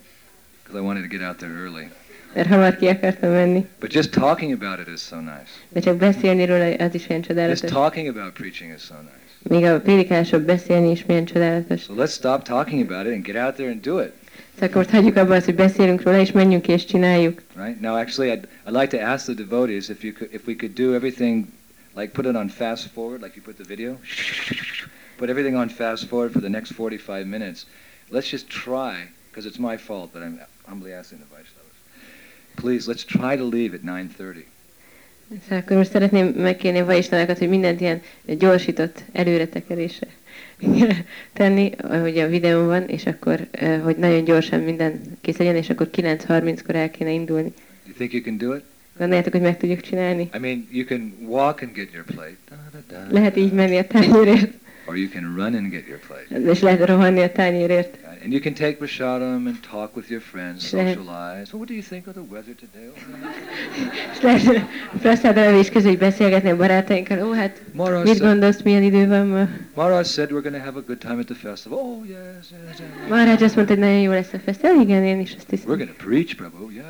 because 0.63 0.83
I 0.83 0.85
wanted 0.85 1.01
to 1.01 1.17
get 1.17 1.27
out 1.27 1.37
there 1.37 1.53
early. 1.53 1.89
mert 2.35 2.47
hamar 2.47 2.77
ki 2.77 2.87
akartam 2.87 3.31
menni. 3.31 3.65
But 3.79 3.93
just 3.93 4.11
talking 4.11 4.63
about 4.63 4.87
it 4.87 4.93
is 4.93 5.01
so 5.01 5.19
nice. 5.19 5.49
De 5.69 5.79
csak 5.79 5.97
beszélni 5.97 6.45
róla, 6.45 6.73
az 6.73 6.93
is 6.93 7.07
olyan 7.09 7.49
Just 7.49 7.65
talking 7.65 8.07
about 8.07 8.33
preaching 8.33 8.73
is 8.75 8.81
so 8.81 8.95
nice. 9.01 9.53
Még 9.55 9.63
a 9.63 9.81
prédikálásról 9.81 10.41
beszélni 10.41 10.91
is 10.91 11.05
milyen 11.05 11.25
csodálatos. 11.25 11.81
So 11.81 11.93
let's 11.93 12.13
stop 12.13 12.43
talking 12.43 12.91
about 12.91 13.05
it 13.05 13.13
and 13.13 13.23
get 13.23 13.35
out 13.35 13.55
there 13.55 13.69
and 13.69 13.81
do 13.81 13.99
it. 13.99 14.11
Szóval 14.53 14.69
akkor 14.69 14.85
hagyjuk 14.91 15.15
abba 15.15 15.35
azt, 15.35 15.45
hogy 15.45 15.55
beszélünk 15.55 16.01
róla, 16.01 16.19
és 16.19 16.31
menjünk 16.31 16.67
és 16.67 16.85
csináljuk. 16.85 17.41
Right 17.55 17.79
now, 17.79 17.95
actually, 17.95 18.31
I'd, 18.31 18.47
I'd 18.67 18.81
like 18.81 18.97
to 18.97 19.05
ask 19.05 19.25
the 19.25 19.33
devotees 19.33 19.89
if 19.89 20.03
you 20.03 20.13
could, 20.13 20.33
if 20.33 20.41
we 20.47 20.55
could 20.55 20.73
do 20.73 20.93
everything, 20.93 21.45
like 21.95 22.11
put 22.11 22.25
it 22.25 22.35
on 22.35 22.49
fast 22.49 22.87
forward, 22.93 23.21
like 23.21 23.35
you 23.35 23.43
put 23.45 23.55
the 23.55 23.67
video, 23.67 23.97
put 25.17 25.29
everything 25.29 25.55
on 25.55 25.69
fast 25.69 26.07
forward 26.07 26.31
for 26.31 26.41
the 26.41 26.49
next 26.49 26.71
45 26.71 27.27
minutes. 27.27 27.65
Let's 28.11 28.29
just 28.29 28.49
try, 28.49 29.09
because 29.29 29.45
it's 29.49 29.59
my 29.59 29.77
fault, 29.77 30.13
but 30.13 30.21
I'm 30.21 30.39
humbly 30.67 30.93
asking 30.93 31.19
the 31.19 31.25
Vaishnavas. 31.35 31.75
Please, 32.55 32.87
let's 32.87 33.03
try 33.03 33.35
to 33.35 33.43
leave 33.43 33.73
at 33.73 33.83
9:30. 33.83 34.45
Szóval 35.43 35.57
akkor 35.57 35.77
most 35.77 35.91
szeretném 35.91 36.27
megkérni 36.27 36.79
a 36.79 36.85
vajisnákat, 36.85 37.37
hogy 37.37 37.49
mindent 37.49 37.81
ilyen 37.81 38.01
gyorsított 38.25 39.03
előretekerésre 39.11 40.07
tenni, 41.33 41.71
hogy 41.81 42.17
a 42.17 42.27
videón 42.27 42.65
van, 42.65 42.83
és 42.87 43.05
akkor, 43.05 43.47
eh, 43.51 43.81
hogy 43.81 43.97
nagyon 43.97 44.23
gyorsan 44.23 44.59
minden 44.59 45.01
kész 45.21 45.37
legyen, 45.37 45.55
és 45.55 45.69
akkor 45.69 45.89
9.30-kor 45.91 46.75
el 46.75 46.91
kéne 46.91 47.11
indulni. 47.11 47.53
You 47.85 47.95
think 47.95 48.13
you 48.13 48.23
can 48.23 48.37
do 48.37 48.55
it? 48.55 48.63
Gondoljátok, 48.97 49.31
hogy 49.31 49.41
meg 49.41 49.57
tudjuk 49.57 49.81
csinálni? 49.81 50.29
I 50.33 50.37
mean, 50.39 50.67
you 50.71 50.85
can 50.85 51.13
walk 51.21 51.61
and 51.61 51.73
get 51.73 51.91
your 51.93 52.05
plate, 52.05 52.37
da, 52.49 52.55
da, 52.71 52.79
da, 52.87 53.13
Lehet 53.13 53.35
így 53.35 53.53
menni 53.53 53.77
a 53.77 53.87
tányérért, 53.87 54.51
or 54.85 54.97
you 54.97 55.07
can 55.09 55.35
run 55.35 55.55
and 55.55 55.71
get 55.71 55.87
your 55.87 55.99
plate. 56.07 56.49
és 56.51 56.59
lehet 56.61 56.85
rohanni 56.85 57.21
a 57.21 57.31
tányérért. 57.31 57.97
And 58.23 58.33
you 58.33 58.41
can 58.41 58.53
take 58.53 58.75
prasadam 58.77 59.45
and 59.45 59.59
talk 59.71 59.95
with 59.95 60.09
your 60.09 60.21
friends, 60.21 60.63
socialize. 60.67 61.49
Well, 61.53 61.61
what 61.61 61.67
do 61.67 61.73
you 61.73 61.83
think 61.83 62.07
of 62.07 62.13
the 62.13 62.23
weather 62.31 62.55
today? 62.55 62.89
És 64.13 64.21
lehet 64.21 64.65
praszádra 65.01 65.59
is 65.59 65.69
közül, 65.69 65.97
beszélgetni 65.97 66.49
a 66.49 66.55
barátainkkal. 66.55 67.27
Ó, 67.27 67.31
hát 67.31 67.61
Maharaj 67.73 68.03
mit 68.03 68.19
gondolsz, 68.19 68.61
milyen 68.61 68.83
idő 68.83 69.07
van 69.07 69.27
ma? 69.27 69.47
Maharaj 69.75 70.03
said 70.05 70.29
we're 70.31 70.41
going 70.41 70.55
to 70.55 70.61
have 70.63 70.77
a 70.77 70.83
good 70.85 70.97
time 70.97 71.19
at 71.19 71.25
the 71.25 71.35
festival. 71.35 71.77
Oh, 71.79 72.07
yes, 72.07 72.17
yes, 72.51 72.79
yes. 72.79 72.87
Maharaj 73.09 73.33
azt 73.43 73.55
mondta, 73.55 73.73
hogy 73.73 73.83
nagyon 73.83 73.99
jó 73.99 74.11
lesz 74.11 74.33
a 74.33 74.39
fesztivál. 74.39 74.81
Igen, 74.81 75.03
én 75.03 75.19
is 75.19 75.33
azt 75.37 75.45
We're 75.47 75.49
hiszem. 75.49 75.67
going 75.67 75.87
to 75.97 76.03
preach, 76.05 76.35
Prabhu. 76.35 76.69
Yes. 76.71 76.83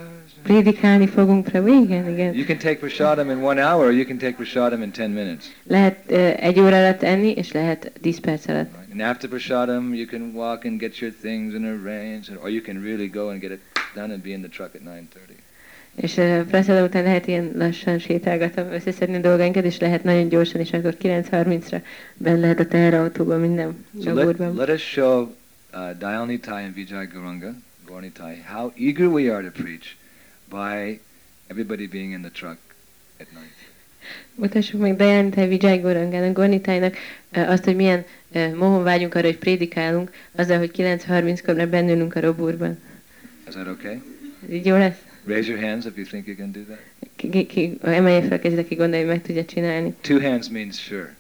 Prédikálni 0.46 1.08
fogunk, 1.08 1.43
Prabhu. 1.43 1.84
Igen, 1.84 2.10
igen. 2.10 2.34
You 2.34 2.46
can 2.46 2.58
take 2.58 2.76
prasadam 2.76 3.30
in 3.30 3.38
one 3.38 3.62
hour, 3.62 3.86
or 3.86 3.91
you 3.91 4.06
can 4.06 4.18
take 4.18 4.36
prasadam 4.36 4.82
in 4.82 4.91
ten 4.91 5.12
minutes. 5.12 5.46
Lehet 5.64 5.98
uh, 6.10 6.43
egy 6.43 6.60
óra 6.60 6.78
alatt 6.78 7.04
enni, 7.04 7.32
és 7.32 7.52
lehet 7.52 7.91
10 8.02 8.20
perc 8.20 8.48
alatt. 8.48 8.70
Right? 8.78 8.91
And 8.91 9.02
after 9.02 9.30
prasadam, 9.30 9.93
you 9.93 10.06
can 10.06 10.32
walk 10.34 10.66
and 10.66 10.80
get 10.80 10.98
your 10.98 11.14
things 11.22 11.54
and 11.54 11.66
arrange, 11.66 12.32
or 12.41 12.50
you 12.50 12.62
can 12.62 12.82
really 12.84 13.08
go 13.08 13.30
and 13.30 13.39
get 13.39 13.52
it 13.52 13.60
done 13.96 14.14
and 14.14 14.22
be 14.22 14.30
in 14.30 14.41
the 14.41 14.50
truck 14.50 14.76
at 14.76 14.82
9:30. 14.82 15.36
És 15.96 16.18
uh, 16.18 16.41
praszada 16.41 16.84
után 16.84 17.04
lehet 17.04 17.28
ilyen 17.28 17.52
lassan 17.56 18.00
sétálgatom, 18.00 18.72
összeszedni 18.72 19.20
dolgainkat, 19.20 19.66
és 19.66 19.80
lehet 19.80 20.04
nagyon 20.04 20.30
gyorsan, 20.30 20.62
és 20.62 20.74
akkor 20.74 20.96
9.30-ra 21.02 21.82
benne 22.18 22.39
lehet 22.39 22.60
a 22.60 22.66
teherautóban 22.66 23.39
minden 23.39 23.86
So 24.04 24.14
let, 24.14 24.38
let 24.56 24.70
us 24.70 24.82
show 24.82 25.22
uh, 25.22 25.98
Dayalnitai 26.00 26.64
and 26.64 26.74
Vijay 26.74 27.06
Guranga, 27.14 27.54
Gaurnitai, 27.88 28.43
how 28.54 28.72
eager 28.76 29.08
we 29.08 29.34
are 29.34 29.43
to 29.43 29.62
preach 29.64 29.96
by 30.50 31.00
everybody 31.48 31.88
being 31.88 32.12
in 32.12 32.22
the 32.22 32.32
truck 32.32 32.58
at 33.20 33.28
night. 33.32 33.54
Mutassuk 34.36 34.80
meg 34.80 34.96
Dajánitáj 34.96 35.48
Vijay 35.48 35.78
Gorangának, 35.80 36.34
Gornitájnak 36.34 36.96
azt, 37.32 37.64
hogy 37.64 37.76
milyen 37.76 38.06
mohon 38.56 38.84
vágyunk 38.84 39.16
arra, 39.16 39.26
hogy 39.26 39.38
prédikálunk, 39.38 40.12
azzal, 40.32 40.58
hogy 40.58 40.72
9.30-kor 40.78 41.68
bennülünk 41.68 42.16
a 42.16 42.20
robúrban. 42.20 42.78
Is 43.48 43.54
that 43.54 43.68
okay? 43.68 44.02
Így 44.50 44.66
jó 44.66 44.78
lesz? 44.78 44.98
Raise 45.26 45.50
your 45.52 45.64
hands 45.64 45.86
if 45.86 45.91
you 45.96 46.06
think 46.06 46.28
you 46.28 46.36
can 46.36 46.52
do 46.52 46.60
that. 46.62 46.80
Ki, 47.16 47.46
ki, 47.46 47.78
emelje 47.82 48.22
fel 48.22 48.38
a 48.38 48.39
kezét, 48.39 48.60
aki 48.60 48.76
gondolja, 48.76 49.06
hogy 49.06 49.14
meg 49.16 49.22
tudja 49.26 49.46
csinálni. 49.46 49.93
Two 50.02 50.22
hands 50.22 50.50
means 50.50 50.84
sure. 50.84 51.16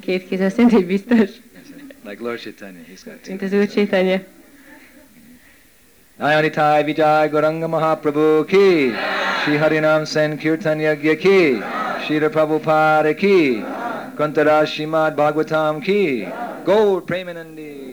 Két 0.00 0.28
kéz 0.28 0.40
azt 0.40 0.56
jelenti, 0.56 0.76
hogy 0.76 0.86
biztos, 0.86 1.30
Like 2.04 2.22
Lord 2.22 2.38
Chaitanya, 2.40 2.80
he's 2.92 3.00
got 3.04 3.14
two. 3.14 3.28
mint 3.28 3.42
az 3.42 3.52
úr 3.52 3.68
Csétanya. 3.68 4.22
नयनिथाय 6.18 6.82
विजय 6.82 7.28
गौरंग 7.32 7.64
महाप्रभु 7.70 8.22
की 8.50 8.68
श्री 9.44 9.56
हरिनाम 9.56 10.04
सेन 10.04 10.36
कीर्तन 10.36 10.80
यज्ञ 10.80 11.14
की 11.24 11.40
श्री 12.06 12.28
प्रभु 12.28 12.58
फार 12.58 13.12
की 13.12 13.38
कंतरा 14.18 14.62
श्रीमद 14.72 15.16
भागवतम 15.18 15.80
की 15.80 16.04
गौर 16.66 17.00
प्रेमनंदी 17.08 17.85